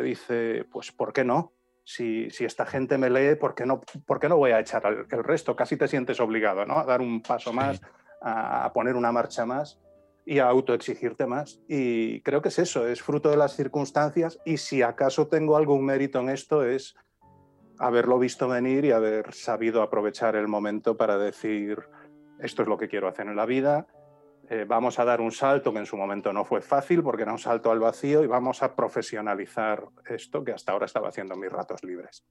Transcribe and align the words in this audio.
dice, 0.00 0.64
pues, 0.70 0.92
¿por 0.92 1.12
qué 1.12 1.24
no? 1.24 1.52
Si, 1.84 2.28
esta 2.40 2.66
gente 2.66 2.98
me 2.98 3.08
lee, 3.08 3.36
¿por 3.36 3.54
qué, 3.54 3.64
no, 3.64 3.80
¿por 4.06 4.20
qué 4.20 4.28
no 4.28 4.36
voy 4.36 4.50
a 4.50 4.60
echar 4.60 4.84
el, 4.86 5.24
resto? 5.24 5.56
Casi 5.56 5.76
te 5.76 5.88
sientes 5.88 6.20
obligado 6.20 6.66
¿no? 6.66 6.78
a 6.78 6.84
dar 6.84 7.00
un 7.00 7.22
paso 7.22 7.52
más, 7.52 7.80
a, 8.20 8.70
poner 8.74 8.94
una 8.94 9.10
marcha 9.10 9.46
más 9.46 9.80
y 10.26 10.38
a 10.38 10.48
autoexigirte 10.48 11.26
más. 11.26 11.60
Y 11.66 12.20
creo 12.20 12.42
que 12.42 12.48
es 12.48 12.58
eso, 12.58 12.86
es 12.86 13.00
fruto 13.00 13.30
de 13.30 13.38
las 13.38 13.56
circunstancias 13.56 14.38
y 14.44 14.58
si 14.58 14.82
acaso 14.82 15.28
tengo 15.28 15.56
algún 15.56 15.84
mérito 15.84 16.20
en 16.20 16.28
esto 16.28 16.62
es 16.62 16.94
haberlo 17.78 18.18
visto 18.18 18.48
venir 18.48 18.84
y 18.84 18.92
haber 18.92 19.32
sabido 19.32 19.80
aprovechar 19.82 20.36
el 20.36 20.48
momento 20.48 20.96
para 20.96 21.16
decir, 21.16 21.78
esto 22.38 22.62
es 22.62 22.68
lo 22.68 22.76
que 22.76 22.88
quiero 22.88 23.08
hacer 23.08 23.28
en 23.28 23.36
la 23.36 23.46
vida, 23.46 23.86
eh, 24.50 24.64
vamos 24.66 24.98
a 24.98 25.04
dar 25.04 25.20
un 25.20 25.30
salto 25.30 25.72
que 25.72 25.78
en 25.78 25.86
su 25.86 25.96
momento 25.96 26.32
no 26.32 26.44
fue 26.44 26.62
fácil 26.62 27.02
porque 27.02 27.22
era 27.22 27.32
un 27.32 27.38
salto 27.38 27.70
al 27.70 27.80
vacío 27.80 28.24
y 28.24 28.26
vamos 28.26 28.62
a 28.62 28.74
profesionalizar 28.74 29.84
esto 30.08 30.42
que 30.42 30.52
hasta 30.52 30.72
ahora 30.72 30.86
estaba 30.86 31.08
haciendo 31.08 31.34
en 31.34 31.40
mis 31.40 31.52
ratos 31.52 31.84
libres. 31.84 32.24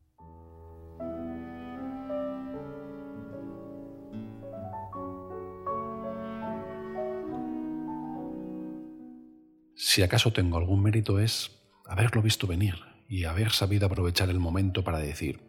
Si 9.75 10.01
acaso 10.01 10.33
tengo 10.33 10.57
algún 10.57 10.81
mérito 10.81 11.19
es 11.19 11.63
haberlo 11.85 12.23
visto 12.23 12.47
venir 12.47 12.75
y 13.07 13.25
haber 13.25 13.51
sabido 13.51 13.85
aprovechar 13.85 14.29
el 14.29 14.39
momento 14.39 14.83
para 14.83 14.97
decir, 14.97 15.39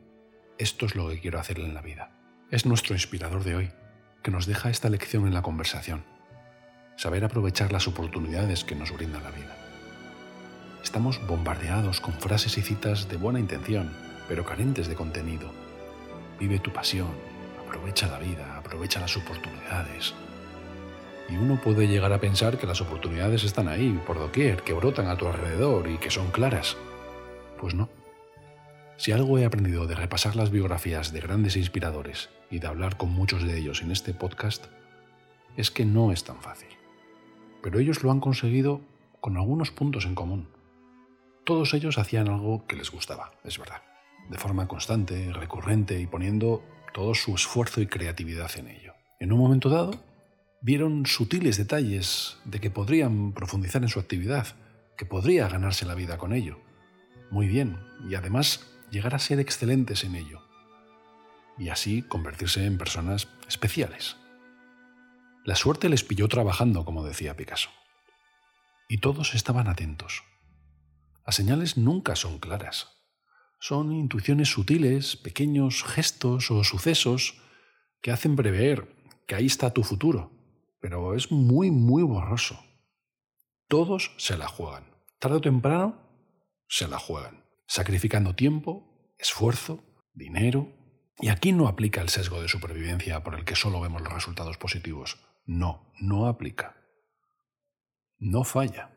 esto 0.59 0.85
es 0.85 0.95
lo 0.95 1.09
que 1.09 1.21
quiero 1.21 1.41
hacer 1.41 1.61
en 1.61 1.73
la 1.73 1.81
vida. 1.81 2.13
Es 2.51 2.67
nuestro 2.67 2.95
inspirador 2.95 3.43
de 3.43 3.57
hoy, 3.57 3.71
que 4.23 4.31
nos 4.31 4.45
deja 4.45 4.69
esta 4.69 4.91
lección 4.91 5.27
en 5.27 5.35
la 5.35 5.43
conversación. 5.43 6.18
Saber 6.99 7.25
aprovechar 7.25 7.71
las 7.71 7.87
oportunidades 7.87 8.65
que 8.65 8.75
nos 8.75 8.91
brinda 8.91 9.21
la 9.21 9.31
vida. 9.31 9.57
Estamos 10.83 11.25
bombardeados 11.29 12.01
con 12.01 12.15
frases 12.15 12.59
y 12.59 12.63
citas 12.63 13.09
de 13.09 13.17
buena 13.17 13.39
intención, 13.39 13.93
pero 14.27 14.45
carentes 14.45 14.89
de 14.89 14.97
contenido. 14.97 15.49
Vive 16.41 16.59
tu 16.59 16.73
pasión, 16.73 17.07
aprovecha 17.65 18.09
la 18.09 18.19
vida, 18.19 18.57
aprovecha 18.57 18.99
las 18.99 19.17
oportunidades. 19.17 20.13
Y 21.29 21.37
uno 21.37 21.61
puede 21.63 21.87
llegar 21.87 22.13
a 22.13 22.21
pensar 22.21 22.59
que 22.59 22.67
las 22.67 22.81
oportunidades 22.81 23.45
están 23.45 23.69
ahí, 23.69 24.03
por 24.05 24.19
doquier, 24.19 24.65
que 24.65 24.73
brotan 24.73 25.07
a 25.07 25.17
tu 25.17 25.29
alrededor 25.29 25.89
y 25.89 25.99
que 25.99 26.11
son 26.11 26.33
claras. 26.33 26.77
Pues 27.61 27.75
no. 27.75 27.89
Si 28.97 29.13
algo 29.13 29.39
he 29.39 29.45
aprendido 29.45 29.87
de 29.87 29.95
repasar 29.95 30.35
las 30.35 30.51
biografías 30.51 31.13
de 31.13 31.21
grandes 31.21 31.55
inspiradores 31.55 32.29
y 32.51 32.59
de 32.59 32.67
hablar 32.67 32.97
con 32.97 33.11
muchos 33.11 33.45
de 33.45 33.57
ellos 33.57 33.83
en 33.83 33.93
este 33.93 34.15
podcast, 34.15 34.67
es 35.57 35.71
que 35.71 35.85
no 35.85 36.11
es 36.11 36.25
tan 36.25 36.41
fácil. 36.41 36.78
Pero 37.63 37.79
ellos 37.79 38.03
lo 38.03 38.11
han 38.11 38.21
conseguido 38.21 38.81
con 39.21 39.37
algunos 39.37 39.71
puntos 39.71 40.05
en 40.05 40.15
común. 40.15 40.49
Todos 41.45 41.75
ellos 41.75 41.99
hacían 41.99 42.29
algo 42.29 42.67
que 42.67 42.77
les 42.77 42.91
gustaba, 42.91 43.33
es 43.45 43.59
verdad, 43.59 43.83
de 44.29 44.39
forma 44.39 44.69
constante, 44.69 45.33
recurrente 45.33 46.01
y 46.01 46.07
poniendo 46.07 46.63
todo 46.93 47.15
su 47.15 47.35
esfuerzo 47.35 47.81
y 47.81 47.87
creatividad 47.87 48.51
en 48.57 48.69
ello. 48.69 48.95
En 49.19 49.33
un 49.33 49.39
momento 49.39 49.69
dado, 49.69 49.93
vieron 50.61 51.07
sutiles 51.07 51.57
detalles 51.57 52.39
de 52.45 52.61
que 52.61 52.71
podrían 52.71 53.33
profundizar 53.33 53.83
en 53.83 53.89
su 53.89 53.99
actividad, 53.99 54.47
que 54.97 55.07
podría 55.07 55.49
ganarse 55.49 55.87
la 55.87 55.95
vida 55.95 56.19
con 56.19 56.33
ello, 56.33 56.59
muy 57.31 57.47
bien 57.47 57.79
y 58.09 58.15
además 58.15 58.67
llegar 58.91 59.15
a 59.15 59.19
ser 59.19 59.41
excelentes 59.41 60.05
en 60.05 60.17
ello 60.17 60.43
y 61.59 61.71
así 61.71 62.03
convertirse 62.03 62.65
en 62.65 62.79
personas 62.79 63.29
especiales. 63.49 64.17
La 65.45 65.57
suerte 65.57 65.89
les 65.89 66.05
pilló 66.05 66.29
trabajando, 66.29 66.85
como 66.85 67.05
decía 67.05 67.37
Picasso. 67.37 67.71
Y 68.89 68.99
todos 68.99 69.35
estaban 69.35 69.69
atentos. 69.69 70.23
Las 71.25 71.37
señales 71.37 71.77
nunca 71.77 72.17
son 72.17 72.39
claras. 72.39 72.89
Son 73.61 73.93
intuiciones 73.93 74.49
sutiles, 74.49 75.17
pequeños 75.17 75.83
gestos 75.85 76.51
o 76.51 76.65
sucesos 76.65 77.41
que 78.01 78.13
hacen 78.13 78.37
prever 78.37 78.95
que 79.27 79.35
ahí 79.35 79.47
está 79.47 79.75
tu 79.75 79.83
futuro, 79.83 80.33
pero 80.81 81.15
es 81.15 81.31
muy, 81.31 81.71
muy 81.71 82.03
borroso. 82.03 82.59
Todos 83.69 84.15
se 84.17 84.39
la 84.39 84.49
juegan. 84.49 84.85
Tarde 85.19 85.37
o 85.37 85.41
temprano 85.41 86.01
se 86.69 86.89
la 86.89 86.99
juegan, 86.99 87.45
sacrificando 87.67 88.35
tiempo, 88.35 89.13
esfuerzo, 89.19 89.85
dinero. 90.15 90.73
Y 91.21 91.29
aquí 91.29 91.53
no 91.53 91.69
aplica 91.69 92.01
el 92.01 92.09
sesgo 92.09 92.41
de 92.41 92.49
supervivencia 92.49 93.23
por 93.23 93.35
el 93.35 93.45
que 93.45 93.57
solo 93.57 93.81
vemos 93.81 94.01
los 94.01 94.13
resultados 94.13 94.57
positivos. 94.57 95.19
No, 95.49 95.91
no 95.99 96.27
aplica. 96.27 96.77
No 98.19 98.45
falla. 98.45 98.91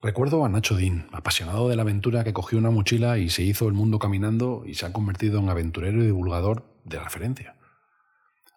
Recuerdo 0.00 0.42
a 0.42 0.48
Nacho 0.48 0.76
Dean, 0.76 1.08
apasionado 1.12 1.68
de 1.68 1.76
la 1.76 1.82
aventura 1.82 2.24
que 2.24 2.32
cogió 2.32 2.58
una 2.58 2.70
mochila 2.70 3.18
y 3.18 3.28
se 3.28 3.42
hizo 3.42 3.68
el 3.68 3.74
mundo 3.74 3.98
caminando 3.98 4.64
y 4.66 4.76
se 4.76 4.86
ha 4.86 4.94
convertido 4.94 5.40
en 5.40 5.50
aventurero 5.50 6.02
y 6.02 6.06
divulgador 6.06 6.64
de 6.86 6.98
referencia. 6.98 7.56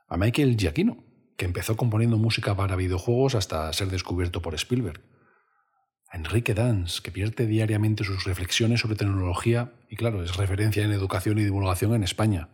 A 0.07 0.15
Michael 0.15 0.55
Giacchino, 0.55 1.03
que 1.35 1.43
empezó 1.43 1.75
componiendo 1.75 2.17
música 2.17 2.55
para 2.55 2.77
videojuegos 2.77 3.35
hasta 3.35 3.73
ser 3.73 3.89
descubierto 3.89 4.41
por 4.41 4.55
Spielberg 4.55 5.01
a 6.09 6.15
Enrique 6.15 6.53
Dans, 6.53 7.01
que 7.01 7.11
pierde 7.11 7.45
diariamente 7.45 8.05
sus 8.05 8.23
reflexiones 8.23 8.79
sobre 8.79 8.95
tecnología 8.95 9.73
y 9.89 9.97
claro, 9.97 10.23
es 10.23 10.37
referencia 10.37 10.85
en 10.85 10.93
educación 10.93 11.39
y 11.39 11.43
divulgación 11.43 11.93
en 11.93 12.03
España. 12.03 12.47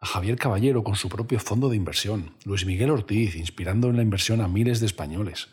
A 0.00 0.06
Javier 0.06 0.36
Caballero 0.36 0.84
con 0.84 0.96
su 0.96 1.08
propio 1.08 1.40
fondo 1.40 1.68
de 1.68 1.76
inversión. 1.76 2.36
Luis 2.44 2.66
Miguel 2.66 2.90
Ortiz, 2.90 3.34
inspirando 3.36 3.88
en 3.88 3.96
la 3.96 4.02
inversión 4.02 4.40
a 4.40 4.48
miles 4.48 4.80
de 4.80 4.86
españoles. 4.86 5.48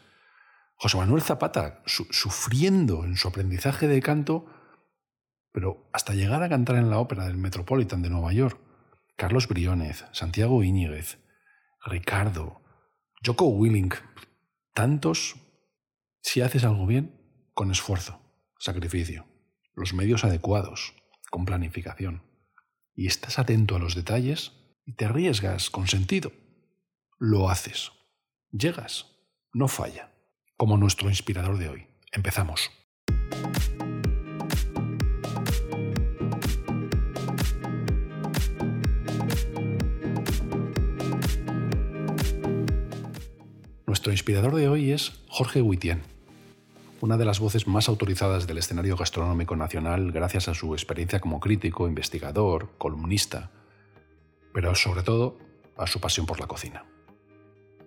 José 0.75 0.97
Manuel 0.97 1.21
Zapata, 1.21 1.81
sufriendo 1.85 3.05
en 3.05 3.15
su 3.15 3.27
aprendizaje 3.27 3.87
de 3.87 4.01
canto, 4.01 4.45
pero 5.51 5.89
hasta 5.93 6.13
llegar 6.13 6.43
a 6.43 6.49
cantar 6.49 6.75
en 6.75 6.89
la 6.89 6.97
ópera 6.97 7.25
del 7.25 7.37
Metropolitan 7.37 8.01
de 8.01 8.09
Nueva 8.09 8.33
York. 8.33 8.59
Carlos 9.15 9.47
Briones, 9.47 10.05
Santiago 10.11 10.63
Íñiguez, 10.63 11.19
Ricardo, 11.85 12.61
Joko 13.23 13.45
Willink, 13.45 13.95
tantos 14.73 15.35
si 16.21 16.41
haces 16.41 16.63
algo 16.63 16.87
bien, 16.87 17.19
con 17.53 17.69
esfuerzo, 17.69 18.19
sacrificio, 18.57 19.25
los 19.75 19.93
medios 19.93 20.23
adecuados, 20.23 20.95
con 21.29 21.45
planificación, 21.45 22.23
y 22.95 23.07
estás 23.07 23.39
atento 23.39 23.75
a 23.75 23.79
los 23.79 23.95
detalles 23.95 24.51
y 24.85 24.93
te 24.93 25.05
arriesgas 25.05 25.69
con 25.69 25.87
sentido, 25.87 26.31
lo 27.19 27.49
haces. 27.49 27.91
Llegas, 28.51 29.07
no 29.53 29.67
falla. 29.67 30.11
Como 30.57 30.77
nuestro 30.77 31.09
inspirador 31.09 31.57
de 31.57 31.69
hoy. 31.69 31.87
Empezamos. 32.11 32.69
Nuestro 43.87 44.11
inspirador 44.11 44.55
de 44.55 44.67
hoy 44.67 44.91
es 44.91 45.23
Jorge 45.27 45.61
Huitien 45.61 46.12
una 47.03 47.17
de 47.17 47.25
las 47.25 47.41
voces 47.41 47.67
más 47.67 47.89
autorizadas 47.89 48.47
del 48.47 48.59
escenario 48.59 48.95
gastronómico 48.95 49.57
nacional 49.57 50.13
gracias 50.13 50.47
a 50.47 50.53
su 50.53 50.73
experiencia 50.73 51.19
como 51.19 51.41
crítico, 51.41 51.85
investigador, 51.85 52.69
columnista, 52.77 53.51
pero 54.53 54.73
sobre 54.73 55.03
todo 55.03 55.37
a 55.75 55.85
su 55.85 55.99
pasión 55.99 56.25
por 56.25 56.39
la 56.39 56.47
cocina. 56.47 56.85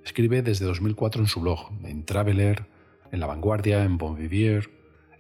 Escribe 0.04 0.42
desde 0.42 0.66
2004 0.66 1.22
en 1.22 1.28
su 1.28 1.40
blog, 1.40 1.70
en 1.82 2.04
Traveler, 2.04 2.66
en 3.10 3.20
La 3.20 3.26
Vanguardia, 3.26 3.84
en 3.84 3.96
Bon 3.96 4.16
Vivier, 4.16 4.68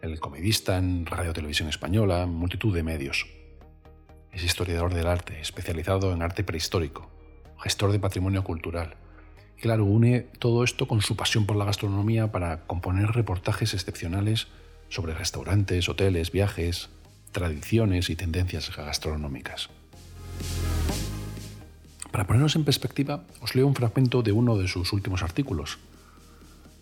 en 0.02 0.10
El 0.10 0.20
Comedista, 0.20 0.76
en 0.76 1.06
Radio 1.06 1.32
Televisión 1.32 1.70
Española, 1.70 2.24
en 2.24 2.34
multitud 2.34 2.74
de 2.74 2.82
medios. 2.82 3.26
Es 4.30 4.44
historiador 4.44 4.92
del 4.92 5.06
arte, 5.06 5.40
especializado 5.40 6.12
en 6.12 6.20
arte 6.20 6.44
prehistórico, 6.44 7.10
gestor 7.62 7.92
de 7.92 7.98
patrimonio 7.98 8.44
cultural, 8.44 8.98
claro, 9.60 9.84
une 9.84 10.26
todo 10.38 10.64
esto 10.64 10.88
con 10.88 11.02
su 11.02 11.16
pasión 11.16 11.46
por 11.46 11.56
la 11.56 11.64
gastronomía 11.64 12.32
para 12.32 12.66
componer 12.66 13.12
reportajes 13.12 13.74
excepcionales 13.74 14.48
sobre 14.88 15.14
restaurantes, 15.14 15.88
hoteles, 15.88 16.30
viajes, 16.30 16.88
tradiciones 17.32 18.10
y 18.10 18.16
tendencias 18.16 18.74
gastronómicas. 18.76 19.68
Para 22.10 22.26
ponernos 22.26 22.56
en 22.56 22.64
perspectiva, 22.64 23.24
os 23.42 23.54
leo 23.54 23.66
un 23.66 23.74
fragmento 23.74 24.22
de 24.22 24.32
uno 24.32 24.56
de 24.56 24.68
sus 24.68 24.92
últimos 24.92 25.22
artículos, 25.22 25.78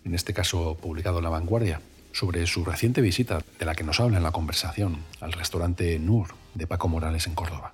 en 0.04 0.14
este 0.14 0.32
caso 0.32 0.76
publicado 0.80 1.18
en 1.18 1.24
La 1.24 1.30
Vanguardia, 1.30 1.80
sobre 2.12 2.46
su 2.46 2.64
reciente 2.64 3.00
visita, 3.00 3.42
de 3.58 3.66
la 3.66 3.74
que 3.74 3.82
nos 3.82 3.98
habla 3.98 4.18
en 4.18 4.22
la 4.22 4.30
conversación, 4.30 4.98
al 5.20 5.32
restaurante 5.32 5.98
Nur 5.98 6.28
de 6.54 6.68
Paco 6.68 6.86
Morales 6.86 7.26
en 7.26 7.34
Córdoba. 7.34 7.72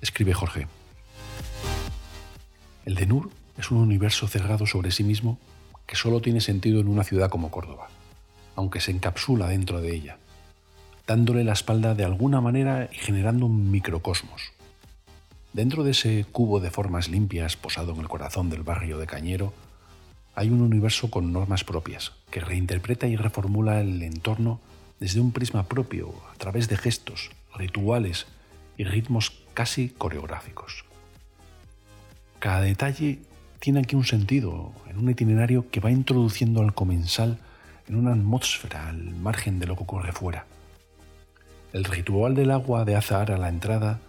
Escribe 0.00 0.34
Jorge. 0.34 0.66
El 2.84 2.96
de 2.96 3.06
Nur 3.06 3.30
es 3.58 3.70
un 3.70 3.78
universo 3.78 4.28
cerrado 4.28 4.66
sobre 4.66 4.90
sí 4.90 5.04
mismo 5.04 5.38
que 5.86 5.96
solo 5.96 6.20
tiene 6.20 6.40
sentido 6.40 6.80
en 6.80 6.88
una 6.88 7.04
ciudad 7.04 7.30
como 7.30 7.50
Córdoba, 7.50 7.88
aunque 8.56 8.80
se 8.80 8.90
encapsula 8.90 9.48
dentro 9.48 9.80
de 9.80 9.94
ella, 9.94 10.18
dándole 11.06 11.44
la 11.44 11.52
espalda 11.52 11.94
de 11.94 12.04
alguna 12.04 12.40
manera 12.40 12.88
y 12.92 12.96
generando 12.96 13.46
un 13.46 13.70
microcosmos. 13.70 14.52
Dentro 15.52 15.84
de 15.84 15.90
ese 15.90 16.24
cubo 16.32 16.60
de 16.60 16.70
formas 16.70 17.08
limpias 17.08 17.56
posado 17.56 17.92
en 17.92 18.00
el 18.00 18.08
corazón 18.08 18.48
del 18.48 18.62
barrio 18.62 18.98
de 18.98 19.06
Cañero, 19.06 19.52
hay 20.34 20.48
un 20.48 20.62
universo 20.62 21.10
con 21.10 21.32
normas 21.32 21.62
propias 21.64 22.12
que 22.30 22.40
reinterpreta 22.40 23.06
y 23.06 23.16
reformula 23.16 23.80
el 23.80 24.02
entorno 24.02 24.60
desde 24.98 25.20
un 25.20 25.32
prisma 25.32 25.64
propio, 25.64 26.14
a 26.32 26.38
través 26.38 26.68
de 26.68 26.78
gestos, 26.78 27.32
rituales 27.54 28.26
y 28.78 28.84
ritmos 28.84 29.42
casi 29.52 29.90
coreográficos. 29.90 30.84
Cada 32.38 32.62
detalle 32.62 33.18
tiene 33.62 33.78
aquí 33.78 33.94
un 33.94 34.04
sentido, 34.04 34.72
en 34.90 34.98
un 34.98 35.08
itinerario 35.08 35.70
que 35.70 35.78
va 35.78 35.92
introduciendo 35.92 36.62
al 36.62 36.74
comensal 36.74 37.38
en 37.86 37.94
una 37.94 38.10
atmósfera 38.10 38.88
al 38.88 39.14
margen 39.14 39.60
de 39.60 39.68
lo 39.68 39.76
que 39.76 39.84
ocurre 39.84 40.10
fuera. 40.10 40.46
El 41.72 41.84
ritual 41.84 42.34
del 42.34 42.50
agua 42.50 42.84
de 42.84 42.96
azahar 42.96 43.30
a 43.30 43.38
la 43.38 43.48
entrada, 43.48 44.00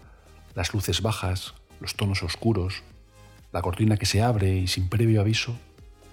las 0.55 0.73
luces 0.73 1.03
bajas, 1.03 1.53
los 1.79 1.93
tonos 1.93 2.23
oscuros, 2.23 2.81
la 3.51 3.61
cortina 3.61 3.97
que 3.97 4.07
se 4.07 4.23
abre 4.23 4.55
y 4.55 4.65
sin 4.65 4.89
previo 4.89 5.21
aviso, 5.21 5.55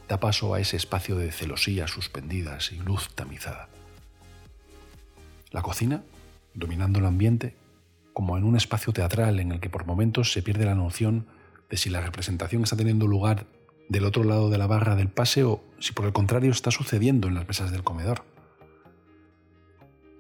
da 0.07 0.21
paso 0.21 0.53
a 0.53 0.61
ese 0.61 0.77
espacio 0.77 1.17
de 1.17 1.33
celosías 1.33 1.91
suspendidas 1.91 2.73
y 2.73 2.77
luz 2.77 3.09
tamizada. 3.15 3.71
La 5.51 5.63
cocina, 5.63 6.03
dominando 6.53 6.99
el 6.99 7.07
ambiente, 7.07 7.57
como 8.13 8.37
en 8.37 8.45
un 8.45 8.57
espacio 8.57 8.93
teatral 8.93 9.41
en 9.41 9.53
el 9.53 9.61
que 9.61 9.71
por 9.71 9.87
momentos 9.87 10.31
se 10.31 10.43
pierde 10.43 10.67
la 10.67 10.75
noción 10.75 11.40
de 11.71 11.77
si 11.77 11.89
la 11.89 12.01
representación 12.01 12.65
está 12.65 12.77
teniendo 12.77 13.07
lugar 13.07 13.47
del 13.89 14.05
otro 14.05 14.25
lado 14.25 14.51
de 14.51 14.59
la 14.59 14.67
barra 14.67 14.97
del 14.97 15.09
pase 15.09 15.45
o 15.45 15.63
si 15.79 15.93
por 15.93 16.05
el 16.05 16.13
contrario 16.13 16.51
está 16.51 16.71
sucediendo 16.71 17.29
en 17.29 17.35
las 17.35 17.49
mesas 17.49 17.73
del 17.73 17.85
comedor. 17.85 18.25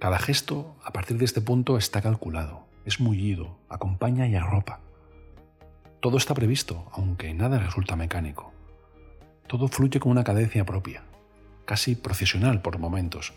Cada 0.00 0.18
gesto, 0.18 0.76
a 0.82 0.92
partir 0.92 1.18
de 1.18 1.24
este 1.24 1.40
punto, 1.40 1.76
está 1.76 2.00
calculado, 2.00 2.64
es 2.84 3.00
mullido, 3.00 3.58
acompaña 3.68 4.26
y 4.26 4.34
arropa. 4.34 4.80
Todo 6.00 6.16
está 6.16 6.34
previsto, 6.34 6.88
aunque 6.92 7.34
nada 7.34 7.58
resulta 7.58 7.96
mecánico. 7.96 8.52
Todo 9.46 9.68
fluye 9.68 10.00
con 10.00 10.12
una 10.12 10.24
cadencia 10.24 10.64
propia, 10.64 11.02
casi 11.66 11.96
procesional 11.96 12.62
por 12.62 12.78
momentos, 12.78 13.34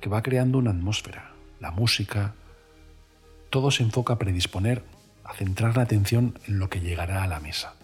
que 0.00 0.10
va 0.10 0.22
creando 0.22 0.58
una 0.58 0.72
atmósfera, 0.72 1.32
la 1.60 1.70
música, 1.70 2.34
todo 3.48 3.70
se 3.70 3.82
enfoca 3.82 4.14
a 4.14 4.18
predisponer, 4.18 4.84
a 5.24 5.34
centrar 5.34 5.76
la 5.76 5.82
atención 5.82 6.38
en 6.46 6.58
lo 6.58 6.68
que 6.68 6.80
llegará 6.80 7.22
a 7.22 7.26
la 7.26 7.40
mesa. 7.40 7.74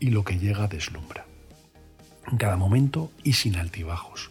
Y 0.00 0.10
lo 0.10 0.24
que 0.24 0.38
llega 0.38 0.68
deslumbra. 0.68 1.26
En 2.30 2.38
cada 2.38 2.56
momento 2.56 3.10
y 3.22 3.34
sin 3.34 3.56
altibajos. 3.56 4.30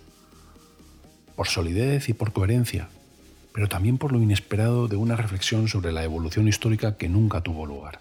Por 1.35 1.47
solidez 1.47 2.09
y 2.09 2.13
por 2.13 2.33
coherencia, 2.33 2.89
pero 3.53 3.69
también 3.69 3.97
por 3.97 4.11
lo 4.11 4.21
inesperado 4.21 4.87
de 4.87 4.95
una 4.95 5.15
reflexión 5.15 5.67
sobre 5.67 5.91
la 5.91 6.03
evolución 6.03 6.47
histórica 6.47 6.97
que 6.97 7.09
nunca 7.09 7.41
tuvo 7.41 7.65
lugar. 7.65 7.99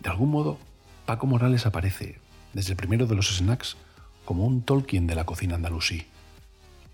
De 0.00 0.10
algún 0.10 0.30
modo, 0.30 0.58
Paco 1.06 1.26
Morales 1.26 1.66
aparece, 1.66 2.18
desde 2.52 2.72
el 2.72 2.76
primero 2.76 3.06
de 3.06 3.14
los 3.14 3.36
snacks, 3.36 3.76
como 4.24 4.44
un 4.44 4.62
Tolkien 4.62 5.06
de 5.06 5.14
la 5.14 5.24
cocina 5.24 5.54
andalusí 5.54 6.06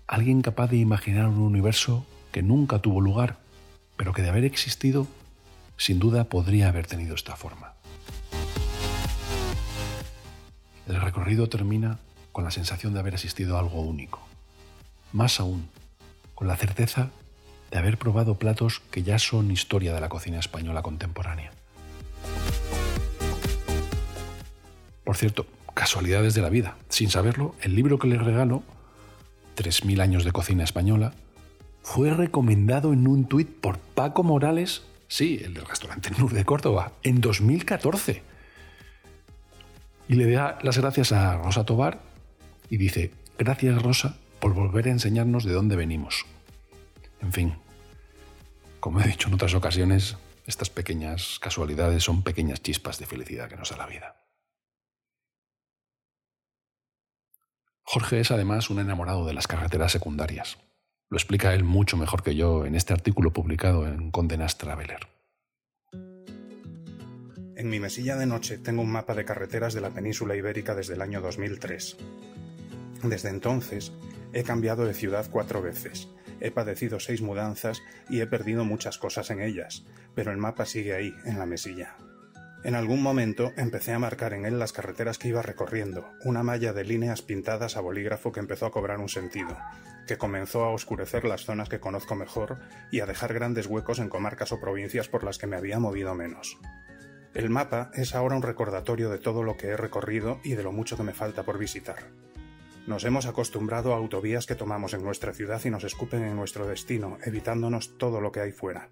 alguien 0.07 0.41
capaz 0.41 0.67
de 0.67 0.77
imaginar 0.77 1.27
un 1.27 1.39
universo 1.39 2.05
que 2.31 2.43
nunca 2.43 2.79
tuvo 2.79 3.01
lugar, 3.01 3.37
pero 3.97 4.13
que 4.13 4.21
de 4.21 4.29
haber 4.29 4.45
existido, 4.45 5.07
sin 5.77 5.99
duda 5.99 6.25
podría 6.25 6.69
haber 6.69 6.87
tenido 6.87 7.15
esta 7.15 7.35
forma. 7.35 7.73
El 10.87 11.01
recorrido 11.01 11.49
termina 11.49 11.99
con 12.31 12.43
la 12.43 12.51
sensación 12.51 12.93
de 12.93 12.99
haber 12.99 13.15
asistido 13.15 13.57
a 13.57 13.59
algo 13.59 13.81
único. 13.81 14.19
Más 15.11 15.39
aún, 15.39 15.69
con 16.35 16.47
la 16.47 16.57
certeza 16.57 17.09
de 17.71 17.77
haber 17.77 17.97
probado 17.97 18.35
platos 18.35 18.81
que 18.91 19.03
ya 19.03 19.17
son 19.17 19.51
historia 19.51 19.93
de 19.93 20.01
la 20.01 20.09
cocina 20.09 20.39
española 20.39 20.81
contemporánea. 20.81 21.51
Por 25.03 25.17
cierto, 25.17 25.47
casualidades 25.73 26.33
de 26.33 26.41
la 26.41 26.49
vida. 26.49 26.77
Sin 26.89 27.09
saberlo, 27.09 27.55
el 27.61 27.75
libro 27.75 27.99
que 27.99 28.07
les 28.07 28.21
regalo 28.21 28.63
3.000 29.55 30.01
años 30.01 30.25
de 30.25 30.31
cocina 30.31 30.63
española, 30.63 31.13
fue 31.85 32.09
recomendado 32.09 32.93
en 32.93 33.07
un 33.07 33.25
tuit 33.25 33.47
por 33.47 33.77
Paco 33.77 34.23
Morales, 34.23 34.81
sí, 35.07 35.39
el 35.43 35.53
del 35.53 35.67
restaurante 35.67 36.09
Nur 36.17 36.33
de 36.33 36.43
Córdoba, 36.43 36.93
en 37.03 37.21
2014. 37.21 38.23
Y 40.09 40.15
le 40.15 40.31
da 40.31 40.57
las 40.63 40.79
gracias 40.79 41.11
a 41.11 41.37
Rosa 41.37 41.63
Tobar 41.63 42.01
y 42.71 42.77
dice, 42.77 43.11
gracias 43.37 43.79
Rosa 43.83 44.17
por 44.39 44.55
volver 44.55 44.87
a 44.87 44.91
enseñarnos 44.91 45.43
de 45.43 45.53
dónde 45.53 45.75
venimos. 45.75 46.25
En 47.21 47.31
fin, 47.31 47.53
como 48.79 48.99
he 48.99 49.07
dicho 49.07 49.27
en 49.27 49.35
otras 49.35 49.53
ocasiones, 49.53 50.17
estas 50.47 50.71
pequeñas 50.71 51.37
casualidades 51.39 52.03
son 52.03 52.23
pequeñas 52.23 52.63
chispas 52.63 52.97
de 52.97 53.05
felicidad 53.05 53.47
que 53.47 53.57
nos 53.57 53.69
da 53.69 53.77
la 53.77 53.85
vida. 53.85 54.25
Jorge 57.83 58.21
es 58.21 58.31
además 58.31 58.71
un 58.71 58.79
enamorado 58.79 59.23
de 59.27 59.35
las 59.35 59.45
carreteras 59.45 59.91
secundarias. 59.91 60.57
Lo 61.09 61.17
explica 61.17 61.53
él 61.53 61.63
mucho 61.63 61.97
mejor 61.97 62.23
que 62.23 62.35
yo 62.35 62.65
en 62.65 62.75
este 62.75 62.93
artículo 62.93 63.31
publicado 63.31 63.87
en 63.87 64.11
Condenas 64.11 64.57
Traveler. 64.57 65.07
En 67.55 67.69
mi 67.69 67.79
mesilla 67.79 68.17
de 68.17 68.25
noche 68.25 68.57
tengo 68.57 68.81
un 68.81 68.91
mapa 68.91 69.13
de 69.13 69.23
carreteras 69.23 69.73
de 69.73 69.81
la 69.81 69.91
península 69.91 70.35
ibérica 70.35 70.75
desde 70.75 70.95
el 70.95 71.01
año 71.01 71.21
2003. 71.21 71.97
Desde 73.03 73.29
entonces 73.29 73.93
he 74.33 74.43
cambiado 74.43 74.85
de 74.85 74.93
ciudad 74.93 75.29
cuatro 75.31 75.61
veces, 75.61 76.09
he 76.41 76.51
padecido 76.51 76.99
seis 76.99 77.21
mudanzas 77.21 77.81
y 78.09 78.21
he 78.21 78.27
perdido 78.27 78.65
muchas 78.65 78.97
cosas 78.97 79.29
en 79.29 79.41
ellas, 79.41 79.85
pero 80.15 80.31
el 80.31 80.37
mapa 80.37 80.65
sigue 80.65 80.95
ahí, 80.95 81.13
en 81.25 81.39
la 81.39 81.45
mesilla. 81.45 81.95
En 82.65 82.73
algún 82.73 83.03
momento 83.03 83.53
empecé 83.57 83.93
a 83.93 83.99
marcar 83.99 84.33
en 84.33 84.43
él 84.43 84.57
las 84.57 84.73
carreteras 84.73 85.19
que 85.19 85.27
iba 85.27 85.43
recorriendo, 85.43 86.09
una 86.23 86.41
malla 86.41 86.73
de 86.73 86.83
líneas 86.83 87.21
pintadas 87.21 87.77
a 87.77 87.81
bolígrafo 87.81 88.31
que 88.31 88.39
empezó 88.39 88.65
a 88.65 88.71
cobrar 88.71 88.99
un 88.99 89.07
sentido, 89.07 89.55
que 90.07 90.17
comenzó 90.17 90.63
a 90.63 90.71
oscurecer 90.71 91.25
las 91.25 91.45
zonas 91.45 91.69
que 91.69 91.79
conozco 91.79 92.15
mejor 92.15 92.57
y 92.91 93.01
a 93.01 93.05
dejar 93.05 93.35
grandes 93.35 93.67
huecos 93.67 93.99
en 93.99 94.09
comarcas 94.09 94.51
o 94.51 94.59
provincias 94.59 95.07
por 95.07 95.23
las 95.23 95.37
que 95.37 95.45
me 95.45 95.57
había 95.57 95.77
movido 95.77 96.15
menos. 96.15 96.57
El 97.35 97.51
mapa 97.51 97.91
es 97.93 98.15
ahora 98.15 98.35
un 98.35 98.41
recordatorio 98.41 99.11
de 99.11 99.19
todo 99.19 99.43
lo 99.43 99.57
que 99.57 99.67
he 99.67 99.77
recorrido 99.77 100.39
y 100.43 100.55
de 100.55 100.63
lo 100.63 100.71
mucho 100.71 100.97
que 100.97 101.03
me 101.03 101.13
falta 101.13 101.43
por 101.43 101.59
visitar. 101.59 102.07
Nos 102.87 103.03
hemos 103.03 103.27
acostumbrado 103.27 103.93
a 103.93 103.97
autovías 103.97 104.47
que 104.47 104.55
tomamos 104.55 104.95
en 104.95 105.03
nuestra 105.03 105.33
ciudad 105.33 105.61
y 105.65 105.69
nos 105.69 105.83
escupen 105.83 106.23
en 106.23 106.35
nuestro 106.35 106.65
destino, 106.65 107.19
evitándonos 107.25 107.99
todo 107.99 108.21
lo 108.21 108.31
que 108.31 108.39
hay 108.39 108.53
fuera. 108.53 108.89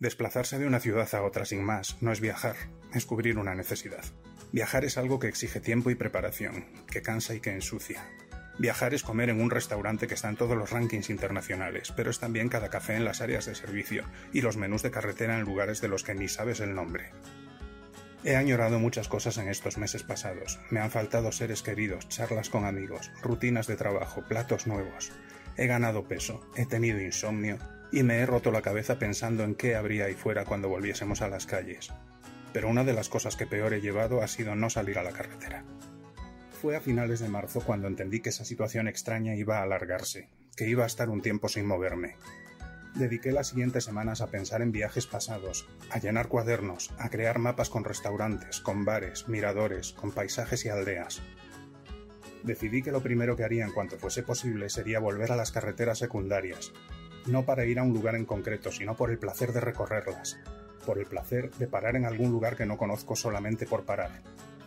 Desplazarse 0.00 0.58
de 0.58 0.66
una 0.66 0.80
ciudad 0.80 1.14
a 1.14 1.22
otra 1.22 1.44
sin 1.44 1.62
más 1.62 1.98
no 2.00 2.10
es 2.10 2.22
viajar, 2.22 2.56
es 2.94 3.04
cubrir 3.04 3.36
una 3.36 3.54
necesidad. 3.54 4.02
Viajar 4.50 4.86
es 4.86 4.96
algo 4.96 5.18
que 5.18 5.28
exige 5.28 5.60
tiempo 5.60 5.90
y 5.90 5.94
preparación, 5.94 6.64
que 6.90 7.02
cansa 7.02 7.34
y 7.34 7.40
que 7.40 7.52
ensucia. 7.52 8.02
Viajar 8.58 8.94
es 8.94 9.02
comer 9.02 9.28
en 9.28 9.42
un 9.42 9.50
restaurante 9.50 10.06
que 10.06 10.14
está 10.14 10.30
en 10.30 10.36
todos 10.36 10.56
los 10.56 10.70
rankings 10.70 11.10
internacionales, 11.10 11.92
pero 11.94 12.10
es 12.10 12.18
también 12.18 12.48
cada 12.48 12.70
café 12.70 12.96
en 12.96 13.04
las 13.04 13.20
áreas 13.20 13.44
de 13.44 13.54
servicio 13.54 14.04
y 14.32 14.40
los 14.40 14.56
menús 14.56 14.82
de 14.82 14.90
carretera 14.90 15.38
en 15.38 15.44
lugares 15.44 15.82
de 15.82 15.88
los 15.88 16.02
que 16.02 16.14
ni 16.14 16.28
sabes 16.28 16.60
el 16.60 16.74
nombre. 16.74 17.10
He 18.24 18.36
añorado 18.36 18.78
muchas 18.78 19.06
cosas 19.06 19.36
en 19.36 19.48
estos 19.48 19.76
meses 19.76 20.02
pasados. 20.02 20.60
Me 20.70 20.80
han 20.80 20.90
faltado 20.90 21.30
seres 21.30 21.62
queridos, 21.62 22.08
charlas 22.08 22.48
con 22.48 22.64
amigos, 22.64 23.12
rutinas 23.20 23.66
de 23.66 23.76
trabajo, 23.76 24.24
platos 24.26 24.66
nuevos. 24.66 25.12
He 25.58 25.66
ganado 25.66 26.08
peso, 26.08 26.40
he 26.56 26.64
tenido 26.64 26.98
insomnio 27.02 27.58
y 27.92 28.02
me 28.02 28.18
he 28.18 28.26
roto 28.26 28.50
la 28.50 28.62
cabeza 28.62 28.98
pensando 28.98 29.44
en 29.44 29.54
qué 29.54 29.74
habría 29.74 30.06
ahí 30.06 30.14
fuera 30.14 30.44
cuando 30.44 30.68
volviésemos 30.68 31.22
a 31.22 31.28
las 31.28 31.46
calles. 31.46 31.92
Pero 32.52 32.68
una 32.68 32.84
de 32.84 32.92
las 32.92 33.08
cosas 33.08 33.36
que 33.36 33.46
peor 33.46 33.74
he 33.74 33.80
llevado 33.80 34.22
ha 34.22 34.28
sido 34.28 34.54
no 34.54 34.70
salir 34.70 34.98
a 34.98 35.02
la 35.02 35.12
carretera. 35.12 35.64
Fue 36.60 36.76
a 36.76 36.80
finales 36.80 37.20
de 37.20 37.28
marzo 37.28 37.60
cuando 37.60 37.88
entendí 37.88 38.20
que 38.20 38.28
esa 38.28 38.44
situación 38.44 38.86
extraña 38.86 39.34
iba 39.34 39.58
a 39.58 39.62
alargarse, 39.62 40.28
que 40.56 40.68
iba 40.68 40.84
a 40.84 40.86
estar 40.86 41.08
un 41.08 41.22
tiempo 41.22 41.48
sin 41.48 41.66
moverme. 41.66 42.16
Dediqué 42.94 43.32
las 43.32 43.48
siguientes 43.48 43.84
semanas 43.84 44.20
a 44.20 44.26
pensar 44.26 44.62
en 44.62 44.72
viajes 44.72 45.06
pasados, 45.06 45.68
a 45.90 45.98
llenar 45.98 46.28
cuadernos, 46.28 46.90
a 46.98 47.08
crear 47.08 47.38
mapas 47.38 47.70
con 47.70 47.84
restaurantes, 47.84 48.60
con 48.60 48.84
bares, 48.84 49.28
miradores, 49.28 49.92
con 49.92 50.10
paisajes 50.10 50.64
y 50.64 50.68
aldeas. 50.68 51.22
Decidí 52.42 52.82
que 52.82 52.92
lo 52.92 53.02
primero 53.02 53.36
que 53.36 53.44
haría 53.44 53.64
en 53.64 53.72
cuanto 53.72 53.98
fuese 53.98 54.22
posible 54.22 54.70
sería 54.70 54.98
volver 54.98 55.30
a 55.30 55.36
las 55.36 55.52
carreteras 55.52 55.98
secundarias, 55.98 56.72
no 57.30 57.44
para 57.44 57.64
ir 57.64 57.78
a 57.78 57.82
un 57.82 57.92
lugar 57.92 58.14
en 58.14 58.24
concreto, 58.24 58.70
sino 58.70 58.96
por 58.96 59.10
el 59.10 59.18
placer 59.18 59.52
de 59.52 59.60
recorrerlas, 59.60 60.38
por 60.84 60.98
el 60.98 61.06
placer 61.06 61.50
de 61.52 61.66
parar 61.66 61.96
en 61.96 62.04
algún 62.04 62.30
lugar 62.30 62.56
que 62.56 62.66
no 62.66 62.76
conozco 62.76 63.16
solamente 63.16 63.66
por 63.66 63.84
parar. 63.84 64.10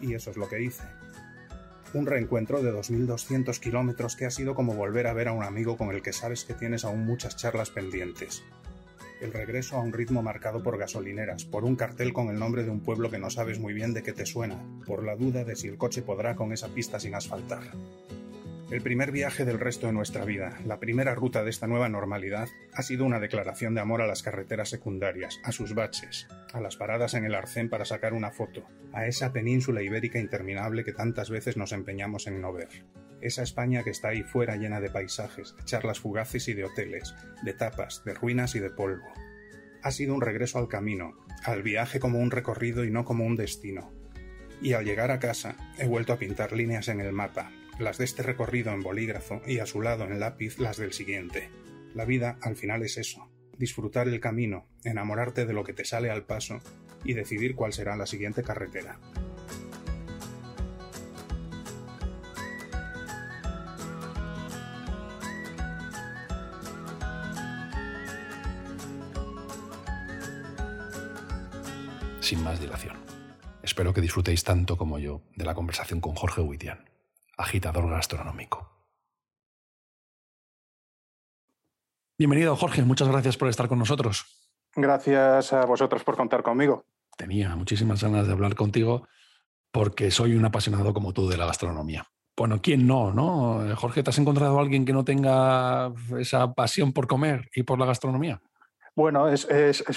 Y 0.01 0.13
eso 0.13 0.32
es 0.32 0.38
lo 0.38 0.50
que 0.50 0.62
hice. 0.62 0.84
Un 1.93 2.08
reencuentro 2.08 2.63
de 2.63 2.74
2.200 2.74 3.60
kilómetros 3.60 4.15
que 4.15 4.25
ha 4.25 4.32
sido 4.32 4.55
como 4.55 4.74
volver 4.74 5.05
a 5.05 5.13
ver 5.13 5.27
a 5.27 5.34
un 5.34 5.43
amigo 5.43 5.77
con 5.77 5.91
el 5.91 6.01
que 6.01 6.12
sabes 6.12 6.43
que 6.43 6.55
tienes 6.55 6.86
aún 6.86 7.05
muchas 7.05 7.36
charlas 7.36 7.70
pendientes. 7.70 8.43
El 9.22 9.32
regreso 9.32 9.77
a 9.77 9.82
un 9.82 9.93
ritmo 9.93 10.22
marcado 10.22 10.63
por 10.63 10.77
gasolineras, 10.77 11.46
por 11.46 11.63
un 11.63 11.75
cartel 11.75 12.12
con 12.12 12.29
el 12.29 12.39
nombre 12.39 12.63
de 12.63 12.72
un 12.72 12.82
pueblo 12.82 13.12
que 13.12 13.20
no 13.20 13.29
sabes 13.29 13.60
muy 13.60 13.74
bien 13.74 13.93
de 13.93 14.03
qué 14.03 14.12
te 14.12 14.25
suena, 14.25 14.58
por 14.86 15.03
la 15.03 15.15
duda 15.15 15.43
de 15.43 15.55
si 15.55 15.67
el 15.67 15.77
coche 15.77 16.01
podrá 16.01 16.36
con 16.36 16.51
esa 16.51 16.67
pista 16.67 17.00
sin 17.00 17.15
asfaltar. 17.15 17.62
El 18.74 18.82
primer 18.82 19.12
viaje 19.12 19.46
del 19.46 19.60
resto 19.60 19.86
de 19.86 19.94
nuestra 19.94 20.25
vida, 20.25 20.58
la 20.65 20.80
primera 20.80 21.13
ruta 21.13 21.44
de 21.44 21.51
esta 21.51 21.68
nueva 21.68 21.89
normalidad, 21.89 22.50
ha 22.74 22.82
sido 22.82 23.06
una 23.06 23.20
declaración 23.20 23.75
de 23.75 23.82
amor 23.82 24.01
a 24.01 24.08
las 24.08 24.24
carreteras 24.24 24.70
secundarias, 24.70 25.39
a 25.44 25.51
sus 25.51 25.75
baches, 25.75 26.27
a 26.53 26.60
las 26.60 26.75
paradas 26.75 27.13
en 27.13 27.24
el 27.24 27.36
arcén 27.36 27.70
para 27.70 27.86
sacar 27.86 28.15
una 28.15 28.32
foto, 28.32 28.65
a 28.92 29.06
esa 29.06 29.32
península 29.32 29.84
ibérica 29.84 30.18
interminable 30.18 30.84
que 30.84 30.92
tantas 30.92 31.30
veces 31.30 31.56
nos 31.56 31.72
empeñamos 31.72 32.25
en 32.25 32.42
no 32.42 32.51
ver. 32.51 32.84
esa 33.22 33.44
España 33.44 33.84
que 33.84 33.92
está 33.92 34.08
ahí 34.08 34.24
fuera 34.24 34.56
llena 34.56 34.82
de 34.82 34.89
paisajes, 34.89 35.56
de 35.56 35.65
charlas 35.65 36.00
fugaces 36.00 36.48
y 36.48 36.56
de 36.56 36.63
hoteles, 36.65 37.13
de 37.44 37.53
tapas, 37.53 38.03
de 38.06 38.15
ruinas 38.15 38.56
y 38.56 38.60
de 38.60 38.72
polvo. 38.72 39.06
Ha 39.84 39.92
sido 39.92 40.15
un 40.15 40.22
regreso 40.22 40.58
al 40.58 40.68
camino, 40.68 41.13
al 41.44 41.62
viaje 41.62 42.00
como 42.00 42.18
un 42.18 42.32
recorrido 42.32 42.84
y 42.86 42.89
no 42.89 43.06
como 43.06 43.24
un 43.24 43.36
destino. 43.36 43.94
Y 44.63 44.74
al 44.74 44.84
llegar 44.84 45.12
a 45.12 45.20
casa 45.20 45.58
he 45.77 45.86
vuelto 45.86 46.12
a 46.12 46.18
pintar 46.18 46.53
líneas 46.53 46.88
en 46.88 47.01
el 47.01 47.12
mapa, 47.12 47.51
las 47.80 47.98
de 47.98 48.06
este 48.06 48.24
recorrido 48.24 48.72
en 48.72 48.82
bolígrafo 48.82 49.42
y 49.46 49.60
a 49.60 49.65
su 49.65 49.82
lado 49.82 50.03
en 50.06 50.20
lápiz 50.20 50.60
las 50.60 50.77
del 50.77 50.94
siguiente. 50.94 51.50
La 51.94 52.06
vida 52.06 52.38
al 52.42 52.56
final 52.56 52.84
es 52.84 52.98
eso, 52.98 53.30
disfrutar 53.58 54.08
el 54.08 54.20
camino, 54.20 54.68
enamorarte 54.84 55.46
de 55.46 55.53
lo 55.53 55.63
que 55.63 55.74
te 55.74 55.86
sale 55.86 56.10
al 56.10 56.25
paso 56.25 56.60
y 57.03 57.13
decidir 57.13 57.56
cuál 57.56 57.74
será 57.74 57.96
la 57.96 58.06
siguiente 58.06 58.44
carretera. 58.44 59.00
Sin 72.22 72.42
más 72.42 72.60
dilación. 72.60 72.96
Espero 73.62 73.94
que 73.94 74.01
disfrutéis 74.01 74.44
tanto 74.44 74.77
como 74.77 74.98
yo 74.98 75.22
de 75.36 75.46
la 75.46 75.53
conversación 75.53 76.00
con 76.00 76.15
Jorge 76.15 76.42
Huitian, 76.42 76.93
agitador 77.38 77.90
gastronómico. 77.90 78.70
Bienvenido, 82.18 82.56
Jorge. 82.56 82.84
Muchas 82.84 83.08
gracias 83.08 83.38
por 83.38 83.50
estar 83.50 83.68
con 83.68 83.80
nosotros. 83.80 84.25
Gracias 84.75 85.54
a 85.54 85.66
vosotros 85.66 86.04
por 86.04 86.16
contar 86.16 86.44
conmigo. 86.44 86.86
Tenía 87.18 87.56
muchísimas 87.56 88.04
ganas 88.04 88.28
de 88.28 88.34
hablar 88.34 88.56
contigo 88.56 89.08
porque 89.72 90.12
soy 90.12 90.36
un 90.36 90.46
apasionado 90.46 90.94
como 90.94 91.13
tú 91.13 91.28
de 91.28 91.38
la 91.38 91.46
gastronomía. 91.46 92.08
Bueno, 92.36 92.62
¿quién 92.62 92.88
no, 92.88 93.12
no? 93.12 93.75
Jorge, 93.75 94.02
¿te 94.02 94.10
has 94.10 94.18
encontrado 94.18 94.58
a 94.58 94.62
alguien 94.62 94.86
que 94.86 94.94
no 94.94 95.04
tenga 95.04 95.92
esa 96.18 96.54
pasión 96.54 96.94
por 96.94 97.08
comer 97.08 97.50
y 97.54 97.63
por 97.63 97.80
la 97.80 97.86
gastronomía? 97.86 98.42
Bueno, 98.96 99.28
es, 99.28 99.48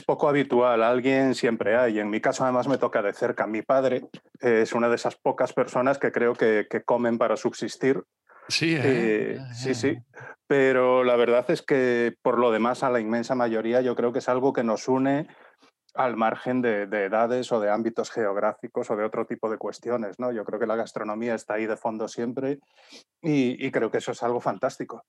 poco 0.07 0.29
habitual, 0.29 0.83
alguien 0.83 1.35
siempre 1.35 1.77
hay. 1.77 1.99
En 1.99 2.09
mi 2.09 2.21
caso, 2.21 2.45
además, 2.45 2.67
me 2.67 2.79
toca 2.79 3.03
de 3.03 3.13
cerca. 3.13 3.47
Mi 3.47 3.63
padre 3.63 4.09
es 4.41 4.73
una 4.73 4.89
de 4.89 4.95
esas 4.95 5.17
pocas 5.17 5.53
personas 5.53 5.99
que 5.99 6.13
creo 6.13 6.33
que, 6.33 6.67
que 6.71 6.83
comen 6.83 7.19
para 7.19 7.37
subsistir 7.37 8.03
Sí, 8.49 8.77
¿eh? 8.79 9.39
sí, 9.53 9.75
sí. 9.75 9.99
Pero 10.47 11.05
la 11.05 11.17
verdad 11.17 11.51
es 11.51 11.63
que 11.63 12.15
por 12.23 12.39
lo 12.39 12.51
demás, 12.51 12.83
a 12.83 12.91
la 12.91 13.01
inmensa 13.01 13.35
mayoría, 13.35 13.81
yo 13.81 13.97
creo 13.97 14.13
que 14.13 14.21
es 14.21 14.29
algo 14.29 14.53
que 14.53 14.63
nos 14.63 14.89
une 14.89 15.27
al 15.95 16.17
margen 16.17 16.61
de, 16.61 16.83
edades 16.83 17.51
o 17.53 17.59
de 17.59 17.71
ámbitos 17.71 18.11
geográficos 18.11 18.91
o 18.91 18.97
de 18.97 19.05
otro 19.05 19.27
tipo 19.27 19.51
de 19.51 19.57
cuestiones. 19.57 20.19
¿no? 20.19 20.31
Yo 20.31 20.45
creo 20.45 20.61
que 20.61 20.67
la 20.67 20.77
gastronomía 20.77 21.35
está 21.35 21.55
ahí 21.55 21.67
de 21.67 21.77
fondo 21.77 22.07
siempre 22.07 22.61
y, 23.23 23.67
y 23.67 23.71
creo 23.71 23.91
que 23.91 23.99
eso 23.99 24.13
es 24.13 24.23
algo 24.23 24.41
fantástico. 24.41 25.05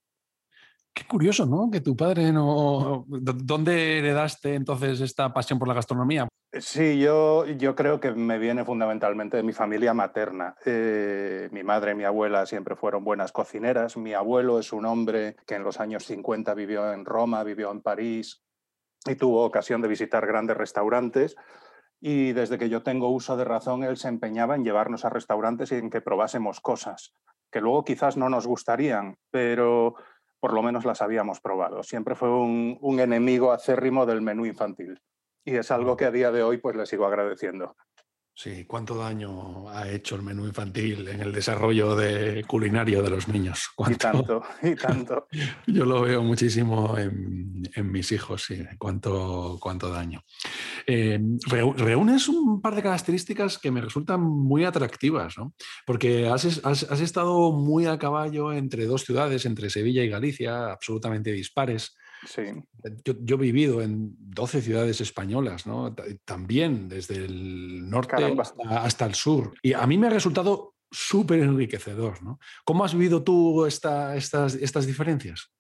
Qué 0.98 1.06
curioso, 1.06 1.46
¿no? 1.46 1.70
Que 1.70 1.82
tu 1.82 1.96
padre 1.96 2.32
no... 2.32 3.06
¿Dónde 3.08 4.00
heredaste 4.00 4.56
entonces 4.56 5.00
esta 5.00 5.32
pasión 5.32 5.60
por 5.60 5.68
la 5.68 5.76
gastronomía? 5.76 6.28
Sí, 6.52 6.98
yo, 6.98 7.46
yo 7.46 7.76
creo 7.76 8.00
que 8.00 8.14
me 8.14 8.40
viene 8.40 8.66
fundamentalmente 8.66 9.38
de 9.38 9.44
mi 9.44 9.54
familia 9.54 9.94
materna. 9.94 10.56
Eh, 10.66 11.50
mi 11.52 11.62
madre 11.62 11.92
y 11.92 11.96
mi 11.96 12.04
abuela 12.04 12.48
siempre 12.48 12.76
fueron 12.76 13.04
buenas 13.04 13.32
cocineras. 13.32 13.96
Mi 13.96 14.16
abuelo 14.16 14.58
es 14.58 14.74
un 14.74 14.88
hombre 14.88 15.36
que 15.46 15.54
en 15.54 15.64
los 15.64 15.80
años 15.80 16.04
50 16.04 16.56
vivió 16.56 16.92
en 16.92 17.06
Roma, 17.06 17.44
vivió 17.44 17.70
en 17.70 17.84
París 17.84 18.42
y 19.06 19.14
tuvo 19.14 19.46
ocasión 19.46 19.84
de 19.84 19.90
visitar 19.90 20.26
grandes 20.26 20.58
restaurantes. 20.58 21.36
Y 22.02 22.34
desde 22.34 22.58
que 22.58 22.70
yo 22.70 22.82
tengo 22.82 23.10
uso 23.10 23.38
de 23.38 23.46
razón, 23.46 23.84
él 23.84 23.98
se 23.98 24.08
empeñaba 24.08 24.56
en 24.56 24.64
llevarnos 24.64 25.06
a 25.06 25.12
restaurantes 25.12 25.72
y 25.72 25.76
en 25.76 25.92
que 25.92 26.02
probásemos 26.02 26.60
cosas 26.60 27.14
que 27.52 27.62
luego 27.62 27.84
quizás 27.84 28.18
no 28.18 28.30
nos 28.30 28.46
gustarían, 28.46 29.18
pero 29.32 29.96
por 30.40 30.54
lo 30.54 30.62
menos 30.62 30.86
las 30.86 31.02
habíamos 31.02 31.40
probado. 31.40 31.84
Siempre 31.84 32.16
fue 32.16 32.30
un, 32.30 33.00
enemigo 33.00 33.52
acérrimo 33.52 34.06
del 34.06 34.22
menú 34.22 34.46
infantil 34.46 35.00
y 35.46 35.56
es 35.56 35.72
algo 35.72 35.98
que 35.98 36.06
a 36.06 36.12
día 36.12 36.32
de 36.32 36.44
hoy 36.44 36.58
pues 36.58 36.76
le 36.76 36.86
sigo 36.86 37.06
agradeciendo. 37.06 37.76
Sí, 38.40 38.66
¿cuánto 38.66 38.96
daño 38.96 39.68
ha 39.68 39.90
hecho 39.90 40.16
el 40.16 40.22
menú 40.22 40.46
infantil 40.46 41.08
en 41.08 41.22
el 41.22 41.34
desarrollo 41.34 41.96
de 41.96 42.44
culinario 42.46 43.02
de 43.02 43.10
los 43.10 43.28
niños? 43.28 43.72
Y 43.90 43.96
tanto, 43.96 44.44
y 44.62 44.76
tanto. 44.76 45.28
Yo 45.66 45.86
lo 45.86 46.02
veo 46.02 46.22
muchísimo 46.22 46.96
en, 47.00 47.92
mis 47.92 48.12
hijos, 48.12 48.44
sí, 48.44 48.64
cuánto, 48.78 49.58
cuánto 49.60 49.90
daño. 49.90 50.24
Eh, 50.86 51.20
reúnes 51.48 52.30
un 52.30 52.62
par 52.62 52.76
de 52.76 52.84
características 52.84 53.58
que 53.58 53.72
me 53.72 53.82
resultan 53.82 54.22
muy 54.22 54.66
atractivas, 54.66 55.36
¿no? 55.36 55.56
Porque 55.88 56.28
has, 56.28 56.64
has 56.64 57.02
estado 57.02 57.52
muy 57.54 57.88
a 57.88 57.98
caballo 57.98 58.54
entre 58.54 58.86
dos 58.86 59.04
ciudades, 59.04 59.48
entre 59.48 59.72
Sevilla 59.72 60.04
y 60.04 60.10
Galicia, 60.10 60.74
absolutamente 60.74 61.32
dispares. 61.32 61.98
Sí. 62.26 62.42
Yo, 63.04 63.36
he 63.36 63.40
vivido 63.40 63.82
en 63.82 64.16
12 64.20 64.62
ciudades 64.62 65.02
españolas, 65.02 65.68
¿no? 65.68 65.96
También 66.26 66.90
desde 66.90 67.16
el 67.26 67.90
norte 67.90 68.16
hasta, 68.68 69.06
el 69.06 69.16
sur. 69.16 69.54
Y 69.62 69.74
a 69.74 69.86
mí 69.86 69.98
me 69.98 70.08
ha 70.08 70.12
resultado 70.12 70.76
súper 70.92 71.40
enriquecedor, 71.40 72.24
¿no? 72.24 72.40
¿Cómo 72.66 72.86
has 72.86 72.94
vivido 72.94 73.24
tú 73.24 73.66
estas, 73.66 74.34
estas 74.34 74.88
diferencias? 74.88 75.52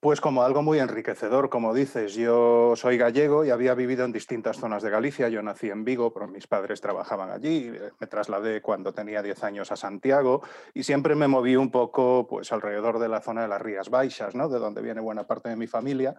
Pues 0.00 0.20
como 0.20 0.44
algo 0.44 0.62
muy 0.62 0.78
enriquecedor, 0.78 1.50
como 1.50 1.74
dices, 1.74 2.14
yo 2.14 2.74
soy 2.76 2.96
gallego 2.96 3.44
y 3.44 3.50
había 3.50 3.74
vivido 3.74 4.04
en 4.04 4.12
distintas 4.12 4.56
zonas 4.56 4.80
de 4.84 4.90
Galicia. 4.90 5.28
Yo 5.28 5.42
nací 5.42 5.70
en 5.70 5.84
Vigo, 5.84 6.12
pero 6.14 6.28
mis 6.28 6.46
padres 6.46 6.80
trabajaban 6.80 7.32
allí. 7.32 7.72
Me 7.98 8.06
trasladé 8.06 8.62
cuando 8.62 8.94
tenía 8.94 9.22
10 9.22 9.42
años 9.42 9.72
a 9.72 9.76
Santiago 9.76 10.42
y 10.72 10.84
siempre 10.84 11.16
me 11.16 11.26
moví 11.26 11.56
un 11.56 11.72
poco 11.72 12.28
pues, 12.28 12.52
alrededor 12.52 13.00
de 13.00 13.08
la 13.08 13.20
zona 13.20 13.42
de 13.42 13.48
las 13.48 13.60
Rías 13.60 13.90
Baixas, 13.90 14.36
¿no? 14.36 14.48
de 14.48 14.60
donde 14.60 14.82
viene 14.82 15.00
buena 15.00 15.26
parte 15.26 15.48
de 15.48 15.56
mi 15.56 15.66
familia. 15.66 16.14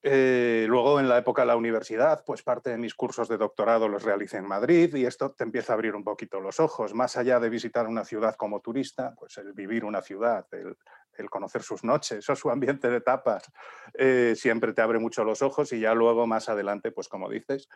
Eh, 0.00 0.66
luego, 0.68 1.00
en 1.00 1.08
la 1.08 1.18
época 1.18 1.42
de 1.42 1.48
la 1.48 1.56
universidad, 1.56 2.22
pues 2.24 2.44
parte 2.44 2.70
de 2.70 2.78
mis 2.78 2.94
cursos 2.94 3.28
de 3.28 3.36
doctorado 3.36 3.88
los 3.88 4.04
realicé 4.04 4.36
en 4.36 4.46
Madrid 4.46 4.94
y 4.94 5.04
esto 5.04 5.32
te 5.32 5.42
empieza 5.42 5.72
a 5.72 5.74
abrir 5.74 5.96
un 5.96 6.04
poquito 6.04 6.38
los 6.38 6.60
ojos. 6.60 6.94
Más 6.94 7.16
allá 7.16 7.40
de 7.40 7.48
visitar 7.48 7.88
una 7.88 8.04
ciudad 8.04 8.36
como 8.36 8.60
turista, 8.60 9.14
pues 9.18 9.36
el 9.38 9.52
vivir 9.52 9.84
una 9.84 10.00
ciudad, 10.00 10.46
el 10.52 10.76
el 11.18 11.30
conocer 11.30 11.62
sus 11.62 11.84
noches 11.84 12.28
o 12.28 12.36
su 12.36 12.50
ambiente 12.50 12.88
de 12.88 13.00
tapas, 13.00 13.50
eh, 13.94 14.34
siempre 14.36 14.72
te 14.72 14.82
abre 14.82 14.98
mucho 14.98 15.24
los 15.24 15.42
ojos 15.42 15.72
y 15.72 15.80
ya 15.80 15.94
luego 15.94 16.26
más 16.26 16.48
adelante, 16.48 16.90
pues 16.92 17.08
como 17.08 17.28
dices, 17.28 17.68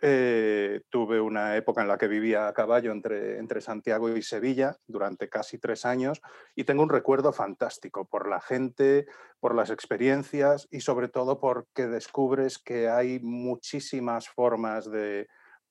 eh, 0.00 0.82
tuve 0.90 1.20
una 1.20 1.56
época 1.56 1.82
en 1.82 1.88
la 1.88 1.98
que 1.98 2.06
vivía 2.06 2.46
a 2.46 2.52
caballo 2.52 2.92
entre, 2.92 3.38
entre 3.38 3.60
Santiago 3.60 4.08
y 4.08 4.22
Sevilla 4.22 4.76
durante 4.86 5.28
casi 5.28 5.58
tres 5.58 5.84
años 5.84 6.22
y 6.54 6.62
tengo 6.62 6.84
un 6.84 6.88
recuerdo 6.88 7.32
fantástico 7.32 8.06
por 8.06 8.28
la 8.28 8.40
gente, 8.40 9.06
por 9.40 9.56
las 9.56 9.70
experiencias 9.70 10.68
y 10.70 10.80
sobre 10.80 11.08
todo 11.08 11.40
porque 11.40 11.88
descubres 11.88 12.60
que 12.60 12.88
hay 12.88 13.18
muchísimas 13.18 14.28
formas 14.28 14.88
de, 14.88 15.26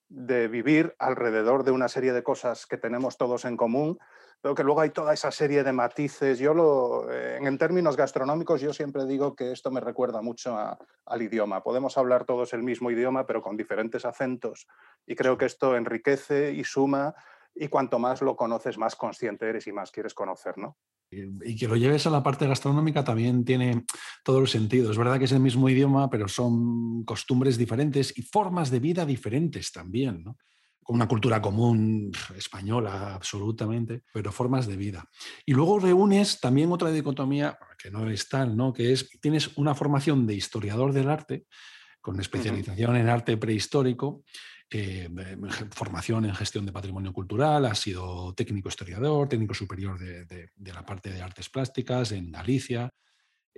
de 0.10 0.50
vivir 0.50 0.94
alrededor 1.00 1.64
de 1.64 1.72
una 1.72 1.88
serie 1.88 2.12
de 2.12 2.24
cosas 2.24 2.66
que 2.66 2.78
tenemos 2.78 3.18
todos 3.18 3.46
en 3.46 3.56
común 3.56 3.98
pero 4.41 4.56
que 4.56 4.63
luego 4.63 4.82
hay 4.82 4.91
toda 4.91 5.13
esa 5.13 5.32
serie 5.32 5.63
de 5.63 5.72
matices. 5.72 6.39
Yo 6.39 6.53
lo, 6.53 7.12
eh, 7.12 7.38
en 7.41 7.58
términos 7.58 7.98
gastronómicos, 7.98 8.62
yo 8.62 8.74
siempre 8.74 9.06
digo 9.06 9.36
que 9.36 9.51
esto 9.51 9.72
me 9.72 9.79
recuerda 9.79 10.22
mucho 10.22 10.58
al 11.06 11.22
idioma. 11.22 11.63
Podemos 11.63 11.98
hablar 11.98 12.25
todos 12.25 12.53
el 12.53 12.63
mismo 12.63 12.91
idioma, 12.91 13.25
pero 13.25 13.41
con 13.41 13.58
diferentes 13.58 14.06
acentos. 14.06 14.67
Y 15.06 15.15
creo 15.15 15.38
que 15.38 15.46
esto 15.46 15.75
enriquece 15.75 16.53
y 16.53 16.63
suma, 16.63 17.15
y 17.60 17.67
cuanto 17.67 18.00
más 18.00 18.22
lo 18.22 18.36
conoces, 18.36 18.77
más 18.77 18.96
consciente 18.96 19.50
eres 19.50 19.67
y 19.67 19.72
más 19.72 19.91
quieres 19.91 20.13
conocer, 20.13 20.58
¿no? 20.58 20.77
Y 21.10 21.56
que 21.56 21.67
lo 21.67 21.77
lleves 21.77 22.06
a 22.06 22.10
la 22.10 22.22
parte 22.22 22.48
gastronómica 22.48 23.03
también 23.03 23.46
tiene 23.46 23.86
todo 24.24 24.39
el 24.39 24.48
sentido. 24.48 24.91
Es 24.91 24.98
verdad 24.98 25.17
que 25.17 25.25
es 25.25 25.32
el 25.32 25.39
mismo 25.39 25.70
idioma, 25.70 26.10
pero 26.10 26.27
son 26.27 27.03
costumbres 27.06 27.58
diferentes 27.58 28.17
y 28.17 28.22
formas 28.24 28.70
de 28.70 28.79
vida 28.79 29.06
diferentes 29.06 29.72
también, 29.72 30.24
¿no? 30.24 30.38
Con 30.88 30.96
una 30.96 31.08
cultura 31.10 31.41
común 31.41 32.13
española 32.38 33.13
absolutamente, 33.13 34.03
pero 34.13 34.32
formas 34.32 34.67
de 34.67 34.77
vida. 34.77 35.03
Y 35.46 35.51
luego 35.51 35.79
reúnes 35.79 36.39
también 36.39 36.72
otra 36.72 36.91
dicotomía 36.91 37.60
que 37.77 37.91
no 37.91 38.10
es 38.10 38.29
tal, 38.29 38.56
¿no? 38.56 38.72
que 38.72 38.94
es 38.94 39.10
tienes 39.20 39.58
una 39.58 39.75
formación 39.75 40.25
de 40.25 40.36
historiador 40.36 40.94
del 40.94 41.10
arte 41.10 41.44
con 42.00 42.17
especialización 42.22 42.96
en 42.96 43.10
arte 43.10 43.36
prehistórico, 43.36 44.24
eh, 44.70 45.10
formación 45.72 46.24
en 46.24 46.34
gestión 46.34 46.65
de 46.65 46.72
patrimonio 46.72 47.12
cultural, 47.12 47.65
ha 47.65 47.75
sido 47.75 48.34
técnico 48.34 48.70
historiador, 48.70 49.27
técnico 49.27 49.53
superior 49.53 50.00
de 50.00 50.74
la 50.74 50.86
parte 50.86 51.12
de 51.12 51.22
artes 51.22 51.50
plásticas 51.50 52.13
en 52.13 52.32
Galicia, 52.32 52.89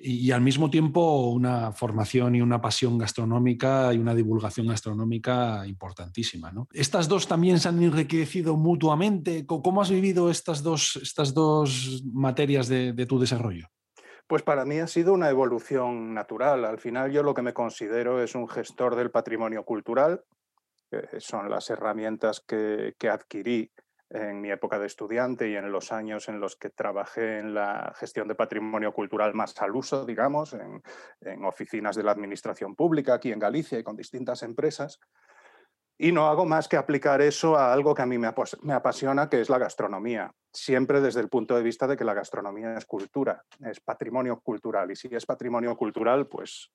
y, 0.01 0.31
al 0.31 0.41
mismo 0.41 0.69
tiempo 0.69 1.29
una 1.29 1.71
formación 1.71 2.35
y 2.35 2.41
una 2.41 2.61
pasión 2.61 2.97
gastronómica 2.97 3.93
y 3.93 3.97
una 3.97 4.15
divulgación 4.15 4.67
gastronómica 4.67 5.65
importantísima. 5.65 6.51
¿no? 6.51 6.67
¿Estas 6.73 7.07
dos 7.07 7.27
también 7.27 7.59
se 7.59 7.69
han 7.69 7.81
enriquecido 7.81 8.55
mutuamente? 8.55 9.45
¿Cómo 9.45 9.81
has 9.81 9.89
vivido 9.89 10.29
estas 10.29 10.63
dos, 10.63 10.99
estas 11.01 11.33
dos 11.33 12.03
materias 12.13 12.67
de, 12.67 13.05
tu 13.07 13.19
desarrollo? 13.19 13.67
Pues 14.27 14.43
para 14.43 14.65
mí 14.65 14.79
ha 14.79 14.87
sido 14.87 15.13
una 15.13 15.29
evolución 15.29 16.13
natural. 16.13 16.65
Al 16.65 16.79
final 16.79 17.11
yo 17.11 17.23
lo 17.23 17.33
que 17.33 17.41
me 17.41 17.53
considero 17.53 18.21
es 18.21 18.35
un 18.35 18.47
gestor 18.47 18.95
del 18.95 19.11
patrimonio 19.11 19.63
cultural, 19.63 20.23
son 21.19 21.49
las 21.49 21.69
herramientas 21.69 22.43
que, 22.45 22.95
que 22.97 23.09
adquirí 23.09 23.71
en 24.09 24.41
mi 24.41 24.49
época 24.49 24.79
de 24.79 24.87
estudiante 24.87 25.49
y 25.49 25.55
en 25.55 25.71
los 25.71 25.91
años 25.91 26.29
en 26.29 26.39
los 26.39 26.55
que 26.55 26.69
trabajé 26.69 27.39
en 27.39 27.53
la 27.53 27.93
gestión 27.95 28.27
de 28.27 28.35
patrimonio 28.35 28.91
cultural 28.91 29.33
más 29.33 29.59
al 29.61 29.75
uso, 29.75 30.05
digamos, 30.05 30.53
en, 30.53 31.45
oficinas 31.45 31.95
de 31.95 32.03
la 32.03 32.11
administración 32.11 32.75
pública 32.75 33.15
aquí 33.15 33.31
en 33.31 33.39
Galicia 33.39 33.77
y 33.77 33.83
con 33.83 33.95
distintas 33.95 34.41
empresas. 34.43 34.99
Y 36.01 36.11
no 36.11 36.27
hago 36.27 36.45
más 36.45 36.67
que 36.67 36.77
aplicar 36.77 37.21
eso 37.21 37.57
a 37.57 37.73
algo 37.73 37.93
que 37.93 38.01
a 38.01 38.05
mí 38.05 38.17
me, 38.17 38.27
apasiona, 38.73 39.29
que 39.29 39.41
es 39.41 39.49
la 39.49 39.57
gastronomía. 39.57 40.31
Siempre 40.53 41.01
desde 41.01 41.19
el 41.19 41.27
punto 41.27 41.55
de 41.55 41.61
vista 41.61 41.87
de 41.87 41.97
que 41.97 42.05
la 42.05 42.13
gastronomía 42.13 42.77
es 42.77 42.85
cultura, 42.85 43.43
es 43.65 43.81
patrimonio 43.81 44.39
cultural. 44.39 44.89
Y 44.91 44.95
si 44.95 45.09
es 45.11 45.25
patrimonio 45.25 45.75
cultural, 45.75 46.27
pues 46.27 46.71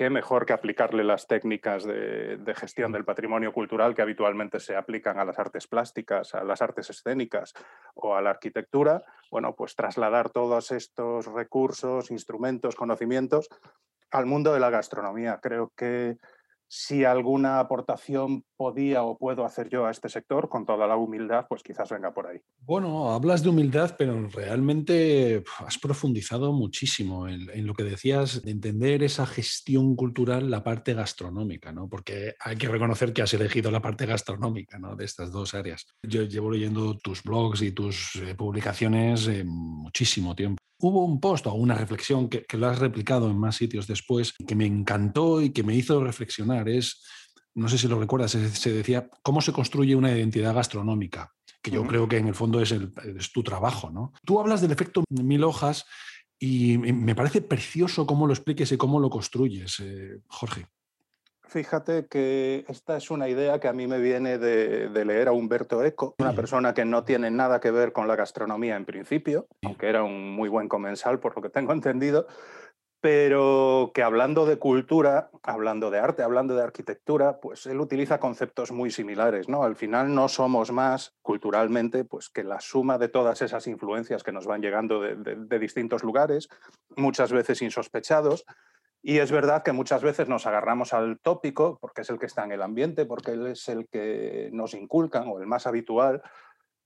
qué 0.00 0.08
mejor 0.08 0.46
que 0.46 0.54
aplicarle 0.54 1.04
las 1.04 1.26
técnicas 1.26 1.84
de, 1.84 2.54
gestión 2.56 2.90
del 2.90 3.04
patrimonio 3.04 3.52
cultural 3.52 3.94
que 3.94 4.00
habitualmente 4.00 4.58
se 4.58 4.74
aplican 4.74 5.18
a 5.18 5.26
las 5.26 5.38
artes 5.38 5.66
plásticas, 5.66 6.34
a 6.34 6.42
las 6.42 6.62
artes 6.62 6.88
escénicas 6.88 7.52
o 7.96 8.16
a 8.16 8.22
la 8.22 8.30
arquitectura. 8.30 9.04
Bueno, 9.30 9.54
pues 9.54 9.76
trasladar 9.76 10.30
todos 10.30 10.72
estos 10.72 11.26
recursos, 11.26 12.10
instrumentos, 12.10 12.76
conocimientos 12.76 13.50
al 14.10 14.24
mundo 14.24 14.54
de 14.54 14.60
la 14.60 14.70
gastronomía. 14.70 15.38
Creo 15.42 15.70
que 15.76 16.16
si 16.72 17.04
alguna 17.04 17.58
aportación 17.58 18.44
podía 18.56 19.02
o 19.02 19.18
puedo 19.18 19.44
hacer 19.44 19.68
yo 19.68 19.86
a 19.86 19.90
este 19.90 20.08
sector, 20.08 20.48
con 20.48 20.64
toda 20.64 20.86
la 20.86 20.94
humildad, 20.94 21.46
pues 21.48 21.64
quizás 21.64 21.90
venga 21.90 22.14
por 22.14 22.28
ahí. 22.28 22.38
Bueno, 22.60 23.10
hablas 23.12 23.42
de 23.42 23.48
humildad, 23.48 23.96
pero 23.98 24.28
realmente 24.28 25.42
has 25.66 25.78
profundizado 25.78 26.52
muchísimo 26.52 27.26
en, 27.26 27.66
lo 27.66 27.74
que 27.74 27.82
decías 27.82 28.42
de 28.42 28.52
entender 28.52 29.02
esa 29.02 29.26
gestión 29.26 29.96
cultural, 29.96 30.48
la 30.48 30.62
parte 30.62 30.94
gastronómica, 30.94 31.72
¿no? 31.72 31.88
Porque 31.88 32.36
hay 32.38 32.54
que 32.54 32.68
reconocer 32.68 33.12
que 33.12 33.22
has 33.22 33.34
elegido 33.34 33.72
la 33.72 33.82
parte 33.82 34.06
gastronómica, 34.06 34.78
¿no? 34.78 34.94
De 34.94 35.06
estas 35.06 35.32
dos 35.32 35.54
áreas. 35.54 35.88
Yo 36.04 36.22
llevo 36.22 36.52
leyendo 36.52 36.96
tus 36.98 37.24
blogs 37.24 37.62
y 37.62 37.72
tus 37.72 38.14
eh, 38.14 38.36
publicaciones 38.36 39.26
eh, 39.26 39.42
muchísimo 39.44 40.36
tiempo. 40.36 40.60
Hubo 40.80 41.04
un 41.04 41.20
post 41.20 41.46
o 41.46 41.54
una 41.54 41.74
reflexión 41.74 42.28
que, 42.28 42.44
lo 42.56 42.68
has 42.68 42.78
replicado 42.78 43.30
en 43.30 43.38
más 43.38 43.56
sitios 43.56 43.86
después 43.86 44.32
que 44.32 44.54
me 44.54 44.66
encantó 44.66 45.42
y 45.42 45.50
que 45.50 45.62
me 45.62 45.74
hizo 45.74 46.02
reflexionar. 46.02 46.68
Es, 46.68 47.02
no 47.54 47.68
sé 47.68 47.78
si 47.78 47.88
lo 47.88 47.98
recuerdas, 47.98 48.32
se 48.32 48.72
decía, 48.72 49.08
¿cómo 49.22 49.40
se 49.40 49.52
construye 49.52 49.94
una 49.94 50.10
identidad 50.10 50.54
gastronómica? 50.54 51.32
Que 51.62 51.70
yo 51.70 51.86
creo 51.86 52.08
que 52.08 52.16
en 52.16 52.28
el 52.28 52.34
fondo 52.34 52.62
es, 52.62 52.72
el, 52.72 52.92
es 53.18 53.32
tu 53.32 53.42
trabajo. 53.42 53.90
¿no? 53.90 54.12
Tú 54.24 54.40
hablas 54.40 54.62
del 54.62 54.72
efecto 54.72 55.04
mil 55.10 55.44
hojas 55.44 55.84
y 56.38 56.78
me 56.78 57.14
parece 57.14 57.42
precioso 57.42 58.06
cómo 58.06 58.26
lo 58.26 58.32
expliques 58.32 58.72
y 58.72 58.78
cómo 58.78 58.98
lo 58.98 59.10
construyes, 59.10 59.80
eh, 59.80 60.20
Jorge. 60.26 60.66
Fíjate 61.50 62.06
que 62.06 62.64
esta 62.68 62.96
es 62.96 63.10
una 63.10 63.28
idea 63.28 63.58
que 63.58 63.66
a 63.66 63.72
mí 63.72 63.88
me 63.88 63.98
viene 63.98 64.38
de, 64.38 64.88
leer 65.04 65.26
a 65.26 65.32
Humberto 65.32 65.82
Eco, 65.82 66.14
una 66.20 66.32
persona 66.32 66.74
que 66.74 66.84
no 66.84 67.02
tiene 67.02 67.28
nada 67.32 67.58
que 67.58 67.72
ver 67.72 67.92
con 67.92 68.06
la 68.06 68.14
gastronomía 68.14 68.76
en 68.76 68.84
principio, 68.84 69.48
aunque 69.64 69.88
era 69.88 70.04
un 70.04 70.30
muy 70.30 70.48
buen 70.48 70.68
comensal 70.68 71.18
por 71.18 71.34
lo 71.34 71.42
que 71.42 71.50
tengo 71.50 71.72
entendido, 71.72 72.28
pero 73.00 73.90
que 73.92 74.04
hablando 74.04 74.46
de 74.46 74.58
cultura, 74.58 75.30
hablando 75.42 75.90
de 75.90 75.98
arte, 75.98 76.22
hablando 76.22 76.54
de 76.54 76.62
arquitectura, 76.62 77.40
pues 77.40 77.66
él 77.66 77.80
utiliza 77.80 78.20
conceptos 78.20 78.70
muy 78.70 78.92
similares, 78.92 79.48
¿no? 79.48 79.64
Al 79.64 79.74
final 79.74 80.14
no 80.14 80.28
somos 80.28 80.70
más 80.70 81.16
culturalmente 81.20 82.04
pues 82.04 82.28
que 82.28 82.44
la 82.44 82.60
suma 82.60 82.96
de 82.96 83.08
todas 83.08 83.42
esas 83.42 83.66
influencias 83.66 84.22
que 84.22 84.30
nos 84.30 84.46
van 84.46 84.62
llegando 84.62 85.00
de 85.00 85.58
distintos 85.58 86.04
lugares, 86.04 86.48
muchas 86.94 87.32
veces 87.32 87.60
insospechados, 87.60 88.44
y 89.02 89.18
es 89.18 89.32
verdad 89.32 89.62
que 89.62 89.72
muchas 89.72 90.02
veces 90.02 90.28
nos 90.28 90.46
agarramos 90.46 90.92
al 90.92 91.18
tópico, 91.20 91.78
porque 91.80 92.02
es 92.02 92.10
el 92.10 92.18
que 92.18 92.26
está 92.26 92.44
en 92.44 92.52
el 92.52 92.62
ambiente, 92.62 93.06
porque 93.06 93.32
es 93.50 93.68
el 93.68 93.88
que 93.88 94.50
nos 94.52 94.74
inculcan 94.74 95.28
o 95.28 95.40
el 95.40 95.46
más 95.46 95.66
habitual. 95.66 96.22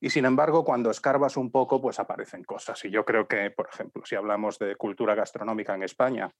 Y 0.01 0.11
sin 0.11 0.25
embargo, 0.25 0.65
cuando 0.65 0.91
escarbas 0.91 1.37
un 1.37 1.51
poco, 1.51 1.81
pues 1.81 1.99
aparecen 1.99 2.45
cosas. 2.45 2.85
Y 2.85 2.91
yo 2.91 3.05
creo 3.05 3.27
que, 3.27 3.51
por 3.51 3.69
ejemplo, 3.73 4.03
si 4.05 4.15
hablamos 4.15 4.59
de 4.59 4.77
cultura 4.77 5.15
gastronómica 5.15 5.75
en 5.75 5.83
España 5.83 6.31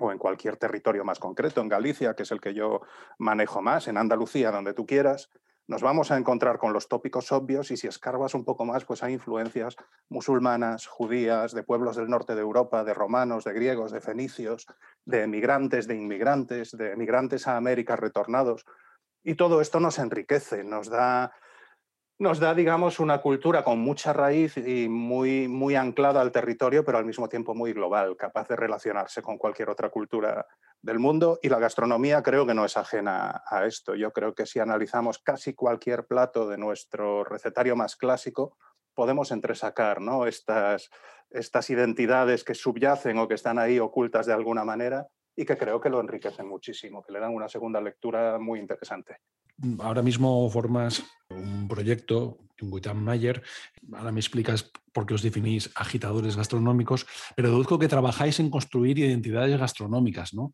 o 0.00 0.12
en 0.12 0.18
cualquier 0.18 0.56
territorio 0.56 1.04
más 1.04 1.18
concreto, 1.18 1.60
en 1.60 1.68
Galicia, 1.68 2.14
que 2.14 2.22
es 2.22 2.30
el 2.30 2.40
que 2.40 2.54
yo 2.54 2.80
manejo 3.18 3.60
más, 3.60 3.88
en 3.88 3.98
Andalucía, 3.98 4.50
donde 4.50 4.72
tú 4.72 4.86
quieras, 4.86 5.28
nos 5.72 5.80
vamos 5.80 6.10
a 6.10 6.18
encontrar 6.18 6.58
con 6.58 6.74
los 6.74 6.86
tópicos 6.86 7.32
obvios 7.32 7.70
y 7.70 7.78
si 7.78 7.86
escarbas 7.86 8.34
un 8.34 8.44
poco 8.44 8.66
más, 8.66 8.84
pues 8.84 9.02
hay 9.02 9.14
influencias 9.14 9.74
musulmanas, 10.10 10.86
judías, 10.86 11.54
de 11.54 11.62
pueblos 11.62 11.96
del 11.96 12.10
norte 12.10 12.34
de 12.34 12.42
Europa, 12.42 12.84
de 12.84 12.92
romanos, 12.92 13.44
de 13.44 13.54
griegos, 13.54 13.90
de 13.90 14.02
fenicios, 14.02 14.66
de 15.06 15.22
emigrantes, 15.22 15.88
de 15.88 15.96
inmigrantes, 15.96 16.76
de 16.76 16.92
emigrantes 16.92 17.48
a 17.48 17.56
América 17.56 17.96
retornados. 17.96 18.66
Y 19.24 19.34
todo 19.34 19.62
esto 19.62 19.80
nos 19.80 19.98
enriquece, 19.98 20.62
nos 20.62 20.90
da 20.90 21.32
nos 22.22 22.38
da, 22.38 22.54
digamos, 22.54 23.00
una 23.00 23.20
cultura 23.20 23.64
con 23.64 23.80
mucha 23.80 24.12
raíz 24.12 24.56
y 24.56 24.88
muy, 24.88 25.48
muy 25.48 25.74
anclada 25.74 26.20
al 26.20 26.30
territorio, 26.30 26.84
pero 26.84 26.96
al 26.96 27.04
mismo 27.04 27.28
tiempo 27.28 27.52
muy 27.52 27.72
global, 27.72 28.16
capaz 28.16 28.46
de 28.46 28.54
relacionarse 28.54 29.22
con 29.22 29.38
cualquier 29.38 29.68
otra 29.68 29.90
cultura 29.90 30.46
del 30.80 31.00
mundo. 31.00 31.40
Y 31.42 31.48
la 31.48 31.58
gastronomía 31.58 32.22
creo 32.22 32.46
que 32.46 32.54
no 32.54 32.64
es 32.64 32.76
ajena 32.76 33.42
a 33.44 33.66
esto. 33.66 33.96
Yo 33.96 34.12
creo 34.12 34.36
que 34.36 34.46
si 34.46 34.60
analizamos 34.60 35.18
casi 35.18 35.54
cualquier 35.54 36.06
plato 36.06 36.48
de 36.48 36.58
nuestro 36.58 37.24
recetario 37.24 37.74
más 37.74 37.96
clásico, 37.96 38.56
podemos 38.94 39.32
entresacar 39.32 40.00
¿no? 40.00 40.26
estas, 40.26 40.90
estas 41.28 41.70
identidades 41.70 42.44
que 42.44 42.54
subyacen 42.54 43.18
o 43.18 43.26
que 43.26 43.34
están 43.34 43.58
ahí 43.58 43.80
ocultas 43.80 44.26
de 44.26 44.32
alguna 44.32 44.64
manera 44.64 45.08
y 45.36 45.44
que 45.44 45.56
creo 45.56 45.80
que 45.80 45.90
lo 45.90 46.00
enriquecen 46.00 46.46
muchísimo, 46.46 47.02
que 47.02 47.12
le 47.12 47.20
dan 47.20 47.34
una 47.34 47.48
segunda 47.48 47.80
lectura 47.80 48.38
muy 48.38 48.60
interesante 48.60 49.16
ahora 49.80 50.02
mismo 50.02 50.48
formas 50.50 51.02
un 51.30 51.68
proyecto, 51.68 52.38
un 52.60 53.02
Mayer, 53.02 53.42
ahora 53.92 54.12
me 54.12 54.20
explicas 54.20 54.70
por 54.92 55.06
qué 55.06 55.14
os 55.14 55.22
definís 55.22 55.70
agitadores 55.74 56.36
gastronómicos, 56.36 57.06
pero 57.34 57.50
deduzco 57.50 57.78
que 57.78 57.88
trabajáis 57.88 58.38
en 58.38 58.50
construir 58.50 58.98
identidades 58.98 59.58
gastronómicas, 59.58 60.32
¿no? 60.34 60.52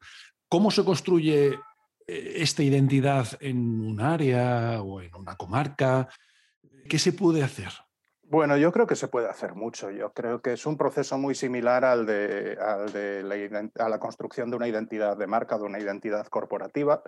¿Cómo 0.48 0.70
se 0.70 0.84
construye 0.84 1.58
eh, 2.06 2.32
esta 2.36 2.62
identidad 2.62 3.26
en 3.40 3.80
un 3.80 4.00
área 4.00 4.80
o 4.80 5.02
en 5.02 5.14
una 5.14 5.36
comarca? 5.36 6.08
¿Qué 6.88 6.98
se 6.98 7.12
puede 7.12 7.42
hacer? 7.42 7.72
Bueno, 8.30 8.58
yo 8.58 8.72
creo 8.72 8.86
que 8.86 8.94
se 8.94 9.08
puede 9.08 9.26
hacer 9.26 9.54
mucho. 9.54 9.90
Yo 9.90 10.12
creo 10.12 10.42
que 10.42 10.52
es 10.52 10.66
un 10.66 10.76
proceso 10.76 11.16
muy 11.16 11.34
similar 11.34 11.86
al 11.86 12.04
de, 12.04 12.58
la, 13.74 13.98
construcción 13.98 14.50
de 14.50 14.56
una 14.56 14.68
identidad 14.68 15.16
de 15.16 15.26
marca, 15.26 15.56
de 15.56 15.64
una 15.64 15.80
identidad 15.80 16.26
corporativa. 16.26 17.02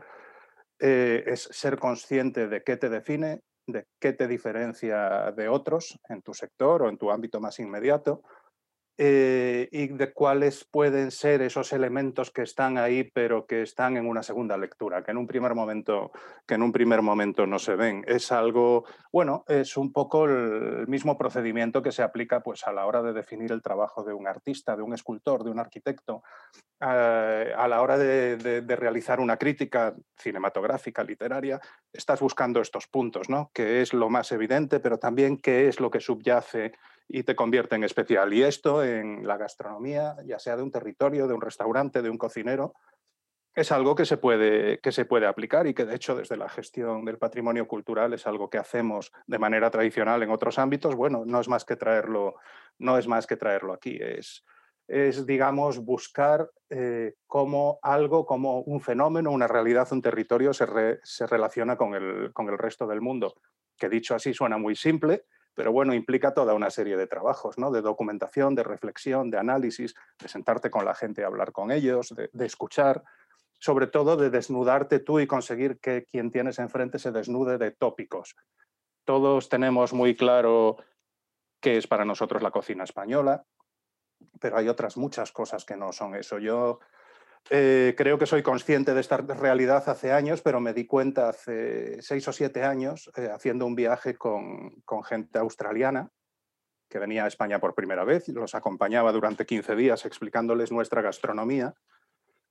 Eh, 0.78 1.24
es 1.26 1.42
ser 1.52 1.78
consciente 1.78 2.48
de 2.48 2.62
qué 2.62 2.78
te 2.78 2.88
define, 2.88 3.42
de 3.66 3.84
qué 4.00 4.14
te 4.14 4.28
diferencia 4.28 5.30
de 5.32 5.50
otros 5.50 5.98
en 6.08 6.22
tu 6.22 6.32
sector 6.32 6.84
o 6.84 6.88
en 6.88 6.96
tu 6.96 7.10
ámbito 7.10 7.38
más 7.38 7.58
inmediato, 7.58 8.22
eh, 9.02 9.66
y 9.72 9.88
de 9.88 10.12
cuáles 10.12 10.66
pueden 10.70 11.10
ser 11.10 11.40
esos 11.40 11.72
elementos 11.72 12.30
que 12.30 12.42
están 12.42 12.76
ahí, 12.76 13.02
pero 13.02 13.46
que 13.46 13.62
están 13.62 13.96
en 13.96 14.06
una 14.06 14.22
segunda 14.22 14.58
lectura, 14.58 15.02
que 15.02 15.12
en 15.12 15.16
un 15.16 15.26
primer 15.26 15.54
momento, 15.54 16.12
que 16.46 16.56
en 16.56 16.62
un 16.62 16.70
primer 16.70 17.00
momento 17.00 17.46
no 17.46 17.58
se 17.58 17.76
ven. 17.76 18.04
Es 18.06 18.30
algo, 18.30 18.84
bueno, 19.10 19.42
es 19.48 19.78
un 19.78 19.90
poco 19.90 20.26
el 20.26 20.86
mismo 20.86 21.16
procedimiento 21.16 21.80
que 21.80 21.92
se 21.92 22.02
aplica 22.02 22.40
pues, 22.40 22.66
a 22.66 22.72
la 22.72 22.84
hora 22.84 23.00
de 23.00 23.14
definir 23.14 23.52
el 23.52 23.62
trabajo 23.62 24.04
de 24.04 24.12
un 24.12 24.28
artista, 24.28 24.76
de 24.76 24.82
un 24.82 24.92
escultor, 24.92 25.44
de 25.44 25.50
un 25.50 25.60
arquitecto, 25.60 26.22
eh, 26.82 27.54
a 27.56 27.68
la 27.68 27.80
hora 27.80 27.96
de, 27.96 28.36
de, 28.36 28.76
realizar 28.76 29.18
una 29.18 29.38
crítica 29.38 29.94
cinematográfica, 30.18 31.02
literaria, 31.02 31.58
estás 31.90 32.20
buscando 32.20 32.60
estos 32.60 32.86
puntos, 32.86 33.30
¿no? 33.30 33.50
¿Qué 33.54 33.80
es 33.80 33.94
lo 33.94 34.10
más 34.10 34.30
evidente, 34.30 34.78
pero 34.78 34.98
también 34.98 35.38
qué 35.38 35.68
es 35.68 35.80
lo 35.80 35.90
que 35.90 36.00
subyace 36.00 36.72
y 37.12 37.24
te 37.24 37.34
convierte 37.34 37.74
en 37.74 37.82
especial. 37.82 38.32
Y 38.32 38.44
esto 38.44 38.84
en 38.84 39.26
la 39.26 39.36
gastronomía, 39.36 40.16
ya 40.24 40.38
sea 40.38 40.56
de 40.56 40.62
un 40.62 40.70
territorio, 40.70 41.26
de 41.26 41.34
un 41.34 41.40
restaurante, 41.40 42.02
de 42.02 42.10
un 42.10 42.16
cocinero, 42.16 42.74
es 43.52 43.72
algo 43.72 43.96
que 43.96 44.04
se 44.04 44.16
puede, 44.16 44.78
que 44.78 44.92
se 44.92 45.04
puede 45.06 45.26
aplicar 45.26 45.66
y 45.66 45.74
que 45.74 45.84
de 45.84 45.96
hecho 45.96 46.14
desde 46.14 46.36
la 46.36 46.48
gestión 46.48 47.04
del 47.04 47.18
patrimonio 47.18 47.66
cultural 47.66 48.12
es 48.12 48.28
algo 48.28 48.48
que 48.48 48.58
hacemos 48.58 49.10
de 49.26 49.40
manera 49.40 49.72
tradicional 49.72 50.22
en 50.22 50.30
otros 50.30 50.60
ámbitos. 50.60 50.94
Bueno, 50.94 51.24
no 51.26 51.40
es 51.40 51.48
más 51.48 51.64
que 51.64 51.74
traerlo, 51.74 52.36
no 52.78 52.96
es 52.96 53.08
más 53.08 53.26
que 53.26 53.36
traerlo 53.36 53.72
aquí. 53.72 53.98
Es, 54.00 54.44
es 54.86 55.26
digamos, 55.26 55.80
buscar 55.80 56.48
eh, 56.70 57.14
cómo 57.26 57.80
algo, 57.82 58.24
como 58.24 58.60
un 58.60 58.80
fenómeno, 58.80 59.32
una 59.32 59.48
realidad, 59.48 59.88
un 59.90 60.00
territorio 60.00 60.52
se, 60.52 61.00
se 61.02 61.26
relaciona 61.26 61.76
con 61.76 61.94
el, 61.94 62.32
con 62.32 62.48
el 62.48 62.56
resto 62.56 62.86
del 62.86 63.00
mundo. 63.00 63.34
Que 63.76 63.88
dicho 63.88 64.14
así 64.14 64.32
suena 64.32 64.58
muy 64.58 64.76
simple, 64.76 65.24
pero 65.60 65.72
bueno, 65.72 65.92
implica 65.92 66.32
toda 66.32 66.54
una 66.54 66.70
serie 66.70 66.96
de 66.96 67.06
trabajos, 67.06 67.58
¿no? 67.58 67.70
de 67.70 67.82
documentación, 67.82 68.54
de 68.54 68.62
reflexión, 68.62 69.30
de 69.30 69.36
análisis, 69.36 69.94
de 70.18 70.26
sentarte 70.26 70.70
con 70.70 70.86
la 70.86 70.94
gente 70.94 71.22
hablar 71.22 71.52
con 71.52 71.70
ellos, 71.70 72.14
de, 72.32 72.46
escuchar, 72.46 73.04
sobre 73.58 73.86
todo 73.86 74.16
de 74.16 74.30
desnudarte 74.30 75.00
tú 75.00 75.20
y 75.20 75.26
conseguir 75.26 75.78
que 75.78 76.06
quien 76.06 76.30
tienes 76.30 76.58
enfrente 76.58 76.98
se 76.98 77.12
desnude 77.12 77.58
de 77.58 77.72
tópicos. 77.72 78.36
Todos 79.04 79.50
tenemos 79.50 79.92
muy 79.92 80.16
claro 80.16 80.78
qué 81.60 81.76
es 81.76 81.86
para 81.86 82.06
nosotros 82.06 82.40
la 82.42 82.52
cocina 82.52 82.84
española, 82.84 83.44
pero 84.40 84.56
hay 84.56 84.66
otras 84.66 84.96
muchas 84.96 85.30
cosas 85.30 85.66
que 85.66 85.76
no 85.76 85.92
son 85.92 86.14
eso. 86.14 86.38
Yo 86.38 86.80
Eh, 87.48 87.94
creo 87.96 88.18
que 88.18 88.26
soy 88.26 88.42
consciente 88.42 88.92
de 88.94 89.00
esta 89.00 89.16
realidad 89.16 89.88
hace 89.88 90.12
años, 90.12 90.42
pero 90.42 90.60
me 90.60 90.74
di 90.74 90.86
cuenta 90.86 91.30
hace 91.30 92.02
seis 92.02 92.26
o 92.28 92.32
siete 92.32 92.64
años 92.64 93.10
eh, 93.16 93.28
haciendo 93.32 93.66
un 93.66 93.74
viaje 93.74 94.16
con, 94.16 94.72
gente 95.04 95.38
australiana 95.38 96.10
que 96.88 96.98
venía 96.98 97.24
a 97.24 97.28
España 97.28 97.60
por 97.60 97.74
primera 97.74 98.04
vez 98.04 98.28
y 98.28 98.32
los 98.32 98.54
acompañaba 98.54 99.12
durante 99.12 99.46
15 99.46 99.76
días 99.76 100.04
explicándoles 100.04 100.72
nuestra 100.72 101.02
gastronomía. 101.02 101.74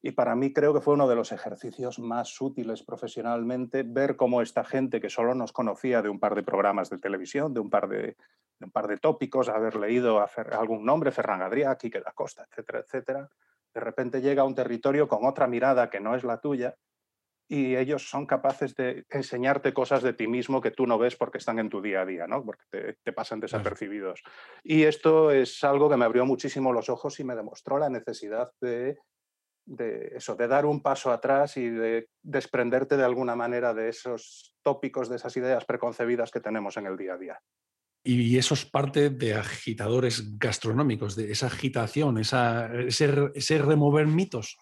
Y 0.02 0.12
para 0.12 0.34
mí 0.34 0.54
creo 0.54 0.74
que 0.74 0.80
fue 0.80 0.94
uno 0.94 1.10
de 1.10 1.16
los 1.16 1.34
ejercicios 1.34 2.00
más 2.00 2.40
útiles 2.40 2.84
profesionalmente 2.84 3.84
ver 3.84 4.16
cómo 4.16 4.42
esta 4.42 4.64
gente 4.64 5.02
que 5.02 5.10
solo 5.10 5.36
nos 5.36 5.52
conocía 5.52 6.02
de 6.02 6.08
un 6.08 6.22
par 6.22 6.36
de 6.36 6.44
programas 6.44 6.90
de 6.90 7.00
televisión, 7.00 7.54
de 7.54 7.60
un 7.60 7.70
par 7.70 7.90
de, 7.90 8.16
un 8.62 8.72
par 8.72 8.88
de 8.88 8.98
tópicos, 8.98 9.50
haber 9.50 9.76
leído 9.76 10.26
algún 10.58 10.86
nombre, 10.86 11.12
Ferran 11.12 11.42
Adrià, 11.42 11.78
Quique 11.78 12.00
da 12.00 12.14
Costa, 12.14 12.48
etcétera, 12.50 12.80
etcétera, 12.80 13.30
de 13.74 13.82
repente 13.82 14.22
llega 14.22 14.44
a 14.44 14.46
un 14.46 14.56
territorio 14.56 15.08
con 15.08 15.26
otra 15.26 15.48
mirada 15.48 15.90
que 15.90 16.00
no 16.00 16.16
es 16.16 16.24
la 16.24 16.40
tuya 16.40 16.76
y 17.52 17.76
ellos 17.76 18.08
son 18.08 18.28
capaces 18.28 18.76
de 18.76 19.06
enseñarte 19.10 19.74
cosas 19.74 20.04
de 20.04 20.14
ti 20.14 20.28
mismo 20.28 20.62
que 20.62 20.70
tú 20.70 20.86
no 20.86 21.00
ves 21.00 21.16
porque 21.16 21.40
están 21.40 21.58
en 21.58 21.70
tu 21.70 21.82
día 21.82 22.02
a 22.02 22.06
día, 22.06 22.28
¿no? 22.28 22.46
porque 22.46 22.96
te, 23.04 23.12
pasan 23.12 23.40
desapercibidos. 23.40 24.22
Y 24.64 24.84
esto 24.84 25.32
es 25.32 25.64
algo 25.64 25.90
que 25.90 25.98
me 25.98 26.06
abrió 26.06 26.28
muchísimo 26.28 26.72
los 26.72 26.90
ojos 26.90 27.20
y 27.20 27.24
me 27.24 27.36
demostró 27.36 27.80
la 27.80 27.90
necesidad 27.90 28.52
de, 28.62 29.00
de 29.66 30.12
eso, 30.16 30.36
de 30.36 30.48
dar 30.48 30.68
un 30.68 30.84
paso 30.84 31.12
atrás 31.12 31.58
y 31.58 31.70
de 31.70 32.08
desprenderte 32.22 32.98
de 32.98 33.04
alguna 33.04 33.36
manera 33.36 33.74
de 33.74 33.90
esos 33.90 34.56
tópicos, 34.62 35.10
de 35.10 35.16
esas 35.16 35.36
ideas 35.36 35.66
preconcebidas 35.66 36.30
que 36.30 36.42
tenemos 36.42 36.78
en 36.78 36.86
el 36.86 36.98
día 36.98 37.14
a 37.16 37.18
día. 37.18 37.42
Y 38.04 38.38
eso 38.38 38.54
es 38.54 38.66
parte 38.66 39.10
de 39.10 39.34
agitadores 39.34 40.38
gastronómicos, 40.38 41.16
de 41.16 41.32
esa 41.32 41.48
agitación, 41.48 42.18
ese, 42.18 43.58
remover 43.58 44.08
mitos. 44.08 44.58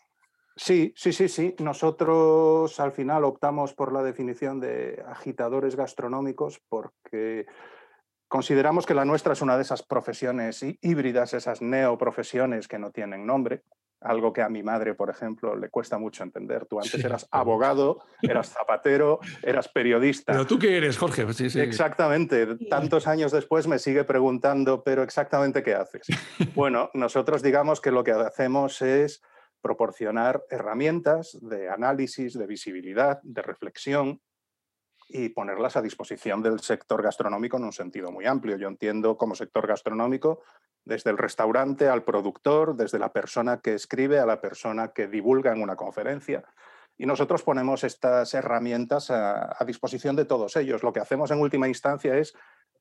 Sí, 0.56 0.91
sí, 0.95 1.13
sí, 1.13 1.30
sí. 1.30 1.56
Nosotros 1.60 2.80
al 2.80 2.91
final 2.91 3.23
optamos 3.23 3.73
por 3.73 3.93
la 3.93 4.02
definición 4.02 4.60
de 4.60 5.04
agitadores 5.08 5.76
gastronómicos 5.76 6.60
porque 6.67 7.45
consideramos 8.28 8.88
que 8.88 8.95
la 8.95 9.06
nuestra 9.06 9.34
es 9.34 9.41
una 9.43 9.56
de 9.56 9.62
esas 9.62 9.84
profesiones 9.84 10.65
híbridas, 10.82 11.36
esas 11.36 11.62
neoprofesiones 11.62 12.67
que 12.67 12.80
no 12.80 12.91
tienen 12.91 13.28
nombre 13.28 13.63
algo 14.01 14.31
que 14.31 14.41
a 14.41 14.49
mi 14.49 14.63
madre, 14.63 14.93
por 14.93 15.10
ejemplo, 15.10 15.55
le 15.55 15.69
cuesta 15.69 15.97
mucho 15.97 16.23
entender. 16.23 16.65
Tú 16.65 16.79
antes 16.79 17.03
eras 17.03 17.27
abogado, 17.31 18.03
eras 18.21 18.49
zapatero, 18.53 19.19
eras 19.41 19.67
periodista. 19.67 20.33
Pero 20.33 20.45
tú 20.45 20.60
qué 20.60 20.77
eres, 20.77 20.97
Jorge. 20.97 21.31
Sí, 21.33 21.60
Exactamente. 21.60 22.47
Tantos 22.69 23.07
años 23.07 23.31
después 23.31 23.67
me 23.67 23.79
sigue 23.79 24.03
preguntando, 24.03 24.83
pero 24.83 25.03
exactamente 25.03 25.63
qué 25.63 25.75
haces. 25.75 26.07
Bueno, 26.55 26.89
nosotros 26.93 27.43
digamos 27.43 27.81
que 27.81 27.91
lo 27.91 28.03
que 28.03 28.12
hacemos 28.12 28.81
es 28.81 29.21
proporcionar 29.62 30.43
herramientas 30.49 31.38
de 31.41 31.69
análisis, 31.69 32.33
de 32.33 32.47
visibilidad, 32.47 33.19
de 33.21 33.41
reflexión 33.41 34.21
y 35.09 35.29
ponerlas 35.29 35.77
a 35.77 35.81
disposición 35.81 36.41
del 36.41 36.59
sector 36.59 37.01
gastronómico 37.01 37.57
en 37.57 37.63
un 37.63 37.73
sentido 37.73 38.11
muy 38.11 38.25
amplio. 38.25 38.57
Yo 38.57 38.67
entiendo 38.67 39.17
como 39.17 39.35
sector 39.35 39.65
gastronómico 39.65 40.41
desde 40.83 41.11
el 41.11 41.17
restaurante 41.17 41.87
al 41.87 42.03
productor, 42.03 42.75
desde 42.75 42.99
la 42.99 43.13
persona 43.13 43.59
que 43.61 43.73
escribe 43.73 44.19
a 44.19 44.25
la 44.25 44.41
persona 44.41 44.89
que 44.89 45.07
divulga 45.07 45.53
en 45.53 45.61
una 45.61 45.75
conferencia. 45.75 46.43
Y 46.97 47.05
nosotros 47.05 47.43
ponemos 47.43 47.83
estas 47.83 48.33
herramientas 48.33 49.11
a, 49.11 49.55
disposición 49.65 50.15
de 50.15 50.25
todos 50.25 50.55
ellos. 50.55 50.83
Lo 50.83 50.91
que 50.91 50.99
hacemos 50.99 51.29
en 51.31 51.39
última 51.39 51.67
instancia 51.67 52.17
es 52.17 52.33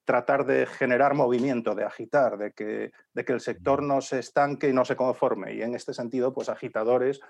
tratar 0.04 0.46
de 0.46 0.66
generar 0.66 1.14
movimiento, 1.14 1.74
de 1.74 1.84
agitar, 1.84 2.38
de 2.38 2.52
que, 2.52 2.92
de 3.12 3.24
que 3.24 3.32
el 3.32 3.40
sector 3.40 3.82
no 3.82 4.00
se 4.00 4.20
estanque 4.20 4.68
y 4.68 4.72
no 4.72 4.84
se 4.84 4.96
conforme. 4.96 5.54
Y 5.54 5.62
en 5.62 5.74
este 5.74 5.92
sentido, 5.92 6.32
pues 6.32 6.48
agitadores 6.48 7.20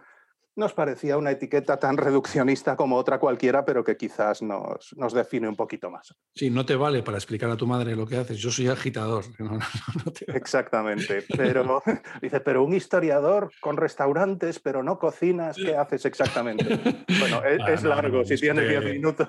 nos 0.56 0.72
parecía 0.72 1.18
una 1.18 1.30
etiqueta 1.30 1.78
tan 1.78 1.98
reduccionista 1.98 2.76
como 2.76 2.96
otra 2.96 3.18
cualquiera, 3.18 3.64
pero 3.64 3.84
que 3.84 3.96
quizás 3.96 4.40
nos, 4.40 4.94
nos, 4.96 5.12
define 5.12 5.48
un 5.48 5.54
poquito 5.54 5.90
más. 5.90 6.14
Sí, 6.34 6.50
no 6.50 6.64
te 6.64 6.74
vale 6.76 7.02
para 7.02 7.18
explicar 7.18 7.50
a 7.50 7.56
tu 7.56 7.66
madre 7.66 7.94
lo 7.94 8.06
que 8.06 8.16
haces. 8.16 8.38
Yo 8.38 8.50
soy 8.50 8.68
agitador. 8.68 9.24
Exactamente. 10.28 11.24
Pero 11.36 11.82
dice, 12.22 12.40
pero 12.40 12.64
un 12.64 12.74
historiador 12.74 13.50
con 13.60 13.76
restaurantes, 13.76 14.58
pero 14.58 14.82
no 14.82 14.98
cocinas, 14.98 15.56
¿qué 15.56 15.76
haces 15.76 16.04
exactamente? 16.04 16.66
Bueno, 17.18 17.42
es, 17.44 17.82
largo, 17.82 18.24
si 18.24 18.36
tienes 18.36 18.68
10 18.68 18.84
minutos. 18.84 19.28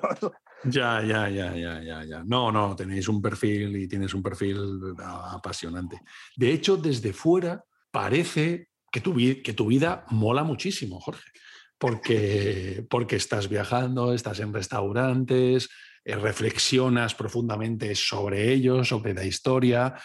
Ya, 0.64 1.02
ya, 1.02 1.30
ya, 1.30 1.54
ya, 1.56 1.82
ya, 1.82 2.04
ya. 2.04 2.24
No, 2.26 2.52
no, 2.52 2.76
tenéis 2.76 3.08
un 3.08 3.22
perfil 3.22 3.76
y 3.76 3.88
tienes 3.88 4.14
un 4.14 4.22
perfil 4.22 4.96
apasionante. 5.34 6.02
De 6.36 6.52
hecho, 6.52 6.78
desde 6.78 7.14
fuera 7.14 7.64
parece 7.92 8.67
que 8.92 9.02
tu, 9.02 9.16
que 9.16 9.54
tu 9.54 9.68
vida 9.68 10.06
mola 10.10 10.44
muchísimo, 10.44 11.00
Jorge, 11.00 11.30
porque, 11.78 12.86
porque 12.90 13.16
estás 13.16 13.50
viajando, 13.50 14.14
estás 14.14 14.40
en 14.40 14.54
restaurantes, 14.54 15.70
eh, 16.04 16.16
reflexionas 16.16 17.16
profundamente 17.16 17.94
sobre 17.96 18.52
ellos, 18.52 18.88
sobre 18.88 19.14
la 19.14 19.26
historia. 19.26 19.96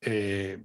Eh, 0.00 0.62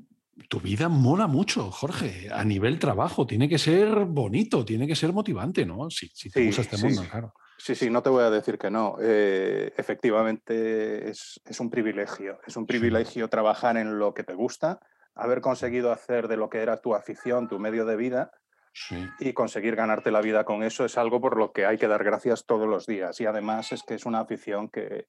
tu 0.49 0.59
vida 0.59 0.89
mola 0.89 1.27
mucho, 1.27 1.71
Jorge, 1.71 2.29
a 2.31 2.43
nivel 2.43 2.77
trabajo. 2.77 3.25
Tiene 3.25 3.49
que 3.49 3.57
ser 3.57 4.05
bonito, 4.05 4.63
tiene 4.63 4.85
que 4.85 4.95
ser 4.95 5.11
motivante, 5.13 5.65
¿no? 5.65 5.89
Si, 5.89 6.07
si 6.13 6.29
te 6.29 6.45
gusta 6.45 6.61
este 6.61 6.77
mundo, 6.77 7.03
claro. 7.09 7.33
Sí, 7.57 7.73
sí, 7.73 7.89
no 7.89 8.03
te 8.03 8.09
voy 8.09 8.23
a 8.23 8.29
decir 8.29 8.57
que 8.57 8.69
no. 8.69 8.97
Eh, 9.01 9.73
efectivamente 9.77 11.09
es, 11.09 11.41
es, 11.45 11.59
un 11.59 11.69
privilegio. 11.69 12.39
Es 12.45 12.57
un 12.57 12.65
privilegio 12.65 13.29
trabajar 13.29 13.77
en 13.77 13.97
lo 13.97 14.13
que 14.13 14.23
te 14.23 14.33
gusta 14.33 14.79
haber 15.15 15.41
conseguido 15.41 15.91
hacer 15.91 16.27
de 16.27 16.37
lo 16.37 16.49
que 16.49 16.61
era 16.61 16.77
tu 16.77 16.93
afición, 16.93 17.47
tu 17.47 17.59
medio 17.59 17.85
de 17.85 17.95
vida, 17.95 18.31
y 19.19 19.31
conseguir 19.31 19.75
ganarte 19.75 20.11
la 20.11 20.19
vida 20.19 20.43
con 20.43 20.61
eso 20.61 20.83
es 20.83 20.97
algo 20.97 21.21
por 21.21 21.37
lo 21.37 21.53
que 21.53 21.65
hay 21.65 21.77
que 21.77 21.87
dar 21.87 22.03
gracias 22.03 22.45
todos 22.45 22.67
los 22.67 22.85
días. 22.85 23.21
Y 23.21 23.25
además 23.25 23.71
es 23.71 23.83
que 23.83 23.93
es 23.93 24.05
una 24.05 24.19
afición 24.19 24.67
que, 24.67 25.07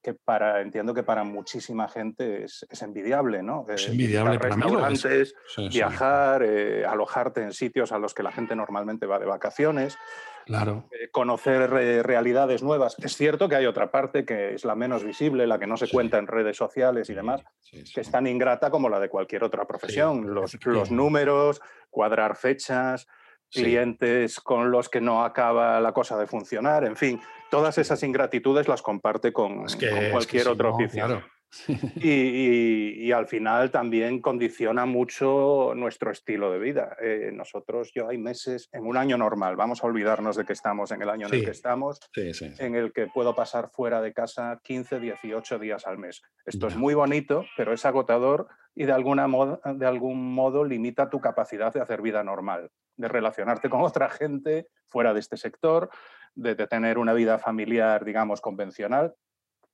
que 0.00 0.14
para, 0.14 0.60
entiendo 0.60 0.94
que 0.94 1.02
para 1.02 1.24
muchísima 1.24 1.88
gente 1.88 2.44
es, 2.44 2.64
envidiable, 2.82 3.42
¿no? 3.42 3.66
Es 3.68 3.88
envidiable 3.88 4.38
para 4.38 4.54
restaurantes, 4.54 5.34
viajar, 5.72 6.42
eh, 6.44 6.84
alojarte 6.86 7.42
en 7.42 7.52
sitios 7.52 7.90
a 7.90 7.98
los 7.98 8.14
que 8.14 8.22
la 8.22 8.30
gente 8.30 8.54
normalmente 8.54 9.06
va 9.06 9.18
de 9.18 9.26
vacaciones. 9.26 9.98
Claro. 10.44 10.88
Eh, 10.90 11.08
conocer 11.10 11.72
eh, 11.74 12.02
realidades 12.02 12.62
nuevas. 12.62 12.96
Es 13.02 13.16
cierto 13.16 13.48
que 13.48 13.56
hay 13.56 13.66
otra 13.66 13.90
parte 13.90 14.24
que 14.24 14.54
es 14.54 14.64
la 14.64 14.74
menos 14.74 15.04
visible, 15.04 15.46
la 15.46 15.58
que 15.58 15.66
no 15.66 15.76
se 15.76 15.88
cuenta 15.88 16.18
en 16.18 16.26
redes 16.26 16.56
sociales 16.56 17.08
y 17.10 17.14
demás, 17.14 17.42
que 17.70 18.00
es 18.00 18.10
tan 18.10 18.26
ingrata 18.26 18.70
como 18.70 18.88
la 18.88 19.00
de 19.00 19.08
cualquier 19.08 19.44
otra 19.44 19.66
profesión. 19.66 20.34
Los, 20.34 20.58
los, 20.64 20.90
números, 20.90 21.60
cuadrar 21.90 22.36
fechas, 22.36 23.06
clientes 23.50 24.40
con 24.40 24.70
los 24.70 24.88
que 24.88 25.00
no 25.00 25.24
acaba 25.24 25.80
la 25.80 25.92
cosa 25.92 26.18
de 26.18 26.26
funcionar, 26.26 26.84
en 26.84 26.96
fin, 26.96 27.20
todas 27.50 27.78
esas 27.78 28.02
ingratitudes 28.02 28.68
las 28.68 28.82
comparte 28.82 29.32
con, 29.32 29.64
cualquier 30.10 30.48
otro 30.48 30.74
oficio. 30.74 31.22
y, 31.96 33.12
al 33.12 33.26
final 33.26 33.70
también 33.70 34.20
condiciona 34.20 34.86
mucho 34.86 35.72
nuestro 35.76 36.10
estilo 36.10 36.50
de 36.50 36.58
vida. 36.58 36.96
Eh, 37.00 37.30
nosotros, 37.32 37.92
yo 37.94 38.08
hay 38.08 38.18
meses, 38.18 38.68
en 38.72 38.86
un 38.86 38.96
año 38.96 39.16
normal, 39.16 39.56
vamos 39.56 39.82
a 39.82 39.86
olvidarnos 39.86 40.36
de 40.36 40.44
que 40.44 40.52
estamos 40.52 40.90
en 40.90 41.02
el 41.02 41.10
año 41.10 41.28
en 41.28 41.34
el 41.34 41.44
que 41.44 41.50
estamos, 41.50 42.00
en 42.16 42.74
el 42.74 42.92
que 42.92 43.06
puedo 43.06 43.34
pasar 43.34 43.70
fuera 43.70 44.00
de 44.00 44.12
casa 44.12 44.60
15, 44.64 45.00
18 45.00 45.58
días 45.58 45.86
al 45.86 45.98
mes. 45.98 46.22
Esto 46.44 46.66
es 46.66 46.76
muy 46.76 46.94
bonito, 46.94 47.44
pero 47.56 47.72
es 47.72 47.84
agotador 47.84 48.48
y 48.74 48.84
de, 48.84 48.92
alguna 48.92 49.28
de 49.76 49.86
algún 49.86 50.34
modo 50.34 50.64
limita 50.64 51.08
tu 51.08 51.20
capacidad 51.20 51.72
de 51.72 51.80
hacer 51.80 52.02
vida 52.02 52.24
normal, 52.24 52.70
de 52.96 53.08
relacionarte 53.08 53.70
con 53.70 53.80
otra 53.82 54.08
gente 54.08 54.68
fuera 54.86 55.14
de 55.14 55.20
este 55.20 55.36
sector, 55.36 55.90
de, 56.34 56.54
de 56.54 56.66
tener 56.66 56.98
una 56.98 57.12
vida 57.12 57.38
familiar, 57.38 58.04
digamos, 58.04 58.40
convencional. 58.40 59.14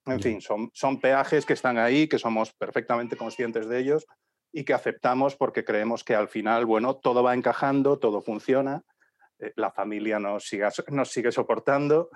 En 0.07 0.21
fin, 0.21 0.41
son, 0.41 0.71
son 0.73 1.01
peajes 1.01 1.45
que 1.45 1.53
están 1.53 1.79
ahí, 1.79 2.09
que 2.09 2.19
somos 2.19 2.53
perfectamente 2.53 3.17
conscientes 3.17 3.69
de 3.69 3.79
ellos 3.79 4.07
y 4.53 4.65
que 4.65 4.75
aceptamos 4.75 5.37
porque 5.37 5.65
creemos 5.65 6.05
que 6.05 6.15
al 6.15 6.29
final, 6.29 6.67
bueno, 6.67 6.97
todo 6.97 7.23
va 7.23 7.35
encajando, 7.35 7.99
todo 7.99 8.21
funciona, 8.21 8.83
eh, 9.39 9.53
la 9.57 9.71
familia 9.71 10.19
nos 10.19 10.45
sigue 10.45 11.33
soportando 11.33 12.11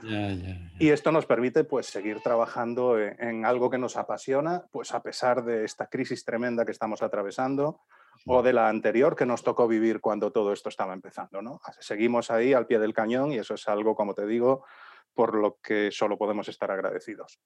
y 0.78 0.90
esto 0.90 1.12
nos 1.12 1.26
permite 1.26 1.64
pues 1.64 1.86
seguir 1.86 2.20
trabajando 2.20 2.98
en, 2.98 3.16
en, 3.20 3.46
algo 3.46 3.70
que 3.70 3.78
nos 3.78 3.96
apasiona, 3.96 4.64
pues 4.70 4.92
a 4.92 5.02
pesar 5.02 5.44
de 5.44 5.64
esta 5.64 5.86
crisis 5.86 6.24
tremenda 6.24 6.64
que 6.64 6.72
estamos 6.72 7.02
atravesando 7.02 7.80
o 8.26 8.42
de 8.42 8.52
la 8.52 8.68
anterior 8.68 9.16
que 9.16 9.26
nos 9.26 9.42
tocó 9.42 9.68
vivir 9.68 10.00
cuando 10.00 10.32
todo 10.32 10.52
esto 10.52 10.68
estaba 10.68 10.92
empezando, 10.92 11.42
¿no? 11.42 11.60
Seguimos 11.80 12.30
ahí 12.30 12.52
al 12.52 12.66
pie 12.66 12.78
del 12.78 12.94
cañón 12.94 13.32
y 13.32 13.38
eso 13.38 13.54
es 13.54 13.68
algo, 13.68 13.94
como 13.94 14.14
te 14.14 14.26
digo, 14.26 14.64
por 15.14 15.34
lo 15.34 15.58
que 15.62 15.90
solo 15.90 16.18
podemos 16.18 16.48
estar 16.48 16.70
agradecidos. 16.70 17.38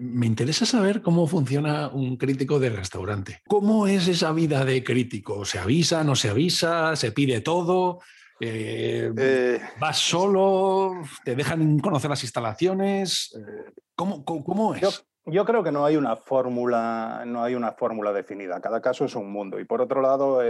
Me 0.00 0.26
interesa 0.26 0.66
saber 0.66 1.02
cómo 1.02 1.26
funciona 1.26 1.88
un 1.88 2.16
crítico 2.16 2.58
de 2.58 2.70
restaurante. 2.70 3.42
¿Cómo 3.46 3.86
es 3.86 4.08
esa 4.08 4.32
vida 4.32 4.64
de 4.64 4.82
crítico? 4.82 5.44
¿Se 5.44 5.58
avisa, 5.58 6.02
no 6.04 6.16
se 6.16 6.30
avisa? 6.30 6.96
¿Se 6.96 7.12
pide 7.12 7.40
todo? 7.40 8.00
Eh, 8.40 9.12
eh, 9.16 9.60
¿Vas 9.78 9.98
solo? 9.98 11.02
¿Te 11.24 11.36
dejan 11.36 11.78
conocer 11.78 12.08
las 12.10 12.22
instalaciones? 12.22 13.36
Eh, 13.36 13.72
¿Cómo, 13.94 14.24
cómo, 14.24 14.74
es? 14.74 15.04
Yo, 15.26 15.44
creo 15.44 15.62
que 15.62 15.70
no 15.70 15.84
hay 15.84 15.96
una 15.96 16.16
fórmula, 16.16 17.24
no 17.26 17.44
hay 17.44 17.54
una 17.54 17.72
fórmula 17.72 18.12
definida. 18.12 18.60
Cada 18.60 18.80
caso 18.80 19.04
es 19.04 19.14
un 19.14 19.30
mundo. 19.30 19.60
Y 19.60 19.64
por 19.64 19.82
otro 19.82 20.00
lado, 20.00 20.40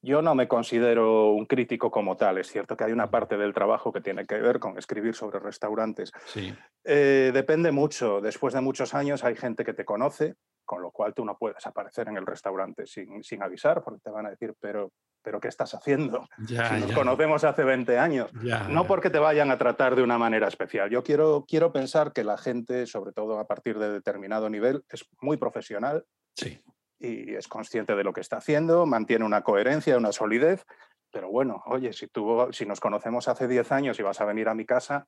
Yo 0.00 0.22
no 0.22 0.34
me 0.34 0.46
considero 0.46 1.30
un 1.32 1.46
crítico 1.46 1.90
como 1.90 2.16
tal. 2.16 2.38
Es 2.38 2.48
cierto 2.50 2.76
que 2.76 2.84
hay 2.84 2.92
una 2.92 3.10
parte 3.10 3.36
del 3.36 3.52
trabajo 3.52 3.92
que 3.92 4.00
tiene 4.00 4.24
que 4.24 4.36
ver 4.36 4.60
con 4.60 4.78
escribir 4.78 5.14
sobre 5.14 5.40
restaurantes. 5.40 6.12
Sí. 6.26 6.54
Eh, 6.84 7.30
depende 7.34 7.72
mucho. 7.72 8.20
Después 8.20 8.54
de 8.54 8.60
muchos 8.60 8.94
años 8.94 9.24
hay 9.24 9.34
gente 9.36 9.64
que 9.64 9.74
te 9.74 9.84
conoce, 9.84 10.36
con 10.64 10.82
lo 10.82 10.90
cual 10.90 11.14
tú 11.14 11.24
no 11.24 11.36
puedes 11.36 11.66
aparecer 11.66 12.08
en 12.08 12.16
el 12.16 12.26
restaurante 12.26 12.86
sin, 12.86 13.22
sin 13.24 13.42
avisar, 13.42 13.82
porque 13.82 14.00
te 14.04 14.10
van 14.10 14.26
a 14.26 14.30
decir, 14.30 14.54
pero, 14.60 14.92
pero 15.22 15.40
¿qué 15.40 15.48
estás 15.48 15.74
haciendo? 15.74 16.26
Ya, 16.48 16.68
si 16.68 16.80
nos 16.80 16.90
ya, 16.90 16.94
conocemos 16.94 17.42
hace 17.44 17.64
20 17.64 17.98
años. 17.98 18.30
ya, 18.44 18.68
No 18.68 18.86
porque 18.86 19.10
te 19.10 19.18
vayan 19.18 19.50
a 19.50 19.58
tratar 19.58 19.96
de 19.96 20.02
una 20.02 20.18
manera 20.18 20.46
especial. 20.46 20.90
Yo 20.90 21.02
quiero, 21.02 21.44
quiero 21.48 21.72
pensar 21.72 22.12
que 22.12 22.22
la 22.22 22.38
gente, 22.38 22.86
sobre 22.86 23.12
todo 23.12 23.38
a 23.38 23.46
partir 23.46 23.78
de 23.78 23.90
determinado 23.90 24.48
nivel, 24.48 24.84
es 24.90 25.04
muy 25.20 25.36
profesional 25.36 26.04
Sí. 26.38 26.60
Y 26.98 27.34
es 27.34 27.48
consciente 27.48 27.94
de 27.94 28.04
lo 28.04 28.12
que 28.12 28.20
está 28.20 28.38
haciendo, 28.38 28.86
mantiene 28.86 29.24
una 29.24 29.42
coherencia, 29.42 29.96
una 29.96 30.12
solidez. 30.12 30.64
Pero 31.10 31.30
bueno, 31.30 31.62
oye, 31.66 31.92
si, 31.92 32.08
tú, 32.08 32.48
si 32.52 32.66
nos 32.66 32.80
conocemos 32.80 33.28
hace 33.28 33.48
10 33.48 33.72
años 33.72 33.98
y 33.98 34.02
vas 34.02 34.20
a 34.20 34.24
venir 34.24 34.48
a 34.48 34.54
mi 34.54 34.66
casa, 34.66 35.06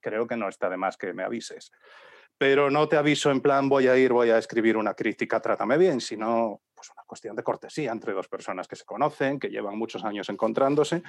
creo 0.00 0.26
que 0.26 0.36
no 0.36 0.48
está 0.48 0.70
de 0.70 0.76
más 0.76 0.96
que 0.96 1.12
me 1.12 1.24
avises. 1.24 1.72
Pero 2.38 2.70
no 2.70 2.88
te 2.88 2.96
aviso 2.96 3.30
en 3.30 3.40
plan 3.40 3.68
voy 3.68 3.88
a 3.88 3.96
ir, 3.96 4.12
voy 4.12 4.30
a 4.30 4.38
escribir 4.38 4.76
una 4.76 4.94
crítica, 4.94 5.40
trátame 5.40 5.78
bien, 5.78 6.00
sino 6.00 6.60
pues 6.74 6.90
una 6.90 7.02
cuestión 7.06 7.34
de 7.34 7.42
cortesía 7.42 7.92
entre 7.92 8.12
dos 8.12 8.28
personas 8.28 8.68
que 8.68 8.76
se 8.76 8.84
conocen, 8.84 9.38
que 9.38 9.48
llevan 9.48 9.78
muchos 9.78 10.04
años 10.04 10.28
encontrándose. 10.28 11.02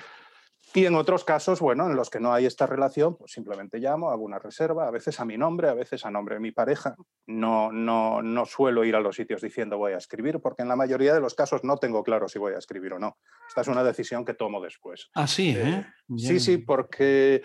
Y 0.74 0.86
en 0.86 0.96
otros 0.96 1.24
casos, 1.24 1.60
bueno, 1.60 1.88
en 1.90 1.96
los 1.96 2.10
que 2.10 2.20
no 2.20 2.34
hay 2.34 2.46
esta 2.46 2.68
relación, 2.68 3.16
pues 3.16 3.32
simplemente 3.32 3.80
llamo, 3.80 4.12
hago 4.12 4.24
una 4.24 4.38
reserva, 4.38 4.88
a 4.88 4.92
veces 4.92 5.20
a 5.20 5.26
mi 5.26 5.38
nombre, 5.38 5.70
a 5.70 5.74
veces 5.74 6.06
a 6.06 6.12
nombre 6.12 6.36
de 6.36 6.42
mi 6.42 6.52
pareja. 6.52 6.96
No, 7.26 7.72
no, 7.72 8.22
no 8.22 8.46
suelo 8.46 8.84
ir 8.84 8.96
a 8.96 9.00
los 9.00 9.16
sitios 9.16 9.42
diciendo 9.42 9.78
voy 9.78 9.94
a 9.94 9.98
escribir, 9.98 10.40
porque 10.40 10.62
en 10.64 10.68
la 10.68 10.76
mayoría 10.76 11.14
de 11.14 11.22
los 11.22 11.34
casos 11.36 11.64
no 11.64 11.78
tengo 11.78 12.04
claro 12.04 12.28
si 12.28 12.38
voy 12.38 12.54
a 12.54 12.58
escribir 12.60 12.94
o 12.94 13.00
no. 13.00 13.18
Esta 13.48 13.62
es 13.62 13.68
una 13.68 13.84
decisión 13.84 14.26
que 14.26 14.34
tomo 14.34 14.62
después. 14.62 15.10
Ah, 15.16 15.26
sí, 15.26 15.56
¿eh? 15.58 15.86
Ya. 16.10 16.28
Sí, 16.28 16.40
sí, 16.40 16.58
porque 16.58 17.42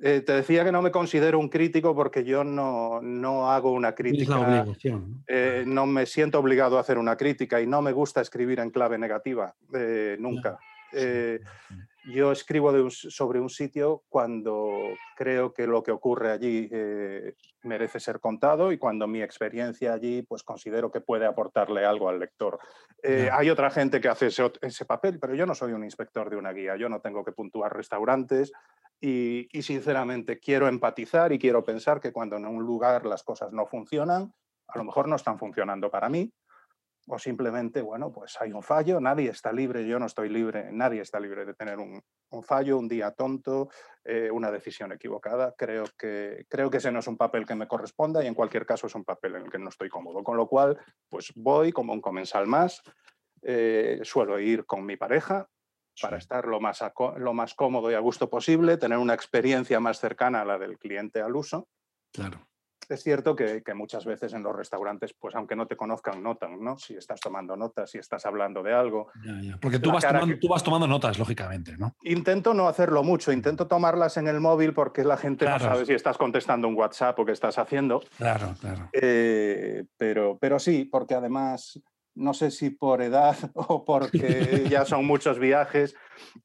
eh, 0.00 0.22
te 0.22 0.32
decía 0.32 0.64
que 0.64 0.72
no 0.72 0.82
me 0.82 0.90
considero 0.90 1.38
un 1.38 1.50
crítico 1.50 1.94
porque 1.94 2.24
yo 2.24 2.42
no, 2.44 3.00
no 3.02 3.50
hago 3.52 3.70
una 3.72 3.94
Tienes 3.94 4.26
la 4.28 4.36
crítica, 4.36 4.40
obligación. 4.62 5.10
¿no? 5.12 5.24
eh, 5.28 5.64
no 5.66 5.86
me 5.86 6.06
siento 6.06 6.40
obligado 6.40 6.78
a 6.78 6.80
hacer 6.80 6.98
una 6.98 7.16
crítica 7.16 7.60
y 7.60 7.66
no 7.66 7.82
me 7.82 7.92
gusta 7.92 8.20
escribir 8.20 8.58
en 8.58 8.70
clave 8.70 8.98
negativa, 8.98 9.54
eh, 9.74 10.16
nunca. 10.18 10.58
Sí, 10.90 10.96
Eh, 10.96 11.40
sí. 11.68 11.74
Yo 12.06 12.32
escribo 12.32 12.72
de 12.72 12.82
un- 12.82 12.90
sobre 12.90 13.40
un 13.40 13.48
sitio 13.48 14.02
cuando 14.08 14.68
creo 15.16 15.52
que 15.52 15.66
lo 15.66 15.82
que 15.82 15.90
ocurre 15.90 16.30
allí 16.32 16.68
eh, 16.70 17.34
merece 17.62 18.00
ser 18.00 18.20
contado 18.20 18.72
y 18.72 18.78
cuando 18.78 19.06
mi 19.06 19.22
experiencia 19.22 19.94
allí 19.94 20.22
pues 20.22 20.42
considero 20.42 20.90
que 20.90 21.00
puede 21.00 21.26
aportarle 21.26 21.84
algo 21.84 22.08
al 22.08 22.20
lector. 22.20 22.58
Eh. 23.02 23.28
Hay 23.32 23.50
otra 23.50 23.70
gente 23.70 24.00
que 24.00 24.08
hace 24.08 24.26
ese, 24.26 24.84
papel, 24.84 25.18
pero 25.18 25.34
yo 25.34 25.46
no 25.46 25.54
soy 25.54 25.72
un 25.72 25.84
inspector 25.84 26.28
de 26.28 26.36
una 26.36 26.52
guía, 26.52 26.76
yo 26.76 26.88
no 26.88 27.00
tengo 27.00 27.24
que 27.24 27.32
puntuar 27.32 27.74
restaurantes 27.74 28.52
y, 29.00 29.48
y 29.56 29.62
sinceramente 29.62 30.38
quiero 30.38 30.68
empatizar 30.68 31.32
y 31.32 31.38
quiero 31.38 31.64
pensar 31.64 32.00
que 32.00 32.12
cuando 32.12 32.36
en 32.36 32.46
un 32.46 32.62
lugar 32.62 33.06
las 33.06 33.22
cosas 33.22 33.52
no 33.52 33.66
funcionan, 33.66 34.32
a 34.68 34.78
lo 34.78 34.84
mejor 34.84 35.08
no 35.08 35.16
están 35.16 35.38
funcionando 35.38 35.90
para 35.90 36.08
mí, 36.08 36.32
o 37.06 37.18
simplemente, 37.18 37.82
bueno, 37.82 38.10
pues 38.10 38.36
hay 38.40 38.52
un 38.52 38.62
fallo, 38.62 39.00
nadie 39.00 39.30
está 39.30 39.52
libre, 39.52 39.86
yo 39.86 39.98
no 39.98 40.06
estoy 40.06 40.28
libre, 40.28 40.70
nadie 40.72 41.02
está 41.02 41.20
libre 41.20 41.44
de 41.44 41.54
tener 41.54 41.78
un, 41.78 42.02
un 42.30 42.42
fallo, 42.42 42.78
un 42.78 42.88
día 42.88 43.10
tonto, 43.10 43.68
eh, 44.04 44.30
una 44.30 44.50
decisión 44.50 44.92
equivocada. 44.92 45.54
Creo 45.56 45.84
que, 45.98 46.46
creo 46.48 46.70
que 46.70 46.78
ese 46.78 46.90
no 46.90 47.00
es 47.00 47.06
un 47.06 47.16
papel 47.16 47.44
que 47.46 47.54
me 47.54 47.68
corresponda 47.68 48.24
y 48.24 48.26
en 48.26 48.34
cualquier 48.34 48.64
caso 48.64 48.86
es 48.86 48.94
un 48.94 49.04
papel 49.04 49.36
en 49.36 49.42
el 49.42 49.50
que 49.50 49.58
no 49.58 49.68
estoy 49.68 49.88
cómodo. 49.88 50.22
Con 50.22 50.36
lo 50.36 50.46
cual, 50.46 50.78
pues 51.08 51.32
voy 51.36 51.72
como 51.72 51.92
un 51.92 52.00
comensal 52.00 52.46
más, 52.46 52.82
eh, 53.42 54.00
suelo 54.02 54.38
ir 54.40 54.64
con 54.64 54.86
mi 54.86 54.96
pareja 54.96 55.48
para 56.00 56.16
estar 56.16 56.46
lo 56.46 56.60
más, 56.60 56.82
lo 57.18 57.34
más 57.34 57.54
cómodo 57.54 57.90
y 57.90 57.94
a 57.94 58.00
gusto 58.00 58.28
posible, 58.28 58.78
tener 58.78 58.98
una 58.98 59.14
experiencia 59.14 59.78
más 59.78 60.00
cercana 60.00 60.40
a 60.40 60.44
la 60.44 60.58
del 60.58 60.78
cliente 60.78 61.20
al 61.20 61.36
uso. 61.36 61.68
Claro. 62.12 62.46
Es 62.88 63.02
cierto 63.02 63.34
que, 63.34 63.62
que 63.62 63.74
muchas 63.74 64.04
veces 64.04 64.32
en 64.34 64.42
los 64.42 64.54
restaurantes, 64.54 65.14
pues 65.18 65.34
aunque 65.34 65.56
no 65.56 65.66
te 65.66 65.76
conozcan, 65.76 66.22
notan, 66.22 66.60
¿no? 66.62 66.76
Si 66.76 66.94
estás 66.94 67.20
tomando 67.20 67.56
notas, 67.56 67.90
si 67.90 67.98
estás 67.98 68.26
hablando 68.26 68.62
de 68.62 68.72
algo. 68.74 69.08
Ya, 69.24 69.40
ya. 69.40 69.58
Porque 69.60 69.78
tú 69.78 69.90
vas, 69.92 70.04
tomando, 70.06 70.26
que- 70.26 70.36
tú 70.40 70.48
vas 70.48 70.62
tomando 70.62 70.86
notas, 70.86 71.18
lógicamente, 71.18 71.76
¿no? 71.76 71.94
Intento 72.02 72.54
no 72.54 72.68
hacerlo 72.68 73.02
mucho, 73.02 73.32
intento 73.32 73.66
tomarlas 73.66 74.16
en 74.16 74.28
el 74.28 74.40
móvil 74.40 74.74
porque 74.74 75.04
la 75.04 75.16
gente 75.16 75.44
Claro. 75.44 75.64
no 75.64 75.70
sabe 75.72 75.86
si 75.86 75.94
estás 75.94 76.18
contestando 76.18 76.68
un 76.68 76.74
WhatsApp 76.76 77.18
o 77.18 77.24
qué 77.24 77.32
estás 77.32 77.58
haciendo. 77.58 78.00
Claro, 78.18 78.54
claro. 78.60 78.88
Eh, 78.92 79.84
pero, 79.96 80.38
pero 80.40 80.58
sí, 80.58 80.84
porque 80.84 81.14
además, 81.14 81.80
no 82.14 82.32
sé 82.34 82.50
si 82.50 82.70
por 82.70 83.02
edad 83.02 83.36
o 83.54 83.84
porque 83.84 84.64
ya 84.70 84.84
son 84.84 85.04
muchos 85.06 85.38
viajes, 85.38 85.94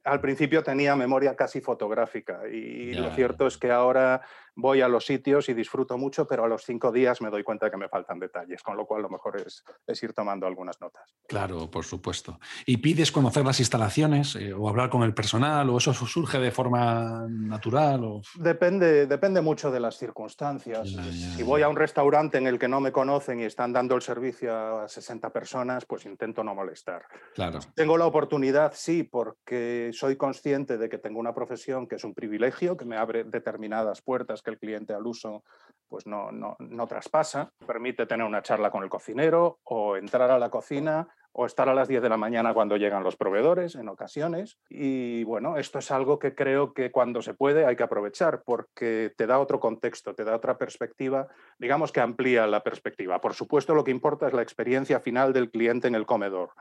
al 0.04 0.22
principio 0.22 0.64
tenía 0.64 0.96
memoria 0.96 1.36
casi 1.36 1.62
fotográfica 1.62 2.48
y 2.48 2.94
lo 2.94 3.14
cierto 3.16 3.48
es 3.48 3.58
que 3.58 3.72
ahora 3.72 4.22
voy 4.60 4.82
a 4.82 4.88
los 4.88 5.06
sitios 5.06 5.50
y 5.50 5.54
disfruto 5.54 5.98
mucho, 5.98 6.28
pero 6.28 6.44
a 6.44 6.48
los 6.48 6.64
cinco 6.64 6.92
días 6.92 7.22
me 7.22 7.30
doy 7.30 7.44
cuenta 7.44 7.72
que 7.72 7.78
me 7.78 7.88
faltan 7.88 8.20
detalles, 8.20 8.62
con 8.62 8.78
lo 8.78 8.86
cual 8.86 9.02
lo 9.02 9.10
mejor 9.10 9.42
es, 9.42 9.64
es 9.88 10.04
ir 10.04 10.14
tomando 10.14 10.46
algunas 10.46 10.80
notas. 10.82 11.04
Claro, 11.28 11.70
por 11.70 11.86
supuesto. 11.86 12.40
¿Y 12.66 12.78
pides 12.78 13.12
conocer 13.12 13.46
las 13.46 13.60
instalaciones 13.60 14.36
eh, 14.36 14.54
o 14.54 14.68
hablar 14.70 14.90
con 14.90 15.04
el 15.04 15.14
personal 15.14 15.70
o 15.70 15.78
eso 15.78 15.94
surge 15.94 16.40
de 16.40 16.52
forma 16.52 17.26
natural? 17.30 18.04
O... 18.04 18.22
Depende, 18.36 19.08
depende 19.08 19.42
mucho 19.42 19.72
de 19.72 19.80
las 19.80 19.98
circunstancias. 19.98 20.90
Si 20.90 21.44
voy 21.44 21.62
a 21.62 21.70
un 21.70 21.76
restaurante 21.76 22.38
en 22.38 22.48
el 22.48 22.60
que 22.60 22.68
no 22.68 22.80
me 22.80 22.92
conocen 22.92 23.40
y 23.40 23.44
están 23.44 23.74
dando 23.74 23.96
el 23.96 24.02
servicio 24.02 24.82
a 24.82 24.88
60 24.88 25.30
personas, 25.32 25.86
pues 25.86 26.06
intento 26.06 26.44
no 26.44 26.54
molestar. 26.54 27.04
Claro, 27.34 27.60
Tengo 27.76 27.98
la 27.98 28.06
oportunidad, 28.06 28.74
sí, 28.76 29.04
porque 29.04 29.59
soy 29.94 30.16
consciente 30.16 30.78
de 30.78 30.90
que 30.90 30.98
tengo 30.98 31.20
una 31.20 31.34
profesión 31.34 31.88
que 31.88 31.96
es 31.96 32.04
un 32.04 32.14
privilegio, 32.14 32.78
que 32.78 32.86
me 32.86 32.98
abre 32.98 33.24
determinadas 33.24 34.02
puertas 34.02 34.42
que 34.42 34.52
el 34.52 34.60
cliente 34.60 34.94
al 34.94 35.06
uso 35.06 35.44
pues 35.88 36.06
no, 36.06 36.32
no, 36.32 36.56
no 36.60 36.88
traspasa. 36.88 37.52
Permite 37.66 38.06
tener 38.06 38.26
una 38.26 38.42
charla 38.42 38.72
con 38.72 38.84
el 38.84 38.90
cocinero 38.90 39.60
o 39.64 39.98
entrar 39.98 40.30
a 40.32 40.40
la 40.40 40.50
cocina 40.50 41.08
o 41.32 41.46
estar 41.46 41.70
a 41.70 41.74
las 41.74 41.88
10 41.88 42.02
de 42.02 42.10
la 42.10 42.18
mañana 42.18 42.54
cuando 42.54 42.78
llegan 42.78 43.04
los 43.04 43.16
proveedores 43.16 43.76
en 43.76 43.88
ocasiones. 43.88 44.58
Y 44.70 45.24
bueno, 45.24 45.58
esto 45.58 45.80
es 45.80 45.92
algo 45.92 46.20
que 46.20 46.36
creo 46.36 46.74
que 46.74 46.92
cuando 46.92 47.22
se 47.22 47.34
puede 47.34 47.66
hay 47.66 47.76
que 47.76 47.84
aprovechar 47.84 48.42
porque 48.44 49.14
te 49.16 49.28
da 49.28 49.40
otro 49.40 49.60
contexto, 49.60 50.16
te 50.16 50.24
da 50.24 50.36
otra 50.36 50.58
perspectiva, 50.58 51.28
digamos 51.58 51.92
que 51.92 52.02
amplía 52.02 52.48
la 52.48 52.64
perspectiva. 52.64 53.22
Por 53.22 53.34
supuesto, 53.34 53.76
lo 53.76 53.84
que 53.84 53.92
importa 53.92 54.28
es 54.28 54.34
la 54.34 54.42
experiencia 54.42 55.00
final 55.00 55.34
del 55.34 55.52
cliente 55.52 55.88
en 55.88 55.96
el 55.96 56.06
comedor. 56.06 56.52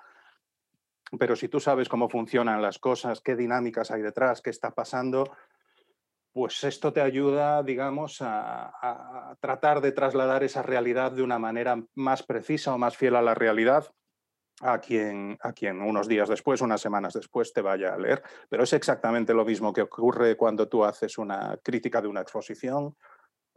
Pero 1.19 1.37
si 1.37 1.49
tú 1.49 1.61
sabes 1.61 1.89
cómo 1.89 2.09
funcionan 2.09 2.61
las 2.61 2.79
cosas, 2.79 3.21
qué 3.21 3.37
dinámicas 3.37 3.91
hay 3.91 4.03
detrás, 4.03 4.43
qué 4.43 4.51
está 4.51 4.73
pasando, 4.73 5.31
pues 6.33 6.63
esto 6.65 6.93
te 6.93 7.01
ayuda, 7.01 7.63
digamos, 7.63 8.19
a, 8.21 9.37
tratar 9.41 9.81
de 9.81 9.93
trasladar 9.93 10.45
esa 10.45 10.63
realidad 10.63 11.13
de 11.13 11.23
una 11.23 11.39
manera 11.39 11.83
más 11.95 12.23
precisa 12.23 12.75
o 12.75 12.79
más 12.79 12.97
fiel 12.97 13.17
a 13.17 13.23
la 13.23 13.35
realidad 13.35 13.87
a 14.61 14.81
quien, 14.81 15.39
a 15.41 15.53
quien 15.53 15.81
unos 15.81 16.09
días 16.09 16.29
después, 16.29 16.61
unas 16.61 16.81
semanas 16.81 17.15
después 17.15 17.53
te 17.53 17.63
vaya 17.63 17.95
a 17.95 17.99
leer. 17.99 18.23
Pero 18.49 18.65
es 18.65 18.73
exactamente 18.73 19.33
lo 19.33 19.45
mismo 19.45 19.73
que 19.73 19.83
ocurre 19.83 20.37
cuando 20.37 20.69
tú 20.69 20.85
haces 20.85 21.17
una 21.17 21.57
crítica 21.63 22.03
de 22.03 22.09
una 22.09 22.21
exposición 22.21 22.97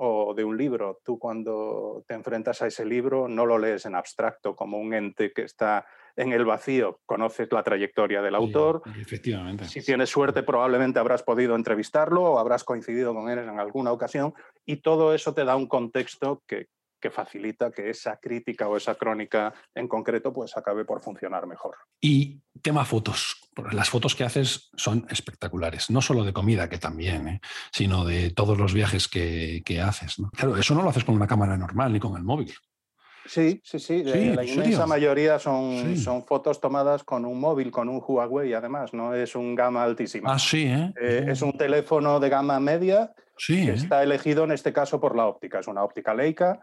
o 0.04 0.34
de 0.34 0.44
un 0.44 0.58
libro. 0.58 1.00
Tú 1.06 1.20
cuando 1.20 2.04
te 2.08 2.16
enfrentas 2.16 2.60
a 2.64 2.68
ese 2.68 2.84
libro 2.84 3.28
no 3.28 3.46
lo 3.46 3.60
lees 3.60 3.86
en 3.86 3.94
abstracto 3.94 4.56
como 4.56 4.80
un 4.80 4.96
ente 4.96 5.32
que 5.32 5.44
está 5.44 5.86
en 6.16 6.34
el 6.34 6.44
vacío, 6.44 7.00
conoces 7.06 7.48
la 7.52 7.62
trayectoria 7.62 8.22
del 8.24 8.34
autor. 8.34 8.82
Sí, 8.84 9.00
efectivamente. 9.00 9.66
Si 9.66 9.82
tienes 9.84 10.10
suerte, 10.10 10.42
probablemente 10.42 11.00
habrás 11.00 11.22
podido 11.22 11.56
entrevistarlo 11.56 12.24
o 12.24 12.40
habrás 12.40 12.64
coincidido 12.64 13.14
con 13.14 13.30
él 13.30 13.40
en 13.40 13.60
alguna 13.60 13.92
ocasión 13.92 14.34
y 14.66 14.78
todo 14.78 15.14
eso 15.14 15.36
te 15.36 15.46
da 15.46 15.56
un 15.56 15.68
contexto 15.68 16.42
que, 16.48 16.66
que 17.02 17.10
facilita 17.12 17.72
que 17.72 17.90
esa 17.90 18.18
crítica 18.18 18.68
o 18.70 18.78
esa 18.78 18.96
crónica 18.96 19.54
en 19.76 19.88
concreto 19.88 20.32
pues 20.32 20.56
acabe 20.56 20.86
por 20.86 21.02
funcionar 21.02 21.48
mejor. 21.48 21.76
Y 22.00 22.40
tema 22.62 22.86
fotos. 22.86 23.38
Las 23.72 23.90
fotos 23.90 24.16
que 24.16 24.24
haces 24.24 24.70
son 24.78 25.06
espectaculares, 25.10 25.90
no 25.90 26.02
solo 26.02 26.24
de 26.24 26.32
comida, 26.32 26.70
que 26.70 26.78
también, 26.78 27.28
¿eh? 27.28 27.42
sino 27.74 28.06
de 28.06 28.30
todos 28.30 28.58
los 28.58 28.74
viajes 28.74 29.08
que, 29.10 29.62
que 29.66 29.82
haces. 29.82 30.20
¿no? 30.20 30.30
Claro, 30.30 30.56
eso 30.56 30.74
no 30.76 30.84
lo 30.84 30.90
haces 30.90 31.04
con 31.04 31.16
una 31.16 31.28
cámara 31.28 31.58
normal 31.58 31.92
ni 31.92 32.00
con 32.00 32.16
el 32.16 32.24
móvil. 32.24 32.54
Sí, 33.26 33.62
sí, 33.64 33.78
sí. 33.78 34.04
Sí, 34.04 34.04
la 34.04 34.42
¿en 34.42 34.50
inmensa 34.50 34.64
serio? 34.64 34.88
mayoría 34.88 35.38
son, 35.38 35.78
Sí. 35.96 35.98
son 35.98 36.26
fotos 36.26 36.60
tomadas 36.60 37.04
con 37.04 37.24
un 37.26 37.40
móvil, 37.40 37.70
con 37.72 37.88
un 37.88 38.02
Huawei, 38.06 38.54
además, 38.54 38.94
no 38.94 39.14
es 39.14 39.36
un 39.36 39.54
gama 39.54 39.84
altísima. 39.84 40.34
Ah, 40.34 40.40
sí, 40.40 40.64
¿eh? 40.66 40.92
Eh, 41.00 41.26
es 41.28 41.42
un 41.44 41.56
teléfono 41.58 42.20
de 42.20 42.30
gama 42.30 42.60
media 42.60 43.12
Sí, 43.38 43.66
que 43.66 43.72
¿eh? 43.72 43.76
está 43.76 44.02
elegido 44.02 44.44
en 44.44 44.52
este 44.52 44.74
caso 44.74 45.00
por 45.00 45.16
la 45.16 45.26
óptica. 45.28 45.60
Es 45.60 45.68
una 45.68 45.84
óptica 45.84 46.14
Leica 46.16 46.60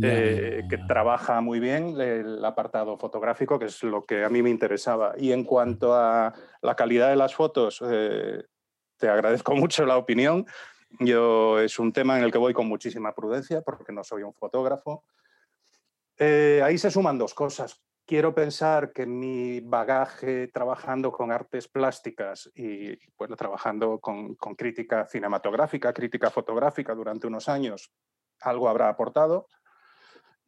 eh, 0.00 0.62
que 0.70 0.78
trabaja 0.78 1.40
muy 1.40 1.58
bien 1.58 2.00
el 2.00 2.44
apartado 2.44 2.96
fotográfico, 2.96 3.58
que 3.58 3.64
es 3.66 3.82
lo 3.82 4.04
que 4.04 4.24
a 4.24 4.28
mí 4.28 4.40
me 4.40 4.50
interesaba. 4.50 5.14
Y 5.18 5.32
en 5.32 5.42
cuanto 5.42 5.94
a 5.94 6.32
la 6.62 6.76
calidad 6.76 7.10
de 7.10 7.16
las 7.16 7.34
fotos, 7.34 7.82
eh, 7.84 8.44
te 8.96 9.08
agradezco 9.08 9.54
mucho 9.56 9.84
la 9.84 9.96
opinión. 9.96 10.46
Yo 11.00 11.58
es 11.58 11.78
un 11.78 11.92
tema 11.92 12.18
en 12.18 12.24
el 12.24 12.32
que 12.32 12.38
voy 12.38 12.52
con 12.52 12.68
muchísima 12.68 13.14
prudencia 13.14 13.62
porque 13.62 13.92
no 13.92 14.04
soy 14.04 14.22
un 14.22 14.34
fotógrafo. 14.34 15.04
Eh, 16.16 16.60
ahí 16.62 16.78
se 16.78 16.90
suman 16.90 17.18
dos 17.18 17.34
cosas. 17.34 17.82
quiero 18.06 18.34
pensar 18.34 18.92
que 18.92 19.06
mi 19.06 19.60
bagaje 19.60 20.48
trabajando 20.48 21.12
con 21.12 21.30
artes 21.30 21.68
plásticas 21.68 22.50
y 22.54 22.98
bueno, 23.16 23.36
trabajando 23.36 24.00
con, 24.00 24.34
con, 24.34 24.56
crítica 24.56 25.06
cinematográfica, 25.06 25.92
crítica 25.92 26.28
fotográfica 26.28 26.92
durante 26.94 27.28
unos 27.28 27.48
años, 27.48 27.92
algo 28.40 28.68
habrá 28.68 28.88
aportado. 28.88 29.46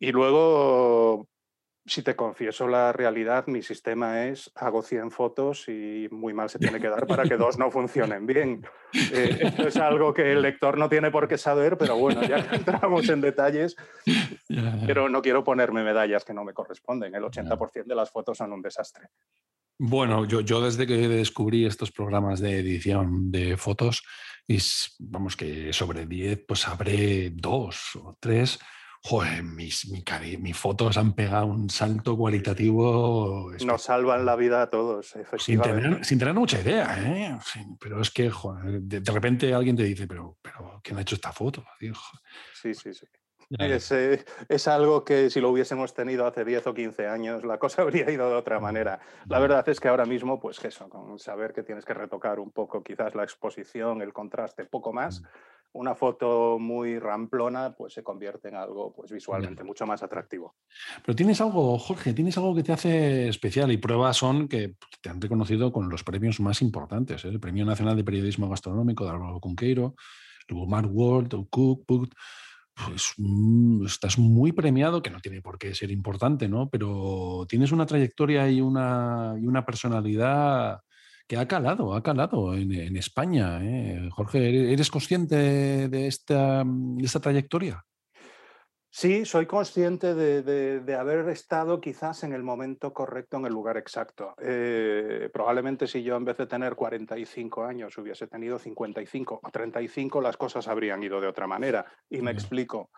Y 0.02 0.10
luego, 0.10 1.28
si 1.86 2.02
te 2.02 2.16
confieso 2.16 2.66
la 2.66 2.90
realidad, 2.92 3.46
mi 3.46 3.62
sistema 3.62 4.26
es 4.26 4.50
hago 4.56 4.82
100 4.82 5.12
fotos 5.12 5.68
y 5.68 6.08
muy 6.10 6.34
mal 6.34 6.50
se 6.50 6.58
tiene 6.58 6.80
que 6.80 6.88
dar 6.88 7.06
para 7.06 7.22
que 7.22 7.36
dos 7.36 7.56
no 7.56 7.70
funcionen 7.70 8.26
bien. 8.26 8.66
Eh, 9.12 9.38
esto 9.42 9.68
es 9.68 9.76
algo 9.76 10.12
que 10.12 10.32
el 10.32 10.42
lector 10.42 10.76
no 10.76 10.88
tiene 10.88 11.12
por 11.12 11.28
qué 11.28 11.38
saber, 11.38 11.78
pero 11.78 11.96
bueno, 11.96 12.20
ya 12.24 12.38
entramos 12.52 13.08
en 13.08 13.20
detalles. 13.20 13.76
Pero 14.88 15.08
no 15.08 15.22
quiero 15.22 15.44
ponerme 15.44 15.84
medallas 15.84 16.24
que 16.24 16.34
no 16.34 16.42
me 16.42 16.52
corresponden. 16.52 17.14
El 17.14 17.22
80% 17.22 17.84
de 17.84 17.94
las 17.94 18.10
fotos 18.10 18.38
son 18.38 18.52
un 18.52 18.60
desastre. 18.60 19.06
Bueno, 19.78 20.24
yo, 20.24 20.40
yo 20.40 20.60
desde 20.60 20.84
que 20.84 20.96
descubrí 21.06 21.64
estos 21.64 21.92
programas 21.92 22.40
de 22.40 22.58
edición 22.58 23.30
de 23.30 23.56
fotos, 23.56 24.02
y 24.48 24.58
vamos 24.98 25.36
que 25.36 25.72
sobre 25.72 26.06
10, 26.06 26.44
pues 26.48 26.66
habré 26.66 27.30
dos 27.30 27.94
o 27.94 28.16
tres 28.18 28.58
joder, 29.04 29.42
mis, 29.42 29.88
mis 29.88 30.56
fotos 30.56 30.96
han 30.96 31.12
pegado 31.14 31.46
un 31.46 31.68
salto 31.68 32.16
cualitativo. 32.16 33.50
Nos 33.64 33.82
salvan 33.82 34.24
la 34.24 34.36
vida 34.36 34.62
a 34.62 34.70
todos, 34.70 35.14
Sin 35.38 35.60
tener, 35.60 36.04
sin 36.04 36.18
tener 36.18 36.34
mucha 36.34 36.60
idea, 36.60 36.96
¿eh? 37.00 37.38
pero 37.80 38.00
es 38.00 38.10
que 38.10 38.30
joder, 38.30 38.80
de, 38.82 39.12
repente 39.12 39.52
alguien 39.52 39.76
te 39.76 39.84
dice, 39.84 40.06
pero, 40.06 40.38
pero 40.40 40.80
¿quién 40.82 40.98
ha 40.98 41.02
hecho 41.02 41.16
esta 41.16 41.32
foto? 41.32 41.64
Sí, 42.54 42.74
sí, 42.74 42.94
sí. 42.94 43.06
Es, 43.58 43.92
eh, 43.92 44.24
es, 44.48 44.66
algo 44.66 45.04
que 45.04 45.28
si 45.28 45.40
lo 45.40 45.50
hubiésemos 45.50 45.92
tenido 45.92 46.26
hace 46.26 46.44
10 46.44 46.68
o 46.68 46.74
15 46.74 47.06
años, 47.06 47.44
la 47.44 47.58
cosa 47.58 47.82
habría 47.82 48.10
ido 48.10 48.28
de 48.30 48.36
otra 48.36 48.60
manera. 48.60 49.00
La 49.28 49.38
verdad 49.40 49.68
es 49.68 49.78
que 49.78 49.88
ahora 49.88 50.06
mismo, 50.06 50.40
pues 50.40 50.64
eso, 50.64 50.88
con 50.88 51.18
saber 51.18 51.52
que 51.52 51.62
tienes 51.62 51.84
que 51.84 51.92
retocar 51.92 52.40
un 52.40 52.50
poco 52.50 52.82
quizás 52.82 53.14
la 53.14 53.24
exposición, 53.24 54.00
el 54.00 54.12
contraste, 54.12 54.64
poco 54.64 54.92
más, 54.92 55.22
una 55.74 55.94
foto 55.94 56.58
muy 56.58 56.98
ramplona 56.98 57.74
pues 57.74 57.94
se 57.94 58.02
convierte 58.02 58.48
en 58.48 58.56
algo 58.56 58.92
pues 58.92 59.10
visualmente 59.10 59.64
mucho 59.64 59.86
más 59.86 60.02
atractivo. 60.02 60.54
Pero 61.04 61.16
tienes 61.16 61.40
algo, 61.40 61.78
Jorge, 61.78 62.12
tienes 62.12 62.36
algo 62.36 62.54
que 62.54 62.62
te 62.62 62.72
hace 62.72 63.28
especial 63.28 63.72
y 63.72 63.78
pruebas 63.78 64.16
son 64.16 64.48
que 64.48 64.76
te 65.00 65.08
han 65.08 65.20
reconocido 65.20 65.72
con 65.72 65.88
los 65.88 66.04
premios 66.04 66.40
más 66.40 66.62
importantes, 66.62 67.24
¿eh? 67.24 67.28
el 67.28 67.40
Premio 67.40 67.64
Nacional 67.64 67.96
de 67.96 68.04
Periodismo 68.04 68.48
Gastronómico 68.48 69.04
de 69.04 69.10
Álvaro 69.10 69.40
Cunqueiro, 69.40 69.94
el 70.48 70.56
Walmart 70.56 70.88
World, 70.90 71.34
el 71.34 71.48
Cookbook, 71.48 72.14
pues 72.74 73.14
mm, 73.18 73.86
estás 73.86 74.18
muy 74.18 74.52
premiado, 74.52 75.02
que 75.02 75.10
no 75.10 75.20
tiene 75.20 75.40
por 75.42 75.58
qué 75.58 75.74
ser 75.74 75.90
importante, 75.90 76.48
¿no? 76.48 76.68
Pero 76.70 77.46
tienes 77.48 77.72
una 77.72 77.86
trayectoria 77.86 78.48
y 78.48 78.60
una, 78.60 79.34
y 79.40 79.46
una 79.46 79.64
personalidad 79.64 80.80
que 81.32 81.38
ha 81.38 81.48
calado, 81.48 81.94
ha 81.94 82.02
calado 82.02 82.54
en, 82.54 82.94
España. 82.94 83.58
¿eh? 83.62 84.10
Jorge, 84.10 84.70
¿eres 84.70 84.90
consciente 84.90 85.88
de 85.88 86.06
esta, 86.06 86.62
esta 87.00 87.20
trayectoria? 87.20 87.82
Sí, 88.90 89.24
soy 89.24 89.46
consciente 89.46 90.14
de, 90.14 90.94
haber 90.94 91.26
estado 91.30 91.80
quizás 91.80 92.22
en 92.24 92.34
el 92.34 92.42
momento 92.42 92.92
correcto, 92.92 93.38
en 93.38 93.46
el 93.46 93.52
lugar 93.54 93.78
exacto. 93.78 94.34
Eh, 94.42 95.30
probablemente 95.32 95.86
si 95.86 96.02
yo 96.02 96.16
en 96.16 96.26
vez 96.26 96.36
de 96.36 96.46
tener 96.46 96.74
45 96.74 97.64
años 97.64 97.96
hubiese 97.96 98.26
tenido 98.26 98.58
55 98.58 99.40
o 99.42 99.50
35, 99.50 100.20
las 100.20 100.36
cosas 100.36 100.68
habrían 100.68 101.02
ido 101.02 101.18
de 101.18 101.28
otra 101.28 101.46
manera. 101.46 101.86
Y 102.10 102.20
me 102.20 102.32
explico. 102.32 102.90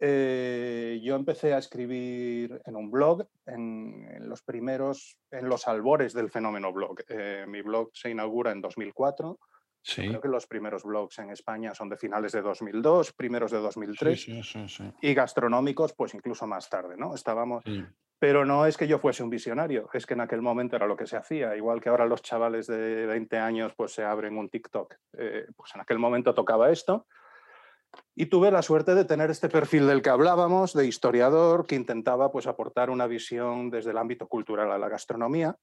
Eh, 0.00 1.00
yo 1.02 1.14
empecé 1.14 1.54
a 1.54 1.58
escribir 1.58 2.60
en 2.64 2.76
un 2.76 2.90
blog 2.90 3.26
en, 3.46 4.28
los 4.28 4.42
primeros, 4.42 5.18
en 5.30 5.48
los 5.48 5.68
albores 5.68 6.12
del 6.12 6.30
fenómeno 6.30 6.72
blog. 6.72 7.00
Eh, 7.08 7.44
mi 7.48 7.62
blog 7.62 7.90
se 7.92 8.10
inaugura 8.10 8.52
en 8.52 8.60
2004. 8.60 9.38
Creo 9.94 10.20
que 10.20 10.28
los 10.28 10.46
primeros 10.46 10.82
blogs 10.82 11.18
en 11.18 11.30
España 11.30 11.74
son 11.74 11.90
de 11.90 11.98
finales 11.98 12.32
de 12.32 12.40
2002, 12.40 13.12
primeros 13.12 13.50
de 13.50 13.58
2003. 13.58 14.28
y 15.02 15.14
gastronómicos, 15.14 15.92
pues 15.92 16.14
incluso 16.14 16.46
más 16.46 16.70
tarde, 16.70 16.96
¿no? 16.96 17.14
Estábamos. 17.14 17.62
Pero 18.18 18.46
no 18.46 18.64
es 18.64 18.78
que 18.78 18.88
yo 18.88 18.98
fuese 18.98 19.22
un 19.22 19.28
visionario, 19.28 19.90
es 19.92 20.06
que 20.06 20.14
en 20.14 20.22
aquel 20.22 20.40
momento 20.40 20.76
era 20.76 20.86
lo 20.86 20.96
que 20.96 21.06
se 21.06 21.18
hacía. 21.18 21.54
Igual 21.54 21.82
que 21.82 21.90
ahora 21.90 22.06
los 22.06 22.22
chavales 22.22 22.66
de 22.66 23.04
20 23.04 23.36
años 23.36 23.74
pues 23.76 23.92
se 23.92 24.04
abren 24.04 24.38
un 24.38 24.48
TikTok. 24.48 24.94
Eh, 25.18 25.46
pues 25.54 25.74
en 25.74 25.82
aquel 25.82 25.98
momento 25.98 26.32
tocaba 26.32 26.70
esto 26.70 27.06
y 28.14 28.26
tuve 28.26 28.50
la 28.50 28.62
suerte 28.62 28.94
de 28.94 29.04
tener 29.04 29.30
este 29.30 29.48
perfil 29.48 29.86
del 29.86 30.02
que 30.02 30.10
hablábamos, 30.10 30.72
de 30.72 30.86
historiador, 30.86 31.66
que 31.66 31.74
intentaba 31.74 32.30
pues, 32.30 32.46
aportar 32.46 32.90
una 32.90 33.06
visión 33.06 33.70
desde 33.70 33.90
el 33.90 33.98
ámbito 33.98 34.28
cultural 34.28 34.70
a 34.72 34.78
la 34.78 34.88
gastronomía, 34.88 35.56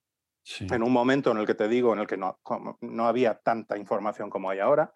en 0.60 0.84
un 0.84 0.91
momento 0.91 1.32
en 1.32 1.38
el 1.38 1.46
que 1.46 1.54
te 1.54 1.67
digo, 1.67 1.94
en 1.94 2.00
el 2.00 2.08
que 2.08 2.17
no, 2.17 2.39
no 2.82 3.08
había 3.08 3.36
tanta 3.36 3.78
información 3.78 4.30
como 4.30 4.50
hay 4.50 4.60
ahora. 4.60 4.91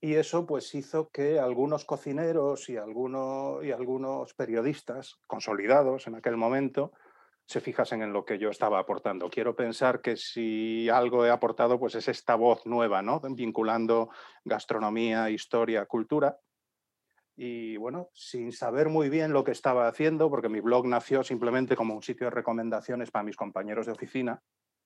Y 0.00 0.14
eso 0.14 0.46
pues 0.46 0.74
hizo 0.74 1.08
que 1.08 1.40
algunos 1.40 1.84
cocineros 1.84 2.68
y, 2.68 2.76
algunos, 2.76 3.64
y 3.64 3.72
algunos 3.72 4.32
periodistas 4.34 5.16
consolidados 5.26 6.06
en 6.06 6.14
aquel 6.14 6.36
momento 6.36 6.92
se 7.48 7.62
fijasen 7.62 8.02
en 8.02 8.12
lo 8.12 8.26
que 8.26 8.38
yo 8.38 8.50
estaba 8.50 8.78
aportando. 8.78 9.30
Quiero 9.30 9.56
pensar 9.56 10.02
que 10.02 10.18
si 10.18 10.90
algo 10.90 11.24
he 11.24 11.30
aportado, 11.30 11.78
pues 11.78 11.94
es 11.94 12.06
esta 12.06 12.34
voz 12.34 12.66
nueva, 12.66 13.00
¿no? 13.00 13.20
Vinculando 13.20 14.10
gastronomía, 14.44 15.30
historia, 15.30 15.86
cultura. 15.86 16.38
Y 17.36 17.78
bueno, 17.78 18.10
sin 18.12 18.52
saber 18.52 18.90
muy 18.90 19.08
bien 19.08 19.32
lo 19.32 19.44
que 19.44 19.52
estaba 19.52 19.88
haciendo, 19.88 20.28
porque 20.28 20.50
mi 20.50 20.60
blog 20.60 20.86
nació 20.86 21.24
simplemente 21.24 21.74
como 21.74 21.94
un 21.94 22.02
sitio 22.02 22.26
de 22.26 22.32
recomendaciones 22.32 23.10
para 23.10 23.22
mis 23.22 23.36
compañeros 23.36 23.86
de 23.86 23.92
oficina, 23.92 24.42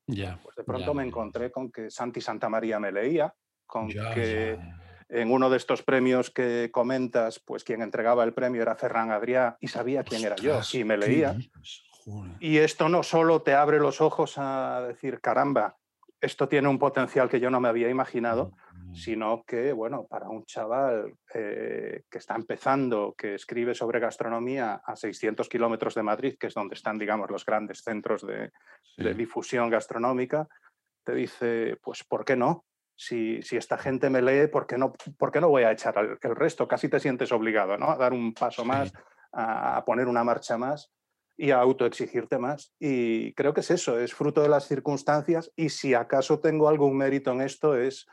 ya, 0.07 0.38
pues 0.40 0.55
de 0.55 0.62
pronto 0.62 0.94
me 0.94 1.05
encontré 1.05 1.51
con 1.51 1.72
que 1.72 1.90
Santi 1.90 2.20
Santa 2.20 2.48
María 2.48 2.79
me 2.79 2.92
leía, 2.92 3.35
con 3.66 3.88
que 3.88 4.57
en 5.09 5.33
uno 5.33 5.51
de 5.51 5.57
estos 5.57 5.83
premios 5.83 6.31
que 6.31 6.70
comentas, 6.70 7.40
pues 7.40 7.64
quien 7.64 7.83
entregaba 7.83 8.22
el 8.22 8.35
premio 8.35 8.62
era 8.62 8.77
Ferran 8.77 9.11
Adrià 9.11 9.57
y 9.59 9.66
sabía 9.66 10.05
quién 10.05 10.25
era 10.25 10.37
yo 10.37 10.61
y 10.72 10.85
me 10.85 10.96
leía. 10.96 11.37
Y 12.41 12.59
esto 12.59 12.88
no 12.88 13.03
solo 13.03 13.43
te 13.43 13.55
abre 13.55 13.79
los 13.79 14.01
ojos 14.01 14.35
a 14.37 14.83
decir, 14.87 15.21
caramba, 15.21 15.77
esto 16.23 16.49
tiene 16.49 16.69
un 16.69 16.79
potencial 16.79 17.29
que 17.29 17.41
yo 17.41 17.51
no 17.51 17.61
me 17.61 17.69
había 17.69 17.91
imaginado, 17.91 18.53
mm. 18.73 18.95
sino 18.95 19.43
que, 19.45 19.73
bueno, 19.73 20.07
para 20.07 20.29
un 20.29 20.45
chaval 20.45 21.15
eh, 21.35 22.05
que 22.09 22.19
está 22.19 22.37
empezando, 22.37 23.15
que 23.19 23.35
escribe 23.35 23.75
sobre 23.75 23.99
gastronomía 23.99 24.83
a 24.87 24.95
600 24.95 25.49
kilómetros 25.49 25.97
de 25.97 26.05
Madrid, 26.05 26.37
que 26.38 26.47
es 26.47 26.55
donde 26.55 26.77
están, 26.77 26.97
digamos, 26.97 27.29
los 27.29 27.45
grandes 27.45 27.83
centros 27.83 28.25
de, 28.25 28.53
difusión 29.15 29.69
gastronómica, 29.69 30.47
te 31.03 31.12
dice, 31.12 31.77
pues, 31.83 32.05
¿por 32.05 32.25
qué 32.25 32.37
no? 32.37 32.67
Si, 32.95 33.43
si, 33.43 33.57
esta 33.57 33.77
gente 33.77 34.09
me 34.09 34.23
lee, 34.23 34.47
¿por 34.47 34.67
qué, 34.69 34.79
no, 34.79 34.93
¿por 35.19 35.33
qué 35.33 35.41
no 35.41 35.49
voy 35.49 35.65
a 35.65 35.73
echar 35.73 36.19
el, 36.23 36.37
resto? 36.37 36.69
Casi 36.69 36.88
te 36.88 37.01
sientes 37.01 37.33
obligado, 37.33 37.77
¿no? 37.77 37.91
A 37.91 37.97
dar 37.97 38.12
un 38.12 38.33
paso 38.33 38.65
más, 38.65 38.93
a 39.33 39.83
poner 39.85 40.07
una 40.07 40.23
marcha 40.23 40.57
más 40.57 40.93
y 41.37 41.51
a 41.51 41.61
autoexigirte 41.61 42.38
más. 42.38 42.75
Y 42.79 43.33
creo 43.35 43.55
que 43.55 43.61
es 43.61 43.71
eso, 43.71 43.99
es 43.99 44.14
fruto 44.14 44.42
de 44.42 44.49
las 44.49 44.66
circunstancias 44.68 45.51
y 45.57 45.71
si 45.71 45.95
acaso 45.95 46.40
tengo 46.40 46.68
algún 46.68 46.97
mérito 46.97 47.33
en 47.33 47.40
esto 47.40 47.77
es 47.77 48.07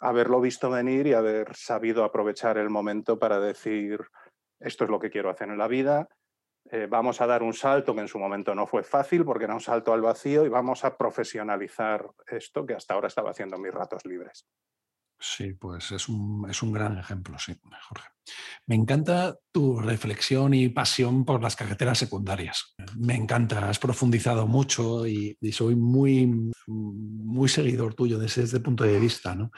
haberlo 0.00 0.40
visto 0.40 0.68
venir 0.68 1.06
y 1.06 1.14
haber 1.14 1.54
sabido 1.54 2.04
aprovechar 2.04 2.58
el 2.58 2.70
momento 2.70 3.18
para 3.18 3.38
decir, 3.38 4.00
esto 4.60 4.84
es 4.84 4.90
lo 4.90 4.98
que 4.98 5.10
quiero 5.10 5.30
hacer 5.30 5.48
en 5.48 5.58
la 5.58 5.68
vida, 5.68 6.08
eh, 6.70 6.86
vamos 6.88 7.20
a 7.20 7.26
dar 7.26 7.42
un 7.42 7.54
salto 7.54 7.94
que 7.94 8.00
en 8.00 8.08
su 8.08 8.18
momento 8.18 8.54
no 8.54 8.66
fue 8.66 8.82
fácil 8.82 9.24
porque 9.24 9.44
era 9.44 9.54
un 9.54 9.60
salto 9.60 9.92
al 9.92 10.00
vacío 10.00 10.44
y 10.44 10.48
vamos 10.48 10.84
a 10.84 10.96
profesionalizar 10.96 12.08
esto 12.26 12.64
que 12.64 12.74
hasta 12.74 12.94
ahora 12.94 13.08
estaba 13.08 13.30
haciendo 13.30 13.58
mis 13.58 13.72
ratos 13.72 14.04
libres. 14.04 14.46
Sí, 15.24 15.52
pues 15.52 15.92
es 15.92 16.08
un, 16.08 16.50
es 16.50 16.64
un, 16.64 16.72
gran 16.72 16.98
ejemplo, 16.98 17.38
sí, 17.38 17.56
Jorge. 17.88 18.08
Me 18.66 18.74
encanta 18.74 19.38
tu 19.52 19.78
reflexión 19.78 20.52
y 20.52 20.68
pasión 20.68 21.24
por 21.24 21.40
las 21.40 21.54
carreteras 21.54 21.98
secundarias. 21.98 22.74
Me 22.96 23.14
encanta, 23.14 23.68
has 23.68 23.78
profundizado 23.78 24.48
mucho 24.48 25.06
y, 25.06 25.38
soy 25.52 25.76
muy, 25.76 26.50
muy 26.66 27.48
seguidor 27.48 27.94
tuyo 27.94 28.18
desde 28.18 28.42
ese 28.42 28.58
punto 28.58 28.82
de 28.82 28.98
vista, 28.98 29.36
¿no? 29.36 29.52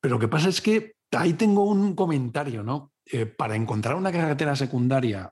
Pero 0.00 0.16
lo 0.16 0.18
que 0.18 0.28
pasa 0.28 0.48
es 0.48 0.60
que 0.60 0.96
ahí 1.12 1.34
tengo 1.34 1.62
un 1.62 1.94
comentario, 1.94 2.64
¿no? 2.64 2.92
Eh, 3.06 3.26
para 3.26 3.54
encontrar 3.54 3.94
una 3.94 4.10
carretera 4.10 4.56
secundaria 4.56 5.30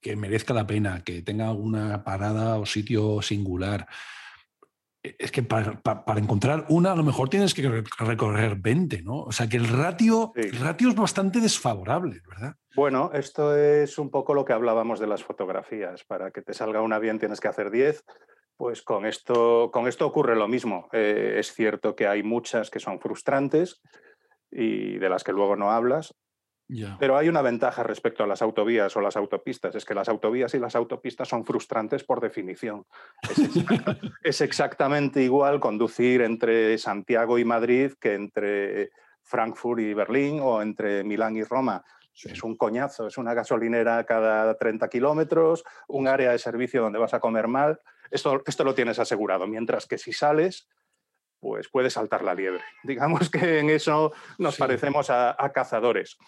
que 0.00 0.16
merezca 0.16 0.54
la 0.54 0.66
pena, 0.66 1.04
que 1.04 1.20
tenga 1.20 1.48
alguna 1.48 2.04
parada 2.04 2.56
o 2.56 2.64
sitio 2.64 3.20
singular, 3.20 3.86
es 5.18 5.30
que 5.30 5.42
para, 5.42 5.80
encontrar 6.16 6.66
una 6.68 6.92
a 6.92 6.96
lo 6.96 7.02
mejor 7.02 7.28
tienes 7.28 7.54
que 7.54 7.84
recorrer 7.98 8.56
20, 8.56 9.02
¿no? 9.02 9.22
O 9.22 9.32
sea 9.32 9.48
que 9.48 9.56
el 9.56 9.68
ratio, 9.68 10.32
el 10.34 10.58
ratio 10.58 10.88
es 10.88 10.94
bastante 10.94 11.40
desfavorable, 11.40 12.20
¿verdad? 12.28 12.54
Bueno, 12.74 13.10
esto 13.12 13.56
es 13.56 13.98
un 13.98 14.10
poco 14.10 14.34
lo 14.34 14.44
que 14.44 14.52
hablábamos 14.52 15.00
de 15.00 15.06
las 15.06 15.24
fotografías. 15.24 16.04
Para 16.04 16.30
que 16.30 16.42
te 16.42 16.54
salga 16.54 16.82
una 16.82 16.98
bien 16.98 17.18
tienes 17.18 17.40
que 17.40 17.48
hacer 17.48 17.70
10. 17.70 18.04
Pues 18.56 18.82
con 18.82 19.06
esto, 19.06 19.70
con 19.72 19.86
esto 19.86 20.06
ocurre 20.06 20.36
lo 20.36 20.48
mismo. 20.48 20.88
Eh, 20.92 21.36
es 21.38 21.52
cierto 21.52 21.94
que 21.94 22.06
hay 22.06 22.22
muchas 22.22 22.70
que 22.70 22.80
son 22.80 23.00
frustrantes 23.00 23.80
y 24.50 24.98
de 24.98 25.08
las 25.08 25.24
que 25.24 25.32
luego 25.32 25.56
no 25.56 25.70
hablas, 25.70 26.14
Pero 26.98 27.16
hay 27.16 27.28
una 27.28 27.40
ventaja 27.40 27.82
respecto 27.82 28.22
a 28.22 28.26
las 28.26 28.42
autovías 28.42 28.94
o 28.96 29.00
las 29.00 29.16
autopistas, 29.16 29.74
es 29.74 29.84
que 29.86 29.94
las 29.94 30.08
autovías 30.08 30.52
y 30.52 30.58
las 30.58 30.76
autopistas 30.76 31.26
son 31.26 31.44
frustrantes 31.44 32.04
por 32.04 32.20
definición. 32.20 32.84
Es, 34.22 34.40
exactamente 34.42 35.22
igual 35.22 35.60
conducir 35.60 36.20
entre 36.20 36.76
Santiago 36.76 37.38
y 37.38 37.44
Madrid 37.44 37.92
que 37.98 38.14
entre 38.14 38.90
Frankfurt 39.22 39.80
y 39.80 39.94
Berlín 39.94 40.40
o 40.42 40.60
entre 40.60 41.04
Milán 41.04 41.36
y 41.36 41.42
Roma. 41.42 41.82
Es 42.22 42.42
un 42.42 42.56
coñazo, 42.56 43.06
es 43.06 43.16
una 43.16 43.32
gasolinera 43.32 44.04
cada 44.04 44.54
30 44.56 44.88
kilómetros, 44.88 45.64
un 45.86 46.08
área 46.08 46.32
de 46.32 46.38
servicio 46.38 46.82
donde 46.82 46.98
vas 46.98 47.14
a 47.14 47.20
comer 47.20 47.48
mal. 47.48 47.80
Esto, 48.10 48.42
esto 48.44 48.64
lo 48.64 48.74
tienes 48.74 48.98
asegurado, 48.98 49.46
mientras 49.46 49.86
que 49.86 49.98
si 49.98 50.12
sales, 50.12 50.68
pues 51.38 51.68
puedes 51.68 51.92
saltar 51.92 52.24
la 52.24 52.34
liebre. 52.34 52.64
Digamos 52.82 53.30
que 53.30 53.60
en 53.60 53.70
eso 53.70 54.12
nos 54.36 54.56
parecemos 54.56 55.08
a 55.10 55.50
cazadores. 55.54 56.18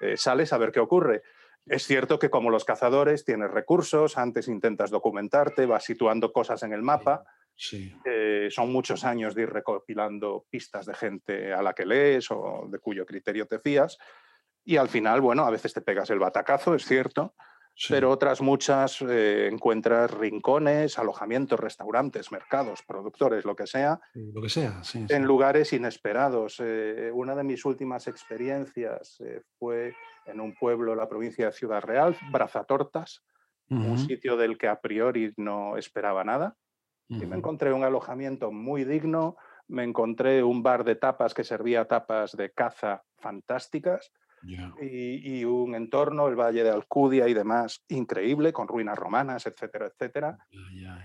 Eh, 0.00 0.16
sales 0.16 0.52
a 0.52 0.58
ver 0.58 0.72
qué 0.72 0.80
ocurre. 0.80 1.22
Es 1.66 1.84
cierto 1.84 2.18
que 2.18 2.30
como 2.30 2.50
los 2.50 2.64
cazadores 2.64 3.24
tienes 3.24 3.50
recursos, 3.50 4.16
antes 4.18 4.46
intentas 4.46 4.90
documentarte, 4.90 5.66
vas 5.66 5.84
situando 5.84 6.32
cosas 6.32 6.62
en 6.62 6.72
el 6.72 6.82
mapa. 6.82 7.24
Eh, 8.04 8.48
son 8.50 8.70
muchos 8.70 9.04
años 9.04 9.34
de 9.34 9.42
ir 9.42 9.50
recopilando 9.50 10.46
pistas 10.48 10.86
de 10.86 10.94
gente 10.94 11.52
a 11.52 11.62
la 11.62 11.72
que 11.72 11.86
lees 11.86 12.30
o 12.30 12.68
de 12.70 12.78
cuyo 12.78 13.04
criterio 13.04 13.46
te 13.46 13.58
fías. 13.58 13.98
Y 14.64 14.76
al 14.76 14.88
final, 14.88 15.20
bueno, 15.20 15.44
a 15.44 15.50
veces 15.50 15.72
te 15.72 15.80
pegas 15.80 16.10
el 16.10 16.18
batacazo, 16.18 16.74
es 16.74 16.84
cierto, 16.84 17.34
pero 17.88 18.10
otras 18.10 18.40
muchas 18.40 19.02
eh, 19.02 19.48
encuentras 19.52 20.10
rincones, 20.10 20.98
alojamientos, 20.98 21.60
restaurantes, 21.60 22.32
mercados, 22.32 22.82
productores, 22.82 23.44
lo 23.44 23.54
que 23.54 23.66
sea. 23.66 24.00
Lo 24.14 24.40
que 24.40 24.48
sea, 24.48 24.80
En 24.94 25.26
lugares 25.26 25.72
inesperados. 25.72 26.56
Eh, 26.60 27.10
una 27.12 27.34
de 27.34 27.44
mis 27.44 27.64
últimas 27.64 28.06
experiencias 28.08 29.20
eh, 29.20 29.42
fue 29.58 29.94
en 30.24 30.40
un 30.40 30.54
pueblo 30.54 30.92
de 30.92 30.96
la 30.96 31.08
provincia 31.08 31.46
de 31.46 31.52
Ciudad 31.52 31.82
Real, 31.82 32.16
Brazatortas, 32.32 33.22
un 33.68 33.98
sitio 33.98 34.36
del 34.36 34.58
que 34.58 34.68
a 34.68 34.80
priori 34.80 35.34
no 35.36 35.76
esperaba 35.76 36.24
nada. 36.24 36.56
Y 37.08 37.26
me 37.26 37.36
encontré 37.36 37.72
un 37.72 37.84
alojamiento 37.84 38.50
muy 38.50 38.84
digno, 38.84 39.36
me 39.68 39.84
encontré 39.84 40.42
un 40.42 40.62
bar 40.62 40.84
de 40.84 40.96
tapas 40.96 41.34
que 41.34 41.44
servía 41.44 41.86
tapas 41.86 42.36
de 42.36 42.52
caza 42.52 43.04
fantásticas 43.18 44.12
y, 44.80 45.44
un 45.44 45.74
entorno, 45.74 46.28
el 46.28 46.36
Valle 46.36 46.62
de 46.62 46.70
Alcudia 46.70 47.28
y 47.28 47.34
demás, 47.34 47.84
increíble, 47.88 48.52
con 48.52 48.68
ruinas 48.68 48.98
romanas, 48.98 49.46
etcétera, 49.46 49.86
etcétera. 49.86 50.38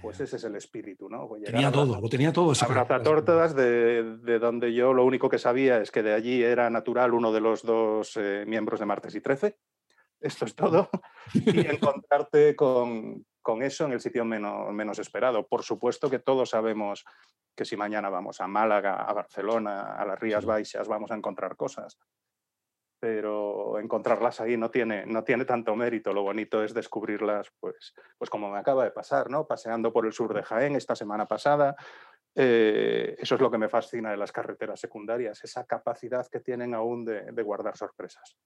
pues 0.02 0.20
ese 0.20 0.36
es 0.36 0.44
el 0.44 0.56
espíritu, 0.56 1.10
¿no? 1.10 1.30
tenía 1.44 1.72
todo, 1.72 2.00
lo 2.00 2.10
tenía 2.10 2.32
todo. 2.32 2.54
Abrazatortas, 2.62 3.56
de, 3.56 4.18
de 4.18 4.40
donde 4.40 4.74
yo 4.74 4.94
lo 4.94 5.06
único 5.06 5.30
que 5.30 5.38
sabía 5.38 5.82
es 5.82 5.92
que 5.92 6.04
de 6.04 6.14
allí 6.14 6.44
era 6.44 6.70
natural 6.70 7.14
uno 7.14 7.32
de 7.32 7.42
los 7.42 7.64
dos 7.64 8.16
eh, 8.18 8.46
miembros 8.48 8.80
de 8.80 8.86
Martes 8.86 9.16
y 9.16 9.22
Trece. 9.22 9.58
Esto 10.20 10.46
es 10.46 10.56
todo. 10.56 10.90
y 11.34 11.60
encontrarte 11.68 12.56
con, 12.56 13.26
con 13.42 13.64
eso 13.64 13.86
en 13.86 13.94
el 13.94 14.02
sitio 14.02 14.24
menos, 14.24 14.72
menos 14.72 15.00
esperado. 15.00 15.48
Por 15.48 15.64
supuesto 15.64 16.10
que 16.10 16.20
todos 16.20 16.52
sabemos 16.52 17.04
que 17.56 17.66
si 17.66 17.76
mañana 17.76 18.10
vamos 18.10 18.40
a 18.40 18.48
Málaga, 18.48 18.96
a 18.96 19.14
Barcelona, 19.14 19.96
a 19.96 20.06
las 20.06 20.20
Rías 20.20 20.46
Baixas, 20.46 20.88
vamos 20.88 21.12
a 21.12 21.16
encontrar 21.16 21.56
cosas 21.56 21.98
pero 23.02 23.80
encontrarlas 23.80 24.40
ahí 24.42 24.58
no 24.58 24.70
tiene, 24.70 25.08
no 25.08 25.24
tiene 25.24 25.44
tanto 25.44 25.76
mérito. 25.76 26.14
Lo 26.14 26.22
bonito 26.22 26.64
es 26.64 26.72
descubrirlas, 26.72 27.52
pues, 27.60 27.96
pues 28.16 28.30
como 28.30 28.52
me 28.52 28.60
acaba 28.60 28.84
de 28.84 28.92
pasar, 28.92 29.28
¿no? 29.32 29.48
Paseando 29.48 29.92
por 29.92 30.06
el 30.06 30.14
sur 30.14 30.36
de 30.36 30.44
Jaén 30.44 30.76
esta 30.76 30.96
semana 30.96 31.28
pasada. 31.28 31.76
Eh, 32.36 33.16
eso 33.18 33.34
es 33.34 33.42
lo 33.42 33.50
que 33.50 33.58
me 33.58 33.70
fascina 33.70 34.12
de 34.12 34.18
las 34.18 34.32
carreteras 34.32 34.80
secundarias, 34.80 35.44
esa 35.44 35.66
capacidad 35.66 36.28
que 36.28 36.42
tienen 36.42 36.76
aún 36.76 37.04
de 37.04 37.44
guardar 37.44 37.76
sorpresas. 37.76 38.38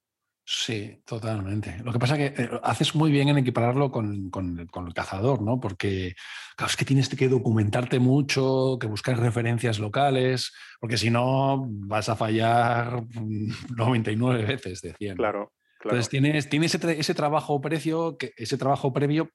Sí, 0.48 1.02
totalmente. 1.06 1.80
Lo 1.84 1.91
que 1.91 1.98
pasa 1.98 2.16
es 2.16 2.32
que 2.32 2.43
eh, 2.43 2.50
haces 2.62 2.93
muy 2.93 3.12
bien 3.12 3.30
en 3.30 3.39
equipararlo 3.39 3.91
con, 3.91 4.30
el 4.32 4.93
cazador, 4.93 5.41
¿no? 5.41 5.60
Porque 5.60 6.16
es 6.64 6.76
que 6.78 6.86
tienes 6.86 7.10
que 7.10 7.28
documentarte 7.28 7.98
mucho, 7.98 8.78
que 8.80 8.86
buscar 8.86 9.18
referencias 9.18 9.80
locales, 9.80 10.54
porque 10.80 11.00
si 11.00 11.10
no 11.10 11.66
vas 11.68 12.10
a 12.10 12.16
fallar 12.16 13.04
99 13.76 14.46
veces 14.46 14.82
de 14.82 14.93
100. 14.93 15.18
Claro. 15.18 15.52
claro. 15.80 15.98
Entonces 15.98 16.10
tienes, 16.10 16.48
tienes 16.48 16.76
ese, 16.76 17.00
ese, 17.00 17.16
trabajo 17.16 17.60
precio, 17.60 18.16
que, 18.16 18.34
ese 18.38 18.58
trabajo 18.60 18.93
previo 18.93 19.32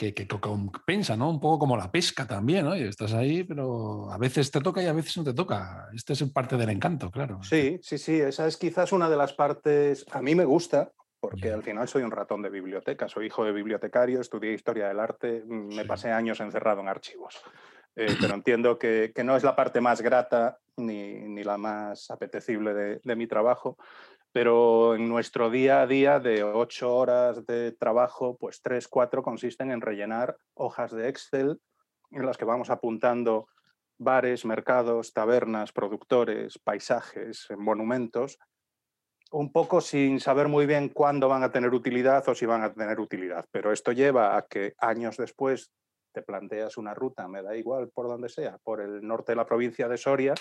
que, 0.00 0.14
que, 0.14 0.26
compensa, 0.26 1.14
¿no? 1.14 1.28
Un 1.28 1.40
poco 1.40 1.58
como 1.58 1.76
la 1.76 1.92
pesca 1.92 2.26
también, 2.26 2.64
¿no? 2.64 2.74
Y 2.74 2.84
estás 2.84 3.12
ahí, 3.12 3.44
pero 3.44 4.10
a 4.10 4.16
veces 4.16 4.50
te 4.50 4.62
toca 4.62 4.82
y 4.82 4.86
a 4.86 4.94
veces 4.94 5.18
no 5.18 5.24
te 5.24 5.34
toca. 5.34 5.88
Este 5.94 6.14
es 6.14 6.22
parte 6.32 6.56
del 6.56 6.70
encanto, 6.70 7.10
claro. 7.10 7.42
Sí, 7.42 7.78
sí, 7.82 7.98
sí. 7.98 8.18
Esa 8.18 8.46
es 8.46 8.56
quizás 8.56 8.92
una 8.92 9.10
de 9.10 9.18
las 9.18 9.34
partes. 9.34 10.06
A 10.10 10.22
mí 10.22 10.34
me 10.34 10.46
gusta, 10.46 10.90
porque 11.20 11.52
al 11.52 11.62
final 11.62 11.86
soy 11.86 12.02
un 12.02 12.12
ratón 12.12 12.40
de 12.40 12.48
biblioteca, 12.48 13.10
soy 13.10 13.26
hijo 13.26 13.44
de 13.44 13.52
bibliotecario, 13.52 14.22
estudié 14.22 14.54
historia 14.54 14.88
del 14.88 15.00
arte, 15.00 15.44
mm, 15.46 15.74
me 15.74 15.84
pasé 15.84 16.10
años 16.10 16.40
encerrado 16.40 16.80
en 16.80 16.88
archivos. 16.88 17.38
Eh, 17.94 18.16
pero 18.18 18.32
entiendo 18.32 18.78
que, 18.78 19.12
que, 19.14 19.22
no 19.22 19.36
es 19.36 19.42
la 19.42 19.54
parte 19.54 19.82
más 19.82 20.00
grata 20.00 20.60
ni, 20.78 21.12
ni 21.28 21.44
la 21.44 21.58
más 21.58 22.10
apetecible 22.10 22.72
de, 22.72 23.00
de 23.04 23.16
mi 23.16 23.26
trabajo, 23.26 23.76
pero 24.32 24.94
en 24.94 25.08
nuestro 25.08 25.50
día 25.50 25.82
a 25.82 25.86
día 25.86 26.20
de 26.20 26.42
ocho 26.42 26.94
horas 26.94 27.44
de 27.46 27.72
trabajo, 27.72 28.36
pues 28.38 28.62
tres, 28.62 28.86
cuatro 28.88 29.22
consisten 29.22 29.70
en 29.70 29.80
rellenar 29.80 30.36
hojas 30.54 30.92
de 30.92 31.08
Excel 31.08 31.60
en 32.10 32.26
las 32.26 32.36
que 32.36 32.44
vamos 32.44 32.70
apuntando 32.70 33.48
bares, 33.98 34.44
mercados, 34.44 35.12
tabernas, 35.12 35.72
productores, 35.72 36.58
paisajes, 36.58 37.48
monumentos, 37.56 38.38
un 39.32 39.52
poco 39.52 39.80
sin 39.80 40.18
saber 40.20 40.48
muy 40.48 40.66
bien 40.66 40.88
cuándo 40.88 41.28
van 41.28 41.42
a 41.42 41.52
tener 41.52 41.72
utilidad 41.72 42.26
o 42.28 42.34
si 42.34 42.46
van 42.46 42.62
a 42.62 42.72
tener 42.72 42.98
utilidad. 42.98 43.44
Pero 43.50 43.72
esto 43.72 43.92
lleva 43.92 44.36
a 44.36 44.46
que 44.46 44.74
años 44.78 45.16
después 45.16 45.70
te 46.12 46.22
planteas 46.22 46.76
una 46.76 46.94
ruta, 46.94 47.28
me 47.28 47.42
da 47.42 47.56
igual 47.56 47.90
por 47.90 48.08
donde 48.08 48.28
sea, 48.28 48.58
por 48.64 48.80
el 48.80 49.06
norte 49.06 49.32
de 49.32 49.36
la 49.36 49.46
provincia 49.46 49.86
de 49.86 49.96
Soria, 49.96 50.34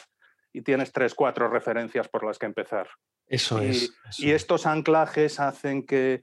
y 0.53 0.61
tienes 0.61 0.91
tres, 0.91 1.13
cuatro 1.15 1.47
referencias 1.47 2.07
por 2.07 2.25
las 2.25 2.37
que 2.39 2.45
empezar. 2.45 2.87
Eso 3.27 3.59
es. 3.59 3.93
y 4.17 4.31
estos 4.31 4.65
anclajes 4.65 5.39
hacen 5.39 5.85
que, 5.85 6.21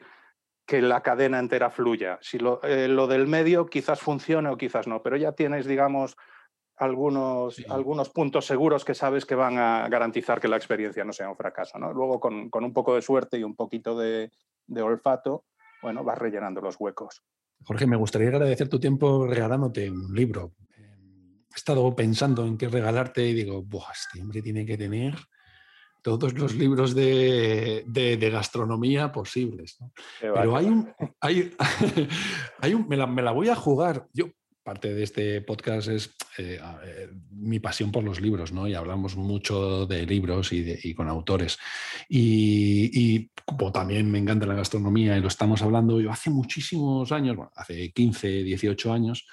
que, 0.67 0.83
la 0.83 1.03
cadena 1.03 1.39
entera 1.39 1.71
fluya. 1.71 2.19
Si 2.21 2.39
eh, 2.65 2.89
lo, 2.89 3.07
del 3.07 3.27
medio 3.29 3.67
quizás 3.67 4.01
funcione 4.01 4.49
o 4.49 4.57
quizás 4.57 4.89
no, 4.89 5.03
pero 5.03 5.17
ya 5.17 5.33
tienes, 5.33 5.67
digamos, 5.67 6.17
algunos, 6.77 7.65
algunos 7.71 8.11
puntos 8.11 8.47
seguros 8.47 8.85
que 8.85 8.95
sabes 8.95 9.25
que 9.25 9.35
van 9.35 9.59
a 9.59 9.89
garantizar 9.89 10.41
que 10.41 10.49
la 10.49 10.57
experiencia 10.57 11.05
no 11.05 11.13
sea 11.13 11.31
un 11.31 11.37
fracaso. 11.37 11.79
¿no? 11.79 11.93
Luego, 11.93 12.19
con, 12.19 12.51
con 12.51 12.65
un 12.65 12.73
poco 12.73 12.97
de 12.97 13.03
suerte 13.03 13.39
y 13.39 13.45
un 13.45 13.55
poquito 13.55 13.97
de, 13.97 14.33
de 14.67 14.83
olfato, 14.83 15.45
bueno, 15.83 16.03
vas 16.03 16.19
rellenando 16.19 16.61
los 16.61 16.77
huecos. 16.79 17.23
Jorge, 17.65 17.87
me 17.87 17.97
gustaría 17.97 18.29
agradecer 18.29 18.69
tu 18.69 18.79
tiempo 18.79 19.27
regalándote 19.27 19.91
un 19.91 20.15
libro. 20.15 20.53
He 21.57 21.59
estado 21.59 21.97
pensando 21.97 22.47
en 22.47 22.59
qué 22.59 22.69
regalarte 22.69 23.27
y 23.27 23.33
digo, 23.33 23.63
Buah, 23.63 23.91
este 23.91 24.21
hombre 24.21 24.43
tiene 24.43 24.67
que 24.67 24.77
tener 24.77 25.17
todos 26.03 26.35
los 26.35 26.55
libros 26.55 26.95
de, 26.95 28.29
gastronomía 28.31 29.11
posibles. 29.11 29.79
Pero 30.21 30.55
hay 30.55 30.67
un, 30.67 30.93
hay, 31.21 31.51
hay 32.61 32.75
un 32.75 32.87
me, 32.87 32.97
la, 32.97 33.31
voy 33.33 33.49
a 33.49 33.55
jugar. 33.55 34.07
Yo, 34.13 34.27
parte 34.63 34.93
de 34.93 35.03
este 35.03 35.41
podcast 35.41 35.89
es 35.89 36.15
eh, 36.37 36.61
eh, 36.85 37.09
mi 37.31 37.59
pasión 37.59 37.91
por 37.91 38.05
los 38.05 38.21
libros, 38.21 38.53
¿no? 38.53 38.69
Y 38.69 38.75
hablamos 38.75 39.17
mucho 39.17 39.87
de 39.87 40.05
libros 40.05 40.53
y, 40.53 40.93
con 40.95 41.09
autores. 41.09 41.57
Y, 42.07 43.31
como 43.47 43.73
también 43.73 44.11
me 44.11 44.19
encanta 44.19 44.45
la 44.45 44.57
gastronomía 44.57 45.17
y 45.17 45.23
lo 45.23 45.29
estamos 45.29 45.63
hablando, 45.63 46.03
yo 46.03 46.11
hace 46.11 46.29
muchísimos 46.29 47.11
años, 47.13 47.35
bueno, 47.35 47.53
hace 47.57 47.93
15, 47.93 48.45
18 48.45 48.93
años, 48.93 49.27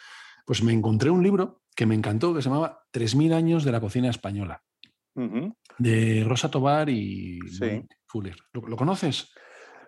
pues 0.45 0.63
me 0.63 0.71
encontré 0.71 1.09
un 1.09 1.21
libro 1.21 1.62
que 1.76 1.86
me 1.86 1.95
encantó 1.95 2.34
que 2.34 2.41
se 2.41 2.49
llamaba 2.49 2.84
3.000 2.93 3.34
años 3.34 3.63
de 3.63 3.71
la 3.71 3.82
cocina 3.82 4.09
española 4.09 4.63
de 5.78 6.26
Rosa 6.28 6.49
Tobar 6.49 6.89
y 6.89 7.39
Fuller. 8.07 8.36
¿Lo, 8.51 8.76
conoces? 8.76 9.32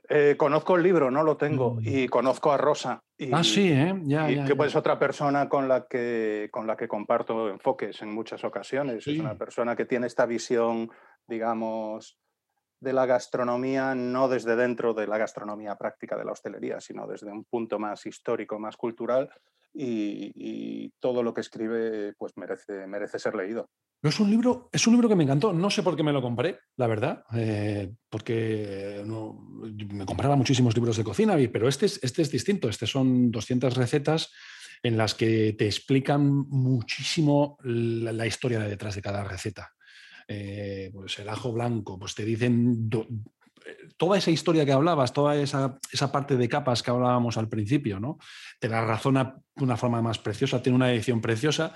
Eh, 0.07 0.35
conozco 0.37 0.75
el 0.75 0.83
libro, 0.83 1.09
no 1.09 1.23
lo 1.23 1.35
tengo, 1.35 1.75
mm. 1.75 1.81
y 1.83 2.07
conozco 2.07 2.51
a 2.51 2.57
Rosa. 2.57 3.01
Y, 3.17 3.33
ah, 3.33 3.43
sí, 3.43 3.71
¿eh? 3.71 3.95
Ya, 4.03 4.29
y 4.29 4.43
que 4.43 4.53
es 4.65 4.75
otra 4.75 4.99
persona 4.99 5.49
con 5.49 5.67
la, 5.67 5.87
que, 5.87 6.49
con 6.51 6.67
la 6.67 6.75
que 6.75 6.87
comparto 6.87 7.49
enfoques 7.49 8.01
en 8.01 8.13
muchas 8.13 8.43
ocasiones. 8.43 9.07
Es 9.07 9.19
una 9.19 9.35
persona 9.35 9.75
que 9.75 9.85
tiene 9.85 10.07
esta 10.07 10.25
visión, 10.25 10.89
digamos, 11.27 12.19
de 12.79 12.93
la 12.93 13.05
gastronomía, 13.05 13.95
no 13.95 14.27
desde 14.27 14.55
dentro 14.55 14.93
de 14.93 15.07
la 15.07 15.17
gastronomía 15.17 15.75
práctica 15.75 16.17
de 16.17 16.25
la 16.25 16.33
hostelería, 16.33 16.79
sino 16.79 17.07
desde 17.07 17.31
un 17.31 17.45
punto 17.45 17.79
más 17.79 18.05
histórico, 18.05 18.59
más 18.59 18.77
cultural, 18.77 19.29
y, 19.75 20.89
todo 20.99 21.21
lo 21.21 21.33
que 21.33 21.41
escribe 21.41 22.13
pues 22.17 22.33
merece, 22.35 22.87
merece 22.87 23.19
ser 23.19 23.35
leído. 23.35 23.69
Es 24.01 24.19
un, 24.19 24.29
libro, 24.29 24.69
es 24.71 24.85
un 24.87 24.93
libro 24.93 25.09
que 25.09 25.15
me 25.15 25.23
encantó. 25.23 25.53
No 25.53 25.69
sé 25.69 25.83
por 25.83 25.95
qué 25.95 26.03
me 26.03 26.13
lo 26.13 26.21
compré, 26.21 26.59
la 26.77 26.87
verdad, 26.87 27.23
eh, 27.35 27.91
porque 28.09 29.03
no, 29.05 29.33
me 29.89 30.05
compraba 30.05 30.35
muchísimos 30.35 30.75
libros 30.75 30.97
de 30.97 31.03
cocina, 31.03 31.35
pero 31.51 31.67
este 31.67 31.87
es, 31.87 31.99
este 32.03 32.21
es 32.21 32.31
distinto. 32.31 32.69
Este 32.69 32.87
son 32.87 33.31
200 33.31 33.75
recetas 33.75 34.31
en 34.83 34.97
las 34.97 35.15
que 35.15 35.53
te 35.53 35.65
explican 35.65 36.27
muchísimo 36.49 37.57
la, 37.63 38.25
historia 38.27 38.59
de 38.59 38.69
detrás 38.69 38.95
de 38.95 39.01
cada 39.01 39.23
receta. 39.23 39.71
Eh, 40.27 40.89
pues 40.93 41.19
el 41.19 41.29
ajo 41.29 41.51
blanco, 41.51 41.99
pues 41.99 42.15
te 42.15 42.25
dicen 42.25 42.89
toda 43.97 44.17
esa 44.17 44.31
historia 44.31 44.65
que 44.65 44.71
hablabas, 44.71 45.13
toda 45.13 45.35
esa, 45.35 45.77
esa, 45.91 46.11
parte 46.11 46.37
de 46.37 46.49
capas 46.49 46.83
que 46.83 46.91
hablábamos 46.91 47.37
al 47.37 47.49
principio, 47.49 47.99
¿no? 47.99 48.17
Te 48.59 48.69
la 48.69 48.85
razona 48.85 49.35
de 49.55 49.63
una 49.63 49.77
forma 49.77 50.01
más 50.01 50.19
preciosa, 50.19 50.61
tiene 50.61 50.75
una 50.75 50.91
edición 50.91 51.21
preciosa, 51.21 51.73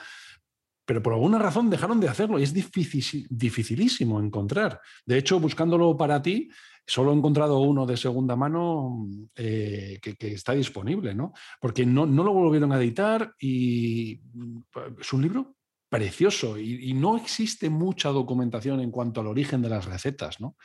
pero 0.85 1.03
por 1.03 1.13
alguna 1.13 1.37
razón 1.37 1.69
dejaron 1.69 1.99
de 1.99 2.09
hacerlo 2.09 2.39
y 2.39 2.43
es 2.43 2.53
dificilísimo 2.53 4.19
encontrar. 4.19 4.81
De 5.05 5.17
hecho, 5.17 5.39
buscándolo 5.39 5.95
para 5.95 6.21
ti, 6.21 6.49
solo 6.85 7.11
he 7.11 7.15
encontrado 7.15 7.59
uno 7.59 7.85
de 7.85 7.95
segunda 7.95 8.35
mano 8.35 9.07
eh, 9.35 9.99
que, 10.01 10.33
está 10.33 10.53
disponible, 10.53 11.13
¿no? 11.13 11.33
Porque 11.61 11.85
no, 11.85 12.05
no, 12.07 12.23
lo 12.23 12.33
volvieron 12.33 12.71
a 12.71 12.79
editar 12.79 13.33
y 13.39 14.19
es 14.99 15.13
un 15.13 15.21
libro 15.21 15.58
precioso 15.89 16.57
y, 16.57 16.93
no 16.93 17.17
existe 17.17 17.69
mucha 17.69 18.09
documentación 18.09 18.79
en 18.79 18.91
cuanto 18.91 19.21
al 19.21 19.27
origen 19.27 19.61
de 19.61 19.69
las 19.69 19.85
recetas, 19.85 20.39
¿no? 20.39 20.55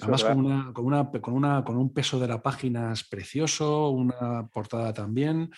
Además, 0.00 0.22
con, 0.22 0.46
una, 0.46 0.72
con, 0.72 0.84
una, 0.86 1.10
con, 1.10 1.34
una, 1.34 1.64
con, 1.64 1.76
un 1.76 1.92
peso 1.92 2.20
de 2.20 2.28
la 2.28 2.40
página 2.40 2.92
es 2.92 3.02
precioso, 3.02 3.90
una 3.90 4.46
portada 4.46 4.94
también. 4.94 5.50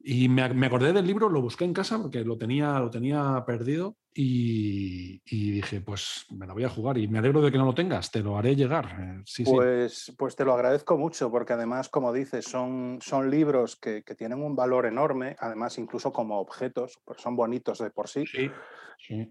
Y 0.00 0.28
me, 0.28 0.42
acordé 0.42 0.92
del 0.92 1.06
libro, 1.06 1.28
lo 1.28 1.42
busqué 1.42 1.64
en 1.64 1.74
casa 1.74 2.00
porque 2.00 2.24
lo 2.24 2.38
tenía, 2.38 2.78
lo 2.78 2.88
tenía 2.88 3.42
perdido 3.44 3.96
y, 4.14 5.20
dije, 5.28 5.80
pues 5.80 6.26
me 6.30 6.46
lo 6.46 6.54
voy 6.54 6.64
a 6.64 6.68
jugar 6.68 6.98
y 6.98 7.08
me 7.08 7.18
alegro 7.18 7.40
de 7.42 7.50
que 7.50 7.58
no 7.58 7.64
lo 7.64 7.74
tengas, 7.74 8.10
te 8.10 8.20
lo 8.20 8.38
haré 8.38 8.54
llegar. 8.54 8.96
Eh, 9.00 9.22
sí, 9.24 9.44
pues, 9.44 10.14
pues 10.16 10.36
te 10.36 10.44
lo 10.44 10.54
agradezco 10.54 10.96
mucho 10.96 11.30
porque 11.32 11.52
además, 11.52 11.88
como 11.88 12.12
dices, 12.12 12.44
son, 12.44 12.98
son 13.00 13.28
libros 13.28 13.76
que, 13.76 14.02
tienen 14.16 14.42
un 14.42 14.54
valor 14.54 14.86
enorme, 14.86 15.36
además 15.40 15.78
incluso 15.78 16.12
como 16.12 16.40
objetos, 16.40 17.00
pues 17.04 17.20
son 17.20 17.34
bonitos 17.34 17.78
de 17.78 17.90
por 17.90 18.08
sí, 18.08 18.24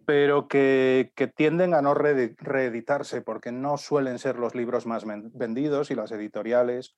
pero 0.06 0.48
que, 0.48 1.12
que, 1.16 1.28
tienden 1.28 1.74
a 1.74 1.82
no 1.82 1.94
reeditarse 1.94 3.22
porque 3.22 3.52
no 3.52 3.78
suelen 3.78 4.20
ser 4.20 4.38
los 4.38 4.54
libros 4.54 4.86
más 4.86 5.06
vendidos 5.06 5.92
y 5.92 5.96
las 5.96 6.12
editoriales, 6.12 6.96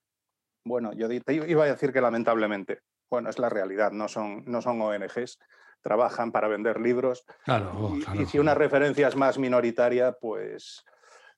bueno, 0.64 0.92
yo 0.94 1.08
iba 1.12 1.64
a 1.64 1.68
decir 1.68 1.94
que 1.94 2.02
lamentablemente, 2.02 2.80
bueno, 3.10 3.30
es 3.30 3.40
la 3.40 3.50
realidad, 3.50 3.92
no 3.92 4.08
son, 4.08 4.44
no 4.46 4.62
son 4.62 4.82
ONGs, 4.82 5.40
trabajan 5.82 6.32
para 6.32 6.48
vender 6.48 6.80
libros. 6.80 7.26
Claro, 7.44 7.94
y, 8.14 8.26
si 8.26 8.40
una 8.40 8.54
referencia 8.54 9.08
es 9.08 9.16
más 9.16 9.38
minoritaria, 9.38 10.14
pues, 10.14 10.86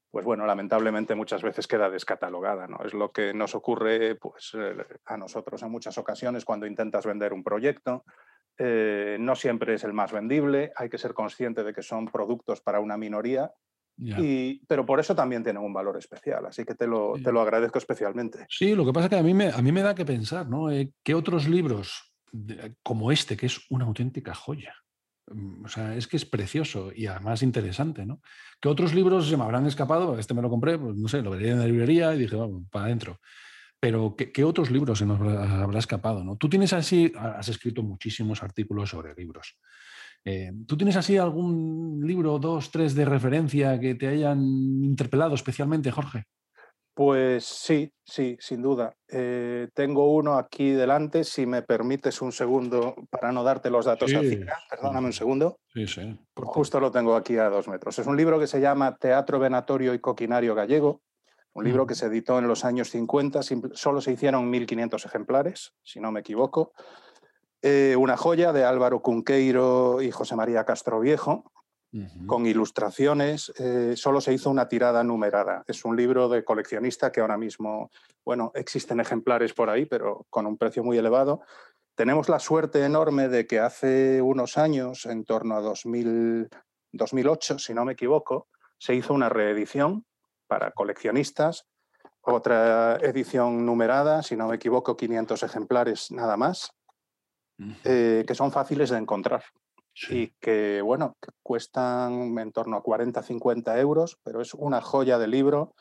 pues 0.10 0.26
bueno, 0.26 0.46
lamentablemente 0.46 1.16
muchas 1.16 1.42
veces 1.42 1.68
queda 1.68 1.90
descatalogada. 1.90 2.68
¿no? 2.68 2.80
Es 2.84 2.94
lo 2.94 3.12
que 3.12 3.34
nos 3.34 3.56
ocurre 3.56 4.16
pues, 4.16 4.52
eh, 4.56 4.76
a 5.06 5.18
nosotros 5.18 5.62
en 5.64 5.72
muchas 5.72 5.98
ocasiones 5.98 6.46
cuando 6.46 6.66
intentas 6.66 7.06
vender 7.06 7.34
un 7.34 7.44
proyecto. 7.44 8.04
Eh, 8.58 9.18
no 9.20 9.36
siempre 9.36 9.76
es 9.76 9.84
el 9.84 9.94
más 9.94 10.12
vendible, 10.12 10.72
hay 10.76 10.90
que 10.90 10.98
ser 10.98 11.14
consciente 11.14 11.64
de 11.64 11.74
que 11.74 11.82
son 11.82 12.08
productos 12.08 12.62
para 12.62 12.80
una 12.80 12.98
minoría 12.98 13.52
y, 14.02 14.66
pero 14.66 14.86
por 14.86 15.00
eso 15.00 15.16
también 15.16 15.44
tienen 15.44 15.62
un 15.62 15.74
valor 15.74 15.98
especial, 15.98 16.46
así 16.46 16.66
que 16.66 16.74
te 16.74 16.88
lo, 16.88 17.14
te 17.24 17.32
lo 17.32 17.42
agradezco 17.42 17.78
especialmente. 17.78 18.46
Sí, 18.50 18.74
lo 18.74 18.86
que 18.86 18.94
pasa 18.94 19.06
es 19.06 19.10
que 19.12 19.20
a 19.20 19.24
mí 19.24 19.34
me, 19.34 19.50
a 19.50 19.62
mí 19.62 19.72
me 19.72 19.84
da 19.84 19.94
que 19.94 20.06
pensar, 20.06 20.50
¿no? 20.50 20.72
Eh, 20.72 20.92
¿Qué 21.04 21.14
otros 21.14 21.48
libros 21.48 22.14
como 22.82 23.12
este, 23.12 23.38
que 23.38 23.46
es 23.46 23.60
una 23.70 23.86
auténtica 23.86 24.34
joya? 24.34 24.74
Mm, 25.28 25.66
o 25.66 25.68
sea, 25.68 25.96
es 25.96 26.08
que 26.08 26.18
es 26.18 26.26
precioso 26.26 26.92
y 26.96 27.06
además 27.06 27.44
interesante, 27.44 28.06
¿no? 28.06 28.22
¿Qué 28.60 28.70
otros 28.70 28.94
libros 28.94 29.30
se 29.30 29.38
me 29.38 29.44
habrán 29.44 29.68
escapado? 29.68 30.18
Este 30.18 30.34
me 30.34 30.42
lo 30.42 30.50
compré, 30.50 30.80
pues 30.80 30.96
no 30.96 31.08
sé, 31.08 31.22
lo 31.22 31.32
vería 31.32 31.52
en 31.52 31.60
la 31.60 31.68
librería 31.68 32.14
y 32.16 32.20
dije, 32.20 32.36
vamos, 32.36 32.64
para 32.72 32.86
adentro. 32.86 33.20
Pero 33.80 34.16
¿qué, 34.16 34.32
¿qué, 34.32 34.44
otros 34.44 34.70
libros 34.72 35.00
se 35.00 35.06
nos 35.06 35.20
habrá 35.20 35.80
escapado? 35.80 36.24
¿no? 36.24 36.38
Tú 36.38 36.50
tienes 36.50 36.74
así, 36.74 37.12
has 37.16 37.50
escrito 37.50 37.82
muchísimos 37.82 38.44
artículos 38.44 38.90
sobre 38.90 39.16
libros. 39.16 39.58
Eh, 40.24 40.52
¿Tú 40.68 40.78
tienes 40.78 40.96
así 40.96 41.18
algún 41.18 42.02
libro, 42.06 42.38
dos, 42.38 42.70
tres 42.72 42.94
de 42.94 43.06
referencia 43.06 43.80
que 43.80 43.96
te 43.96 44.08
hayan 44.08 44.40
interpelado 44.84 45.36
especialmente, 45.36 45.92
Jorge? 45.92 46.26
Pues 46.94 47.46
sí, 47.46 47.90
sí, 48.04 48.38
sin 48.40 48.62
duda. 48.62 48.94
Eh, 49.08 49.70
tengo 49.74 50.14
uno 50.14 50.38
aquí 50.38 50.72
delante, 50.72 51.24
si 51.24 51.46
me 51.46 51.62
permites 51.62 52.22
un 52.22 52.32
segundo 52.32 52.96
para 53.10 53.32
no 53.32 53.44
darte 53.44 53.70
los 53.70 53.86
datos 53.86 54.12
sí. 54.12 54.42
Perdóname 54.70 55.08
un 55.08 55.14
segundo. 55.14 55.58
Sí, 55.74 55.88
sí. 55.88 56.20
Justo 56.36 56.80
lo 56.80 56.92
tengo 56.92 57.16
aquí 57.16 57.38
a 57.38 57.50
dos 57.50 57.70
metros. 57.70 57.98
Es 57.98 58.08
un 58.08 58.18
libro 58.18 58.40
que 58.40 58.48
se 58.48 58.60
llama 58.60 58.98
Teatro 58.98 59.40
Venatorio 59.40 59.94
y 59.94 60.00
Coquinario 60.00 60.54
Gallego, 60.54 61.02
un 61.54 61.64
libro 61.64 61.86
que 61.86 61.96
se 61.96 62.08
editó 62.08 62.38
en 62.40 62.48
los 62.48 62.66
años 62.66 62.90
50, 62.90 63.42
solo 63.74 64.02
se 64.02 64.12
hicieron 64.12 64.52
1.500 64.52 65.06
ejemplares, 65.06 65.74
si 65.84 66.00
no 66.00 66.12
me 66.12 66.20
equivoco. 66.20 66.74
Eh, 67.62 67.96
una 67.96 68.18
joya 68.18 68.52
de 68.54 68.64
Álvaro 68.64 69.02
Cunqueiro 69.02 70.02
y 70.02 70.10
José 70.12 70.36
María 70.36 70.66
Castroviejo, 70.66 71.52
con 72.26 72.46
ilustraciones. 72.46 73.52
Eh, 73.60 73.96
solo 73.98 74.22
se 74.22 74.34
hizo 74.34 74.50
una 74.50 74.68
tirada 74.68 75.04
numerada. 75.04 75.64
Es 75.68 75.84
un 75.84 75.98
libro 75.98 76.30
de 76.30 76.44
coleccionista 76.44 77.12
que 77.12 77.20
ahora 77.20 77.38
mismo, 77.38 77.92
bueno, 78.24 78.52
existen 78.56 79.00
ejemplares 79.00 79.54
por 79.54 79.70
ahí, 79.70 79.86
pero 79.86 80.26
con 80.30 80.48
un 80.48 80.58
precio 80.58 80.84
muy 80.84 80.98
elevado. 80.98 81.42
Tenemos 81.96 82.30
la 82.30 82.40
suerte 82.40 82.84
enorme 82.86 83.28
de 83.28 83.46
que 83.46 83.60
hace 83.60 84.22
unos 84.22 84.58
años, 84.58 85.06
en 85.06 85.26
torno 85.26 85.56
a 85.56 85.62
2008, 85.62 87.60
si 87.60 87.74
no 87.74 87.84
me 87.84 87.94
equivoco, 87.94 88.48
se 88.78 88.96
hizo 88.96 89.14
una 89.14 89.30
reedición 89.30 90.06
para 90.48 90.72
coleccionistas, 90.72 91.68
otra 92.22 92.98
edición 92.98 93.66
numerada, 93.66 94.24
si 94.24 94.36
no 94.36 94.48
me 94.48 94.56
equivoco, 94.56 94.96
500 94.96 95.44
ejemplares 95.44 96.12
nada 96.12 96.38
más, 96.38 96.72
eh, 97.84 98.24
que 98.28 98.36
son 98.36 98.52
fáciles 98.52 98.90
de 98.90 98.98
encontrar 98.98 99.44
y 100.10 100.28
que, 100.40 100.82
bueno, 100.82 101.18
cuestan 101.44 102.38
en 102.38 102.52
torno 102.52 102.78
a 102.78 102.84
40, 102.84 103.22
50 103.22 103.80
euros, 103.80 104.18
pero 104.24 104.42
es 104.42 104.54
una 104.54 104.82
joya 104.82 105.20
de 105.20 105.28
libro, 105.28 105.74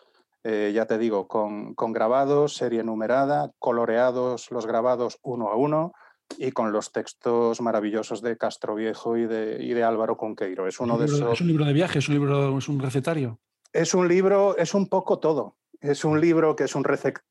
eh, 0.43 0.73
ya 0.75 0.87
te 0.87 0.99
digo, 0.99 1.29
con, 1.29 1.75
con, 1.75 1.93
grabados, 1.93 2.55
serie 2.55 2.83
numerada, 2.83 3.53
coloreados 3.59 4.51
los 4.51 4.67
grabados 4.67 5.19
uno 5.23 5.49
a 5.49 5.57
uno 5.57 5.93
y 6.39 6.53
con 6.53 6.73
los 6.73 6.93
textos 6.93 7.61
maravillosos 7.61 8.23
de 8.23 8.37
Castro 8.37 8.75
Viejo 8.75 9.17
y 9.17 9.27
de, 9.27 9.59
y 9.61 9.75
de 9.75 9.83
Álvaro 9.83 10.17
Conqueiro. 10.17 10.67
Es, 10.67 10.81
uno 10.81 10.97
de 10.97 11.07
esos... 11.07 11.33
¿Es 11.33 11.41
un 11.41 11.49
libro 11.49 11.65
de 11.65 11.73
viaje? 11.73 11.99
¿Es 11.99 12.09
un, 12.09 12.15
libro, 12.15 12.57
¿Es 12.57 12.69
un 12.69 12.81
recetario? 12.81 13.39
Es 13.73 13.95
un 13.95 14.09
libro, 14.09 14.57
es 14.57 14.75
un 14.75 14.89
poco 14.89 15.19
todo. 15.19 15.57
Es 15.81 16.05
un 16.05 16.21
libro 16.21 16.57
que 16.57 16.65
es 16.65 16.75
un, 16.75 16.85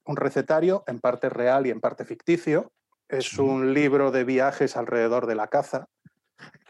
un 0.06 0.16
recetario, 0.16 0.84
en 0.88 1.00
parte 1.00 1.30
real 1.30 1.68
y 1.68 1.70
en 1.70 1.80
parte 1.80 2.04
ficticio, 2.04 2.72
es 3.10 3.39
un 3.39 3.74
libro 3.74 4.12
de 4.12 4.24
viajes 4.24 4.78
alrededor 4.78 5.26
de 5.26 5.36
la 5.36 5.47
caza. 5.47 5.88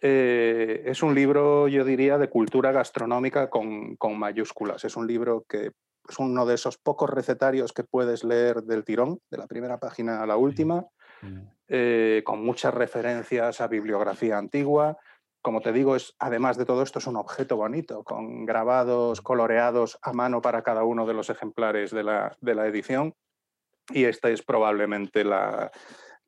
Eh, 0.01 0.83
es 0.85 1.03
un 1.03 1.13
libro, 1.13 1.67
yo 1.67 1.83
diría, 1.83 2.17
de 2.17 2.29
cultura 2.29 2.71
gastronómica 2.71 3.49
con, 3.49 3.97
mayúsculas. 4.17 4.85
Es 4.85 4.95
un 4.95 5.05
libro 5.05 5.43
que 5.47 5.71
es 6.07 6.17
uno 6.17 6.45
de 6.45 6.55
esos 6.55 6.77
pocos 6.77 7.09
recetarios 7.09 7.73
que 7.73 7.83
puedes 7.83 8.23
leer 8.23 8.63
del 8.63 8.85
tirón, 8.85 9.19
de 9.29 9.37
la 9.37 9.47
primera 9.47 9.77
página 9.77 10.23
a 10.23 10.25
la 10.25 10.37
última, 10.37 10.87
eh, 11.67 12.23
con 12.25 12.43
muchas 12.43 12.73
referencias 12.73 13.59
a 13.59 13.67
bibliografía 13.67 14.37
antigua. 14.37 14.97
Como 15.41 15.61
te 15.61 15.73
digo, 15.73 15.95
es, 15.95 16.15
además 16.19 16.57
de 16.57 16.65
todo 16.65 16.83
esto, 16.83 16.99
es 16.99 17.07
un 17.07 17.17
objeto 17.17 17.57
bonito, 17.57 18.03
con 18.03 18.45
grabados 18.45 19.21
coloreados 19.21 19.99
a 20.01 20.13
mano 20.13 20.41
para 20.41 20.63
cada 20.63 20.83
uno 20.83 21.05
de 21.05 21.13
los 21.13 21.29
ejemplares 21.29 21.91
de 21.91 22.03
la, 22.03 22.35
de 22.39 22.55
la 22.55 22.65
edición. 22.65 23.13
Y 23.91 24.05
esta 24.05 24.29
es 24.29 24.41
probablemente 24.43 25.23
la, 25.23 25.71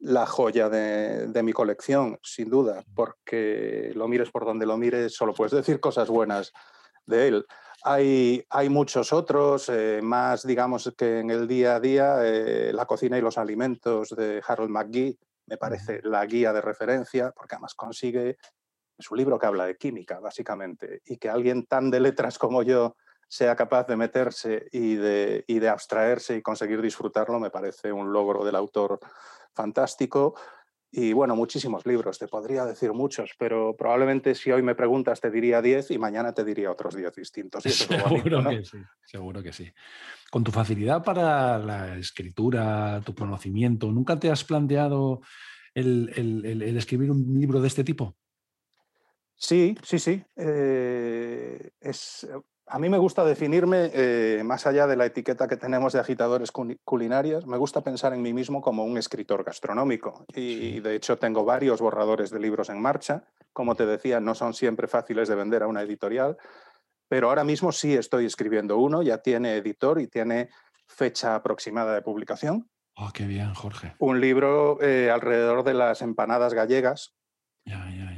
la 0.02 0.26
joya 0.26 0.68
de, 0.68 1.44
mi 1.44 1.54
colección, 1.54 2.18
sin 2.24 2.50
duda, 2.50 2.84
porque 2.96 3.92
lo 3.96 4.08
mires 4.08 4.32
por 4.32 4.46
donde 4.46 4.66
lo 4.66 4.78
mires, 4.78 5.14
solo 5.14 5.34
puedes 5.34 5.54
decir 5.54 5.80
cosas 5.80 6.10
buenas 6.10 6.52
de 7.06 7.28
él. 7.28 7.46
Hay, 7.84 8.44
hay 8.50 8.70
muchos 8.70 9.14
otros, 9.14 9.70
eh, 9.70 10.02
más 10.04 10.46
digamos 10.46 10.94
que 10.98 11.20
en 11.20 11.30
el 11.30 11.48
día 11.48 11.76
a 11.76 11.80
día, 11.80 12.16
eh, 12.24 12.72
La 12.74 12.86
cocina 12.86 13.18
y 13.18 13.22
los 13.22 13.38
alimentos 13.38 14.10
de 14.10 14.42
Harold 14.46 14.72
McGee, 14.72 15.18
me 15.48 15.58
parece 15.58 16.02
la 16.04 16.26
guía 16.26 16.54
de 16.54 16.62
referencia, 16.62 17.32
porque 17.36 17.56
además 17.56 17.76
consigue, 17.76 18.38
es 18.98 19.12
un 19.12 19.18
libro 19.18 19.38
que 19.38 19.48
habla 19.48 19.66
de 19.66 19.78
química, 19.78 20.20
básicamente, 20.20 21.02
y 21.06 21.18
que 21.18 21.30
alguien 21.30 21.66
tan 21.66 21.92
de 21.92 22.00
letras 22.00 22.38
como 22.38 22.64
yo 22.64 22.96
sea 23.28 23.56
capaz 23.56 23.88
de 23.88 23.96
meterse 23.96 24.68
y 24.72 24.96
de, 24.96 25.44
y 25.48 25.60
de 25.60 25.70
abstraerse 25.70 26.36
y 26.36 26.42
conseguir 26.42 26.82
disfrutarlo, 26.82 27.40
me 27.40 27.50
parece 27.50 27.92
un 27.92 28.12
logro 28.12 28.44
del 28.44 28.56
autor 28.56 29.00
fantástico. 29.54 30.36
Y 30.94 31.14
bueno, 31.14 31.38
muchísimos 31.38 31.86
libros, 31.86 32.20
te 32.20 32.28
podría 32.28 32.66
decir 32.66 32.92
muchos, 32.92 33.32
pero 33.40 33.78
probablemente 33.78 34.36
si 34.36 34.52
hoy 34.52 34.62
me 34.62 34.76
preguntas 34.76 35.22
te 35.22 35.32
diría 35.32 35.62
10 35.62 35.92
y 35.92 35.98
mañana 35.98 36.34
te 36.34 36.44
diría 36.44 36.70
otros 36.70 36.96
10 36.96 37.16
distintos. 37.16 37.64
seguro 37.64 38.50
que 38.50 38.66
sí, 38.66 38.78
seguro 39.06 39.42
que 39.42 39.54
sí. 39.54 39.72
Con 40.30 40.44
tu 40.44 40.52
facilidad 40.52 41.02
para 41.02 41.58
la 41.60 41.98
escritura, 41.98 43.02
tu 43.06 43.16
conocimiento, 43.16 43.90
¿nunca 43.90 44.20
te 44.20 44.30
has 44.30 44.44
planteado 44.44 45.22
el, 45.74 46.12
el, 46.14 46.78
escribir 46.78 47.10
un 47.10 47.40
libro 47.40 47.62
de 47.62 47.68
este 47.70 47.86
tipo? 47.86 48.18
Sí, 49.36 49.78
sí, 49.84 49.98
sí. 49.98 50.22
Eh, 50.36 51.72
es, 51.80 52.28
a 52.68 52.80
mí 52.80 52.90
me 52.90 52.98
gusta 52.98 53.26
definirme, 53.26 53.92
eh, 53.94 54.42
más 54.46 54.66
allá 54.66 54.88
de 54.88 54.96
la 54.96 55.06
etiqueta 55.06 55.48
que 55.48 55.58
tenemos 55.58 55.94
de 55.94 56.00
agitadores 56.00 56.52
culinarios, 56.52 57.46
me 57.46 57.58
gusta 57.58 57.82
pensar 57.82 58.14
en 58.14 58.22
mí 58.22 58.34
mismo 58.34 58.62
como 58.62 58.86
un 58.86 58.98
escritor 58.98 59.44
gastronómico. 59.44 60.26
Y 60.34 60.80
de 60.80 60.96
hecho 60.96 61.18
tengo 61.18 61.44
varios 61.44 61.82
borradores 61.82 62.30
de 62.30 62.40
libros 62.40 62.70
en 62.70 62.82
marcha. 62.82 63.24
Como 63.52 63.76
te 63.76 63.86
decía, 63.86 64.20
no 64.20 64.36
son 64.36 64.54
siempre 64.54 64.88
fáciles 64.88 65.28
de 65.28 65.36
vender 65.36 65.64
a 65.64 65.68
una 65.68 65.82
editorial, 65.82 66.38
pero 67.10 67.28
ahora 67.28 67.44
mismo 67.44 67.74
sí 67.74 67.94
estoy 67.94 68.26
escribiendo 68.26 68.78
uno, 68.78 69.02
ya 69.02 69.18
tiene 69.18 69.58
editor 69.58 70.00
y 70.00 70.08
tiene 70.08 70.50
fecha 70.88 71.36
aproximada 71.36 71.94
de 71.94 72.02
publicación. 72.02 72.70
Oh, 72.96 73.10
qué 73.14 73.26
bien, 73.26 73.54
Jorge. 73.54 73.96
Un 74.00 74.22
libro 74.22 74.82
eh, 74.82 75.10
alrededor 75.12 75.64
de 75.64 75.74
las 75.74 76.02
empanadas 76.02 76.54
gallegas, 76.54 77.14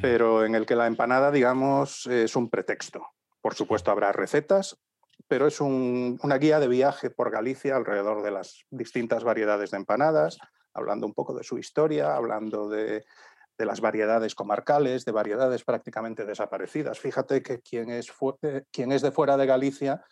pero 0.01 0.45
en 0.45 0.55
el 0.55 0.65
que 0.65 0.75
la 0.75 0.87
empanada, 0.87 1.31
digamos, 1.31 2.05
es 2.07 2.35
un 2.35 2.49
pretexto. 2.49 3.12
Por 3.43 3.55
supuesto, 3.55 3.91
habrá 3.91 4.13
recetas, 4.13 4.79
pero 5.27 5.47
es 5.47 5.59
una 5.59 6.37
guía 6.37 6.61
de 6.61 6.69
viaje 6.69 7.09
por 7.09 7.29
Galicia 7.29 7.75
alrededor 7.75 8.23
de 8.23 8.31
las 8.31 8.63
distintas 8.69 9.25
variedades 9.25 9.71
de 9.71 9.77
empanadas, 9.77 10.37
hablando 10.73 11.05
un 11.05 11.13
poco 11.13 11.35
de 11.35 11.43
su 11.43 11.57
historia, 11.57 12.15
hablando 12.15 12.69
de, 12.69 13.03
las 13.57 13.81
variedades 13.81 14.33
comarcales, 14.33 15.03
de 15.03 15.11
variedades 15.11 15.65
prácticamente 15.65 16.23
desaparecidas. 16.23 16.99
Fíjate 16.99 17.43
que 17.43 17.59
quien 17.59 17.89
es, 17.89 18.13
quien 18.71 18.93
es 18.93 19.01
de 19.01 19.11
fuera 19.11 19.35
de 19.35 19.45
Galicia 19.45 20.05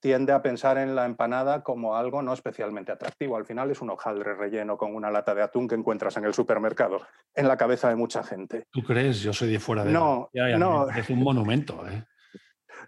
tiende 0.00 0.32
a 0.32 0.40
pensar 0.40 0.78
en 0.78 0.94
la 0.94 1.04
empanada 1.04 1.62
como 1.62 1.96
algo 1.96 2.22
no 2.22 2.32
especialmente 2.32 2.92
atractivo. 2.92 3.36
Al 3.36 3.44
final 3.44 3.70
es 3.70 3.82
un 3.82 3.90
hojaldre 3.90 4.34
relleno 4.34 4.78
con 4.78 4.94
una 4.94 5.10
lata 5.10 5.34
de 5.34 5.42
atún 5.42 5.68
que 5.68 5.74
encuentras 5.74 6.16
en 6.16 6.24
el 6.24 6.32
supermercado, 6.32 7.06
en 7.34 7.46
la 7.46 7.58
cabeza 7.58 7.90
de 7.90 7.96
mucha 7.96 8.24
gente. 8.24 8.66
¿Tú 8.70 8.82
crees? 8.82 9.20
Yo 9.20 9.34
soy 9.34 9.52
de 9.52 9.60
fuera 9.60 9.84
de 9.84 9.92
No, 9.92 10.30
no. 10.58 10.88
Es 10.88 11.10
un 11.10 11.22
monumento. 11.22 11.86
¿eh? 11.86 12.06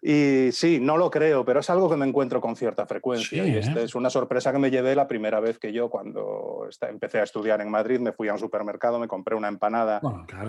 Y 0.03 0.51
sí, 0.53 0.79
no 0.81 0.97
lo 0.97 1.11
creo, 1.11 1.45
pero 1.45 1.61
es 1.61 1.71
algo 1.71 1.89
que 1.91 1.97
me 1.97 2.07
encuentro 2.07 2.41
con 2.41 2.57
cierta 2.57 2.87
frecuencia. 2.87 3.45
y 3.47 3.57
esta 3.57 3.81
¿eh? 3.81 3.85
es 3.85 3.95
una 3.95 4.11
sorpresa 4.11 4.53
que 4.53 4.59
me 4.59 4.71
llevé 4.71 4.95
la 4.95 5.09
primera 5.09 5.41
vez 5.41 5.59
que 5.59 5.73
yo, 5.73 5.89
cuando 5.91 6.69
empecé 6.83 7.21
a 7.21 7.23
estudiar 7.25 7.61
en 7.61 7.71
Madrid, 7.71 8.01
me 8.01 8.13
fui 8.13 8.29
a 8.29 8.33
un 8.33 8.39
supermercado, 8.39 8.99
me 8.99 9.09
compré 9.09 9.35
una 9.35 9.49
empanada 9.49 10.01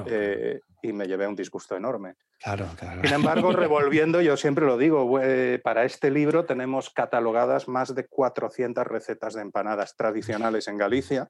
eh, 0.08 0.62
y 0.82 0.93
me 0.93 1.08
llevé 1.08 1.28
un 1.28 1.36
disgusto 1.36 1.76
enorme. 1.76 2.16
Claro, 2.39 2.68
claro. 2.78 3.02
Sin 3.04 3.14
embargo, 3.14 3.52
revolviendo, 3.54 4.22
yo 4.22 4.38
siempre 4.38 4.66
lo 4.66 4.78
digo, 4.78 5.20
eh, 5.22 5.60
para 5.64 5.84
este 5.86 6.12
libro 6.12 6.45
tenemos 6.45 6.89
catalogadas 6.89 7.68
más 7.68 7.95
de 7.95 8.08
400 8.08 8.86
recetas 8.86 9.34
de 9.34 9.41
empanadas 9.41 9.95
tradicionales 9.95 10.68
en 10.68 10.78
Galicia. 10.78 11.30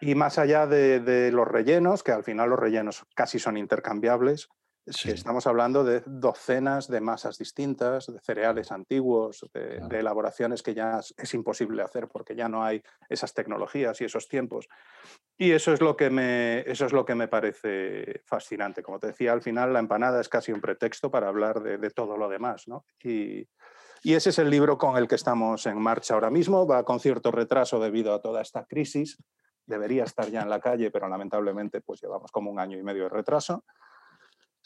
y 0.00 0.14
más 0.14 0.38
allá 0.38 0.66
de, 0.66 1.30
los 1.32 1.48
rellenos, 1.48 2.02
que 2.02 2.12
al 2.12 2.24
final 2.24 2.50
los 2.50 2.58
rellenos 2.58 3.04
casi 3.14 3.38
son 3.38 3.56
intercambiables, 3.56 4.48
Estamos 4.88 5.46
hablando 5.46 5.84
de 5.84 6.02
docenas 6.06 6.88
de 6.88 7.02
masas 7.02 7.36
distintas, 7.36 8.06
de 8.06 8.18
cereales 8.20 8.72
antiguos, 8.72 9.46
de, 9.52 9.98
elaboraciones 9.98 10.62
que 10.62 10.72
ya 10.72 11.00
es 11.16 11.34
imposible 11.34 11.82
hacer 11.82 12.08
porque 12.08 12.34
ya 12.34 12.48
no 12.48 12.64
hay 12.64 12.82
esas 13.10 13.34
tecnologías 13.34 14.00
y 14.00 14.04
esos 14.04 14.28
tiempos. 14.28 14.68
Y 15.36 15.52
eso 15.52 15.74
es 15.74 15.82
lo 15.82 15.94
que 15.94 16.08
me, 16.08 16.60
eso 16.60 16.86
es 16.86 16.92
lo 16.92 17.04
que 17.04 17.14
me 17.14 17.28
parece 17.28 18.22
fascinante. 18.24 18.82
Como 18.82 18.98
te 18.98 19.08
decía, 19.08 19.32
al 19.32 19.42
final 19.42 19.74
la 19.74 19.78
empanada 19.78 20.20
es 20.22 20.28
casi 20.30 20.52
un 20.52 20.60
pretexto 20.60 21.10
para 21.10 21.28
hablar 21.28 21.62
de, 21.62 21.90
todo 21.90 22.16
lo 22.16 22.28
demás. 22.28 22.64
Y, 23.02 23.46
y 24.02 24.14
ese 24.14 24.30
es 24.30 24.38
el 24.38 24.48
libro 24.48 24.78
con 24.78 24.96
el 24.96 25.06
que 25.06 25.16
estamos 25.16 25.66
en 25.66 25.78
marcha 25.78 26.14
ahora 26.14 26.30
mismo. 26.30 26.66
Va 26.66 26.84
con 26.84 26.98
cierto 26.98 27.30
retraso 27.30 27.78
debido 27.78 28.14
a 28.14 28.22
toda 28.22 28.40
esta 28.40 28.64
crisis. 28.64 29.22
Debería 29.66 30.04
estar 30.04 30.30
ya 30.30 30.40
en 30.40 30.48
la 30.48 30.60
calle, 30.60 30.90
pero 30.90 31.08
lamentablemente 31.08 31.82
pues 31.82 32.00
llevamos 32.00 32.32
como 32.32 32.50
un 32.50 32.58
año 32.58 32.78
y 32.78 32.82
medio 32.82 33.02
de 33.02 33.10
retraso. 33.10 33.64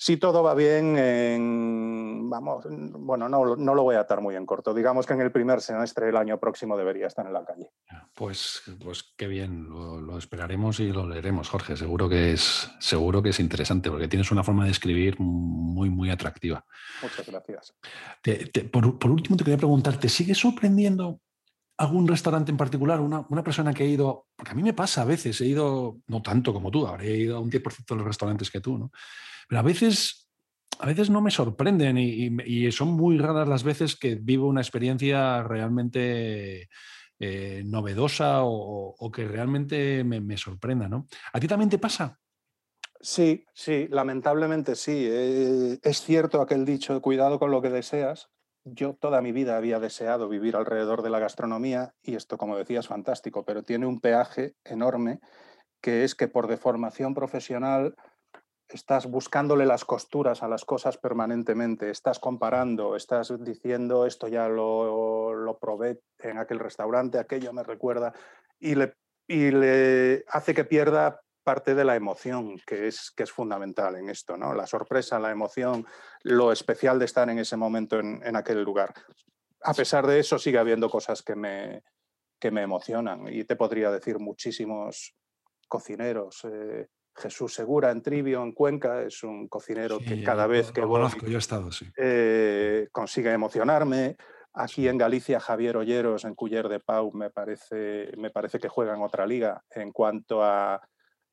Si 0.03 0.16
todo 0.16 0.42
va 0.42 0.57
bien, 0.57 2.28
vamos, 2.28 2.64
bueno, 2.68 3.28
no, 3.28 3.55
no, 3.55 3.72
lo 3.72 3.84
voy 3.84 3.94
a 3.94 4.00
atar 4.00 4.20
muy 4.20 4.34
en 4.34 4.44
corto. 4.44 4.74
Digamos 4.74 5.07
que 5.07 5.12
en 5.12 5.20
el 5.20 5.30
primer 5.30 5.61
semestre 5.61 6.07
del 6.07 6.16
año 6.16 6.40
próximo 6.40 6.76
debería 6.76 7.07
estar 7.07 7.24
en 7.24 7.32
la 7.32 7.44
calle. 7.44 7.70
Pues, 8.12 8.62
pues 8.82 9.05
qué 9.16 9.28
bien, 9.28 9.68
lo, 9.68 10.18
esperaremos 10.18 10.80
y 10.80 10.90
lo 10.90 11.07
leeremos, 11.07 11.48
Jorge. 11.48 11.76
Seguro 11.76 12.09
que 12.09 12.32
es, 12.32 12.68
seguro 12.80 13.22
que 13.22 13.28
es 13.28 13.38
interesante 13.38 13.92
porque 13.92 14.09
tienes 14.09 14.32
una 14.32 14.42
forma 14.42 14.64
de 14.64 14.72
escribir 14.72 15.20
muy, 15.20 15.88
muy 15.88 16.11
atractiva. 16.11 16.66
Muchas 17.00 17.24
gracias. 17.24 17.72
por, 18.72 18.98
por, 18.98 19.11
último, 19.12 19.36
te 19.36 19.44
quería 19.44 19.59
preguntar, 19.59 19.98
¿te 19.98 20.09
sigue 20.09 20.34
sorprendiendo 20.34 21.20
algún 21.76 22.09
restaurante 22.09 22.50
en 22.50 22.57
particular? 22.57 22.98
Una, 22.98 23.24
una, 23.28 23.44
persona 23.44 23.72
que 23.72 23.84
ha 23.84 23.86
ido, 23.86 24.26
porque 24.34 24.50
a 24.50 24.55
mí 24.57 24.64
me 24.64 24.74
pasa 24.74 25.03
a 25.03 25.05
veces, 25.05 25.40
he 25.40 25.46
ido, 25.46 25.98
no 26.09 26.20
tanto 26.22 26.53
como 26.53 26.72
tú, 26.72 26.88
habré 26.88 27.18
ido 27.18 27.36
a 27.36 27.40
un 27.40 27.53
10% 27.53 27.86
de 27.86 27.94
los 27.94 28.05
restaurantes 28.05 28.50
que 28.50 28.61
tú, 28.61 28.76
¿no? 28.76 28.90
A 29.57 29.62
veces, 29.62 30.30
a 30.78 30.86
veces 30.86 31.11
no 31.11 31.20
me 31.20 31.30
sorprenden 31.30 31.98
y, 31.98 32.72
son 32.72 32.92
muy 32.92 33.18
raras 33.18 33.48
las 33.48 33.64
veces 33.64 33.96
que 33.96 34.14
vivo 34.14 34.46
una 34.46 34.61
experiencia 34.61 35.42
realmente 35.42 36.68
eh, 37.18 37.62
novedosa 37.64 38.40
o, 38.42 39.11
que 39.12 39.26
realmente 39.26 40.05
me, 40.05 40.36
sorprenda. 40.36 40.88
¿no? 40.88 41.07
¿A 41.32 41.40
ti 41.40 41.46
también 41.46 41.70
te 41.70 41.78
pasa? 41.78 42.18
Sí, 43.00 43.44
sí, 43.53 43.88
lamentablemente 43.90 44.76
sí. 44.76 45.07
Eh, 45.11 45.78
es 45.82 46.03
cierto 46.03 46.40
aquel 46.40 46.64
dicho, 46.64 47.00
cuidado 47.03 47.38
con 47.38 47.50
lo 47.50 47.61
que 47.61 47.70
deseas. 47.70 48.30
Yo 48.64 48.94
toda 48.94 49.20
mi 49.20 49.32
vida 49.32 49.57
había 49.57 49.80
deseado 49.80 50.28
vivir 50.28 50.55
alrededor 50.55 51.03
de 51.03 51.11
la 51.11 51.18
gastronomía 51.18 51.94
y 52.00 52.14
esto, 52.14 52.38
como 52.38 52.57
decías, 52.57 52.86
fantástico, 52.86 53.44
pero 53.44 53.64
tiene 53.64 53.86
un 53.86 54.00
peaje 54.00 54.55
enorme 54.64 55.20
que 55.80 56.05
es 56.05 56.14
que 56.14 56.28
por 56.28 56.46
deformación 56.46 57.12
profesional 57.12 57.96
estás 58.72 59.06
buscándole 59.06 59.66
las 59.66 59.84
costuras 59.84 60.42
a 60.42 60.48
las 60.48 60.64
cosas 60.64 60.98
permanentemente, 60.98 61.90
estás 61.90 62.18
comparando, 62.18 62.96
estás 62.96 63.32
diciendo 63.42 64.06
esto 64.06 64.28
ya 64.28 64.48
lo, 64.48 65.34
lo 65.34 65.58
probé 65.58 66.00
en 66.20 66.38
aquel 66.38 66.58
restaurante, 66.58 67.18
aquello 67.18 67.52
me 67.52 67.62
recuerda, 67.62 68.12
y 68.58 68.74
le, 68.74 68.94
y 69.26 69.50
le 69.50 70.24
hace 70.28 70.54
que 70.54 70.64
pierda 70.64 71.20
parte 71.42 71.74
de 71.74 71.84
la 71.84 71.96
emoción, 71.96 72.58
que 72.66 72.86
es, 72.86 73.10
que 73.10 73.24
es 73.24 73.32
fundamental 73.32 73.96
en 73.96 74.08
esto, 74.08 74.36
¿no? 74.36 74.54
La 74.54 74.66
sorpresa, 74.66 75.18
la 75.18 75.30
emoción, 75.30 75.86
lo 76.22 76.52
especial 76.52 76.98
de 76.98 77.04
estar 77.04 77.28
en 77.28 77.38
ese 77.38 77.56
momento 77.56 77.98
en, 77.98 78.36
aquel 78.36 78.62
lugar. 78.62 78.94
A 79.62 79.74
pesar 79.74 80.06
de 80.06 80.20
eso, 80.20 80.38
sigue 80.38 80.58
habiendo 80.58 80.88
cosas 80.88 81.22
que 81.22 81.34
me, 81.34 81.82
que 82.38 82.50
me 82.50 82.62
emocionan 82.62 83.26
y 83.28 83.44
te 83.44 83.56
podría 83.56 83.90
decir 83.90 84.18
muchísimos 84.18 85.14
cocineros. 85.68 86.44
Eh, 86.44 86.86
Jesús 87.14 87.54
Segura 87.54 87.90
en 87.90 88.02
Trivio, 88.02 88.42
en 88.42 88.52
Cuenca, 88.52 89.02
es 89.02 89.22
un 89.22 89.48
cocinero 89.48 89.98
que 89.98 90.22
cada 90.22 90.46
vez 90.46 90.72
que 90.72 90.82
voy 90.82 91.02
yo 91.26 91.36
he 91.36 91.38
estado, 91.38 91.70
eh, 91.96 92.88
consigue 92.90 93.32
emocionarme. 93.32 94.16
Aquí 94.54 94.86
en 94.86 94.98
Galicia, 94.98 95.40
Javier 95.40 95.76
Olleros 95.76 96.24
en 96.24 96.34
Culler 96.34 96.68
de 96.68 96.80
Pau 96.80 97.12
me 97.12 97.30
parece, 97.30 98.12
me 98.18 98.30
parece 98.30 98.58
que 98.58 98.68
juega 98.68 98.94
en 98.94 99.02
otra 99.02 99.26
liga 99.26 99.62
en 99.70 99.92
cuanto 99.92 100.44
a, 100.44 100.80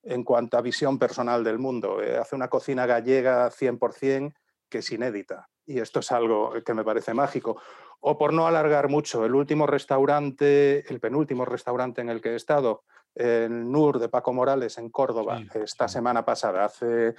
en 0.03 0.23
cuanto 0.23 0.57
a 0.57 0.61
visión 0.61 0.97
personal 0.97 1.43
del 1.43 1.59
mundo. 1.59 2.01
Eh, 2.01 2.17
hace 2.17 2.35
una 2.35 2.47
cocina 2.47 2.85
gallega 2.85 3.49
100% 3.49 4.33
que 4.69 4.77
es 4.79 4.91
inédita 4.91 5.49
y 5.69 5.79
esto 5.79 5.99
es 5.99 6.11
algo 6.11 6.53
que 6.65 6.73
me 6.73 6.83
parece 6.83 7.13
mágico. 7.13 7.61
O 7.99 8.17
por 8.17 8.33
no 8.33 8.47
alargar 8.47 8.89
mucho, 8.89 9.25
el 9.25 9.35
último 9.35 9.67
restaurante, 9.67 10.89
el 10.91 10.99
penúltimo 10.99 11.45
restaurante 11.45 12.01
en 12.01 12.09
el 12.09 12.21
que 12.21 12.29
he 12.29 12.35
estado, 12.35 12.83
el 13.15 13.69
NUR 13.71 13.99
de 13.99 14.09
Paco 14.09 14.33
Morales 14.33 14.77
en 14.77 14.89
Córdoba 14.89 15.41
esta 15.53 15.87
semana 15.87 16.23
pasada, 16.25 16.65
hace, 16.65 17.15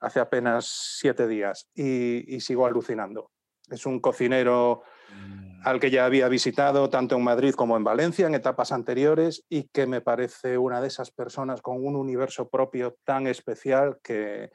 hace 0.00 0.20
apenas 0.20 0.66
siete 0.98 1.26
días, 1.26 1.68
y, 1.74 2.40
sigo 2.40 2.66
alucinando. 2.66 3.30
Es 3.70 3.86
un 3.86 4.00
cocinero 4.00 4.82
mm. 5.10 5.66
al 5.66 5.80
que 5.80 5.90
ya 5.90 6.04
había 6.04 6.28
visitado 6.28 6.90
tanto 6.90 7.16
en 7.16 7.24
Madrid 7.24 7.54
como 7.54 7.76
en 7.76 7.84
Valencia 7.84 8.26
en 8.26 8.34
etapas 8.34 8.72
anteriores 8.72 9.44
y 9.48 9.68
que 9.68 9.86
me 9.86 10.02
parece 10.02 10.58
una 10.58 10.80
de 10.82 10.88
esas 10.88 11.10
personas 11.10 11.62
con 11.62 11.84
un 11.84 11.96
universo 11.96 12.48
propio 12.50 12.96
tan 13.04 13.26
especial 13.26 13.98
que, 14.02 14.50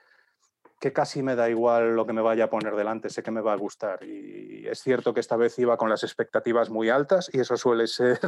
que 0.79 0.93
casi 0.93 1.21
me 1.21 1.35
da 1.35 1.49
igual 1.49 1.95
lo 1.95 2.05
que 2.05 2.13
me 2.13 2.21
vaya 2.21 2.45
a 2.45 2.49
poner 2.49 2.75
delante, 2.75 3.09
sé 3.09 3.21
que 3.21 3.31
me 3.31 3.41
va 3.41 3.53
a 3.53 3.57
gustar. 3.57 4.03
Y 4.03 4.65
es 4.67 4.81
cierto 4.81 5.13
que 5.13 5.19
esta 5.19 5.35
vez 5.35 5.59
iba 5.59 5.75
con 5.77 5.89
las 5.89 6.03
expectativas 6.03 6.69
muy 6.69 6.89
altas 6.89 7.29
y 7.33 7.39
eso 7.39 7.57
suele 7.57 7.87
ser 7.87 8.19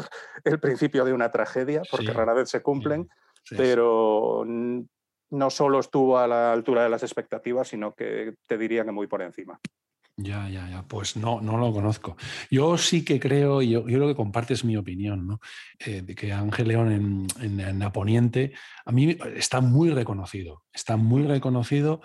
el 0.43 0.59
principio 0.59 1.05
de 1.05 1.13
una 1.13 1.31
tragedia, 1.31 1.81
porque 1.89 2.11
rara 2.11 2.33
vez 2.33 2.49
se 2.49 2.61
cumplen, 2.61 3.09
pero 3.49 4.43
no 4.45 5.49
solo 5.49 5.79
estuvo 5.79 6.19
a 6.19 6.27
la 6.27 6.51
altura 6.51 6.83
de 6.83 6.89
las 6.89 7.03
expectativas, 7.03 7.69
sino 7.69 7.95
que 7.95 8.35
te 8.45 8.57
diría 8.57 8.83
que 8.83 8.91
muy 8.91 9.07
por 9.07 9.21
encima. 9.21 9.59
Ya, 10.17 10.49
ya, 10.49 10.69
ya, 10.69 10.83
pues 10.83 11.15
no, 11.15 11.41
no 11.41 11.57
lo 11.57 11.71
conozco. 11.71 12.17
Yo 12.51 12.77
sí 12.77 13.03
que 13.03 13.19
creo, 13.19 13.61
y 13.61 13.71
yo, 13.71 13.87
yo 13.87 13.97
creo 13.97 14.07
que 14.09 14.15
compartes 14.15 14.65
mi 14.65 14.75
opinión, 14.75 15.25
¿no? 15.25 15.39
Eh, 15.79 16.01
de 16.01 16.15
que 16.15 16.33
Ángel 16.33 16.67
León 16.67 16.91
en, 16.91 17.27
en, 17.39 17.59
en 17.59 17.81
Aponiente, 17.81 18.51
a 18.85 18.91
mí 18.91 19.17
está 19.35 19.61
muy 19.61 19.89
reconocido, 19.89 20.63
está 20.73 20.97
muy 20.97 21.23
reconocido 21.23 22.01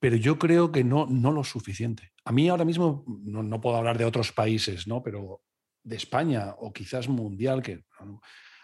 pero 0.00 0.16
yo 0.16 0.38
creo 0.38 0.72
que 0.72 0.82
no, 0.82 1.06
no 1.06 1.30
lo 1.30 1.44
suficiente. 1.44 2.12
A 2.24 2.32
mí 2.32 2.48
ahora 2.48 2.64
mismo, 2.64 3.04
no, 3.06 3.60
puedo 3.60 3.76
hablar 3.76 3.98
de 3.98 4.06
otros 4.06 4.32
países, 4.32 4.86
¿no? 4.86 5.02
pero 5.02 5.42
de 5.82 5.96
España 5.96 6.54
o 6.58 6.72
quizás 6.72 7.08
mundial, 7.08 7.62
que, 7.62 7.84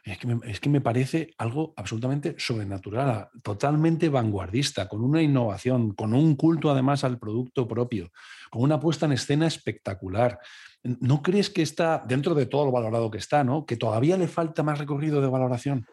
es, 0.03 0.19
que 0.19 0.27
me, 0.27 0.51
es 0.51 0.61
que 0.61 0.71
me 0.71 0.81
parece 0.81 1.35
algo 1.37 1.75
absolutamente 1.77 2.35
sobrenatural, 2.39 3.29
totalmente 3.43 4.09
vanguardista, 4.09 4.89
con 4.89 5.05
una 5.05 5.21
innovación, 5.21 5.93
con 5.95 6.15
un 6.15 6.37
culto 6.37 6.71
además 6.71 7.05
al 7.05 7.19
producto 7.19 7.69
propio, 7.69 8.11
con 8.51 8.63
una 8.63 8.81
puesta 8.81 9.05
en 9.05 9.13
escena 9.13 9.47
espectacular. 9.47 10.39
¿No 10.83 11.23
crees 11.23 11.51
que 11.51 11.63
está, 11.63 12.03
dentro 12.07 12.35
de 12.35 12.47
todo 12.47 12.65
lo 12.65 12.73
valorado 12.73 13.11
que 13.11 13.19
está, 13.19 13.45
¿no? 13.45 13.67
que 13.67 13.77
todavía 13.77 14.17
le 14.17 14.29
falta 14.29 14.63
más 14.63 14.79
recorrido 14.79 15.21
de 15.21 15.29
valoración? 15.29 15.87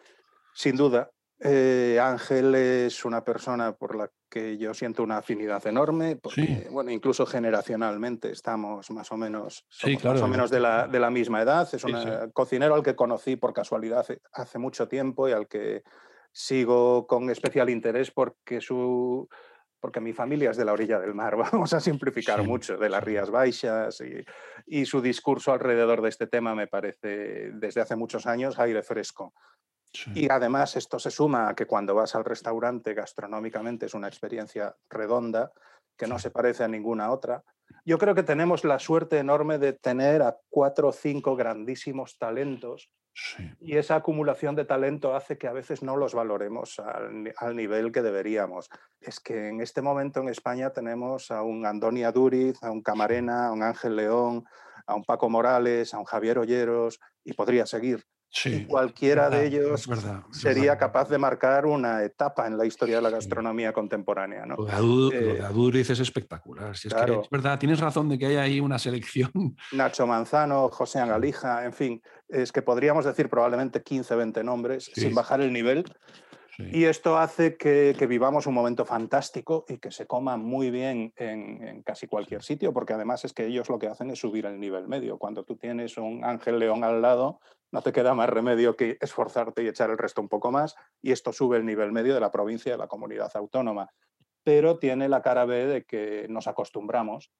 Sin 0.54 0.76
duda, 0.76 1.10
Eh, 1.46 1.98
Ángel 2.00 2.54
es 2.54 3.04
una 3.04 3.22
persona 3.22 3.72
por 3.76 3.94
la 3.94 4.10
que 4.30 4.56
yo 4.56 4.72
siento 4.72 5.02
una 5.02 5.18
afinidad 5.18 5.64
enorme, 5.66 6.16
porque, 6.16 6.68
bueno, 6.70 6.90
incluso 6.90 7.26
generacionalmente 7.26 8.30
estamos 8.30 8.90
más 8.90 9.12
o 9.12 9.18
menos, 9.18 9.66
más 10.02 10.22
o 10.22 10.26
menos 10.26 10.50
de 10.50 10.60
la, 10.60 10.88
de 10.88 10.98
la 10.98 11.10
misma 11.10 11.42
edad. 11.42 11.68
Es 11.70 11.84
un 11.84 12.30
cocinero 12.32 12.74
al 12.74 12.82
que 12.82 12.96
conocí 12.96 13.36
por 13.36 13.52
casualidad 13.52 14.06
hace, 14.32 14.58
mucho 14.58 14.88
tiempo 14.88 15.28
y 15.28 15.32
al 15.32 15.46
que 15.46 15.82
sigo 16.32 17.06
con 17.06 17.28
especial 17.28 17.68
interés 17.68 18.10
porque 18.10 18.62
su, 18.62 19.28
porque 19.80 20.00
mi 20.00 20.14
familia 20.14 20.50
es 20.50 20.56
de 20.56 20.64
la 20.64 20.72
orilla 20.72 20.98
del 20.98 21.14
mar, 21.14 21.36
vamos 21.52 21.74
a 21.74 21.80
simplificar 21.80 22.42
mucho, 22.42 22.78
de 22.78 22.88
las 22.88 23.04
Rías 23.04 23.30
Baixas, 23.30 24.00
y, 24.00 24.24
y, 24.64 24.86
su 24.86 25.02
discurso 25.02 25.52
alrededor 25.52 26.00
de 26.00 26.08
este 26.08 26.26
tema 26.26 26.54
me 26.54 26.68
parece 26.68 27.50
desde 27.52 27.82
hace 27.82 27.96
muchos 27.96 28.26
años 28.26 28.58
aire 28.58 28.82
fresco. 28.82 29.34
Y 30.14 30.30
además 30.30 30.76
esto 30.76 30.98
se 30.98 31.10
suma 31.10 31.48
a 31.48 31.54
que 31.54 31.66
cuando 31.66 31.94
vas 31.94 32.14
al 32.14 32.24
restaurante 32.24 32.94
gastronómicamente 32.94 33.86
es 33.86 33.94
una 33.94 34.08
experiencia 34.08 34.74
redonda 34.88 35.52
que 35.96 36.06
no 36.06 36.18
se 36.18 36.30
parece 36.30 36.64
a 36.64 36.68
ninguna 36.68 37.10
otra. 37.10 37.44
Yo 37.84 37.98
creo 37.98 38.14
que 38.14 38.22
tenemos 38.22 38.64
la 38.64 38.78
suerte 38.78 39.18
enorme 39.18 39.58
de 39.58 39.72
tener 39.72 40.22
a 40.22 40.36
cuatro 40.50 40.88
o 40.88 40.92
cinco 40.92 41.36
grandísimos 41.36 42.18
talentos 42.18 42.90
y 43.60 43.76
esa 43.76 43.96
acumulación 43.96 44.56
de 44.56 44.64
talento 44.64 45.14
hace 45.14 45.38
que 45.38 45.46
a 45.46 45.52
veces 45.52 45.82
no 45.82 45.96
los 45.96 46.14
valoremos 46.14 46.80
al, 46.80 47.32
al, 47.36 47.54
nivel 47.54 47.92
que 47.92 48.02
deberíamos. 48.02 48.68
Es 49.00 49.20
que 49.20 49.48
en 49.48 49.60
este 49.60 49.82
momento 49.82 50.20
en 50.20 50.28
España 50.28 50.70
tenemos 50.70 51.30
a 51.30 51.42
un 51.42 51.64
Andonia 51.64 52.10
Duriz, 52.10 52.60
a 52.62 52.72
un 52.72 52.82
Camarena, 52.82 53.46
a 53.46 53.52
un 53.52 53.62
Ángel 53.62 53.94
León, 53.94 54.44
a 54.86 54.94
un 54.96 55.04
Paco 55.04 55.30
Morales, 55.30 55.94
a 55.94 55.98
un 55.98 56.04
Javier 56.04 56.38
Olleros 56.38 56.98
y 57.22 57.34
podría 57.34 57.66
seguir 57.66 58.04
y 58.44 58.64
cualquiera 58.64 59.30
de 59.30 59.46
ellos 59.46 59.88
sería 60.30 60.76
capaz 60.76 61.08
de 61.08 61.18
marcar 61.18 61.66
una 61.66 62.02
etapa 62.02 62.46
en 62.46 62.58
la 62.58 62.66
historia 62.66 62.96
de 62.96 63.02
la 63.02 63.10
gastronomía 63.10 63.72
contemporánea. 63.72 64.44
¿no? 64.46 64.56
Lo 64.56 65.10
de, 65.10 65.38
eh, 65.38 65.42
Aduriz 65.42 65.90
es 65.90 66.00
espectacular. 66.00 66.72
es, 66.72 67.30
verdad, 67.30 67.58
tienes 67.58 67.80
razón 67.80 68.08
de 68.08 68.18
que 68.18 68.26
hay 68.26 68.36
ahí 68.36 68.60
una 68.60 68.78
selección. 68.78 69.30
Nacho 69.72 70.06
Manzano, 70.06 70.68
José 70.68 71.00
Angalija, 71.00 71.64
en 71.64 71.72
fin, 71.72 72.02
es 72.28 72.52
que 72.52 72.62
podríamos 72.62 73.04
decir 73.04 73.28
probablemente 73.28 73.82
15, 73.82 74.14
20 74.16 74.44
nombres 74.44 74.90
sin 74.94 75.14
bajar 75.14 75.40
el 75.40 75.52
nivel. 75.52 75.84
Y 76.58 76.84
esto 76.84 77.18
hace 77.18 77.56
que, 77.56 77.94
vivamos 78.06 78.46
un 78.46 78.54
momento 78.54 78.84
fantástico 78.84 79.64
y 79.68 79.78
que 79.78 79.90
se 79.90 80.06
coma 80.06 80.36
muy 80.36 80.70
bien 80.70 81.12
en, 81.16 81.66
en, 81.66 81.82
casi 81.82 82.06
cualquier 82.06 82.42
sitio, 82.42 82.72
porque 82.72 82.92
además 82.92 83.24
es 83.24 83.32
que 83.32 83.46
ellos 83.46 83.68
lo 83.68 83.78
que 83.78 83.88
hacen 83.88 84.10
es 84.10 84.20
subir 84.20 84.46
el 84.46 84.60
nivel 84.60 84.86
medio. 84.86 85.18
Cuando 85.18 85.44
tú 85.44 85.56
tienes 85.56 85.96
un 85.96 86.24
Ángel 86.24 86.58
León 86.58 86.84
al 86.84 87.02
lado, 87.02 87.40
no 87.72 87.82
te 87.82 87.92
queda 87.92 88.14
más 88.14 88.28
remedio 88.28 88.76
que 88.76 88.98
esforzarte 89.00 89.64
y 89.64 89.68
echar 89.68 89.90
el 89.90 89.98
resto 89.98 90.20
un 90.20 90.28
poco 90.28 90.52
más, 90.52 90.76
y 91.02 91.10
esto 91.10 91.32
sube 91.32 91.56
el 91.56 91.66
nivel 91.66 91.90
medio 91.90 92.14
de 92.14 92.20
la 92.20 92.30
provincia 92.30 92.70
de 92.70 92.78
la 92.78 92.86
comunidad 92.86 93.32
autónoma. 93.34 93.90
Pero 94.44 94.78
tiene 94.78 95.08
la 95.08 95.22
cara 95.22 95.44
B 95.44 95.66
de 95.66 95.84
que 95.84 96.26
nos 96.28 96.46
acostumbramos 96.46 97.32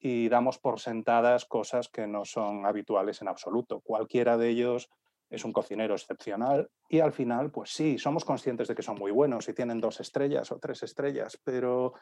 y 0.00 0.28
damos 0.28 0.58
por 0.58 0.80
sentadas 0.80 1.44
cosas 1.44 1.88
que 1.88 2.06
no 2.06 2.24
son 2.24 2.64
habituales 2.64 3.20
en 3.20 3.28
absoluto. 3.28 3.80
Cualquiera 3.80 4.38
de 4.38 4.48
ellos 4.50 4.88
es 5.30 5.44
un 5.44 5.52
cocinero 5.52 5.94
excepcional 5.94 6.68
y 6.88 7.00
al 7.00 7.12
final, 7.12 7.50
pues 7.50 7.70
sí, 7.70 7.98
somos 7.98 8.24
conscientes 8.24 8.68
de 8.68 8.74
que 8.74 8.82
son 8.82 8.98
muy 8.98 9.10
buenos 9.10 9.48
y 9.48 9.52
tienen 9.52 9.80
dos 9.80 10.00
estrellas 10.00 10.52
o 10.52 10.58
tres 10.58 10.82
estrellas, 10.82 11.38
pero 11.42 11.94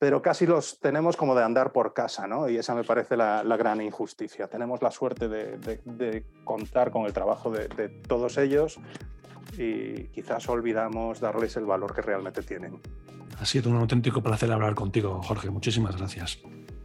pero 0.00 0.22
casi 0.22 0.46
los 0.46 0.80
tenemos 0.80 1.14
como 1.14 1.34
de 1.34 1.44
andar 1.44 1.72
por 1.72 1.92
casa, 1.92 2.26
¿no? 2.26 2.48
Y 2.48 2.56
esa 2.56 2.74
me 2.74 2.84
parece 2.84 3.18
la, 3.18 3.42
gran 3.58 3.82
injusticia. 3.82 4.48
Tenemos 4.48 4.80
la 4.80 4.90
suerte 4.90 5.28
de, 5.28 6.24
contar 6.42 6.90
con 6.90 7.04
el 7.04 7.12
trabajo 7.12 7.50
de, 7.50 7.90
todos 8.08 8.38
ellos 8.38 8.80
y 9.58 10.04
quizás 10.04 10.48
olvidamos 10.48 11.20
darles 11.20 11.54
el 11.58 11.66
valor 11.66 11.94
que 11.94 12.00
realmente 12.00 12.42
tienen. 12.42 12.80
Ha 13.38 13.44
sido 13.44 13.68
un 13.68 13.76
auténtico 13.76 14.22
placer 14.22 14.50
hablar 14.50 14.74
contigo, 14.74 15.20
Jorge. 15.22 15.50
Muchísimas 15.50 15.94
gracias. 15.98 16.38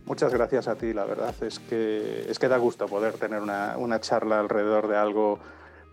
Muchas 0.05 0.33
gracias 0.33 0.67
a 0.67 0.75
ti, 0.75 0.93
la 0.93 1.05
verdad 1.05 1.33
es 1.41 1.59
que, 1.59 2.25
es 2.29 2.37
que 2.37 2.47
da 2.47 2.57
gusto 2.57 2.85
poder 2.85 3.13
tener 3.13 3.41
una, 3.41 3.99
charla 3.99 4.39
alrededor 4.39 4.87
de 4.87 4.97
algo 4.97 5.39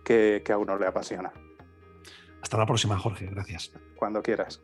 que, 0.03 0.43
que 0.45 0.53
a 0.53 0.57
uno 0.57 0.77
le 0.77 0.85
apasiona. 0.85 1.31
Hasta 2.41 2.57
la 2.57 2.65
próxima, 2.65 2.97
Jorge. 2.97 3.27
Gracias. 3.27 3.71
Cuando 3.95 4.21
quieras. 4.21 4.61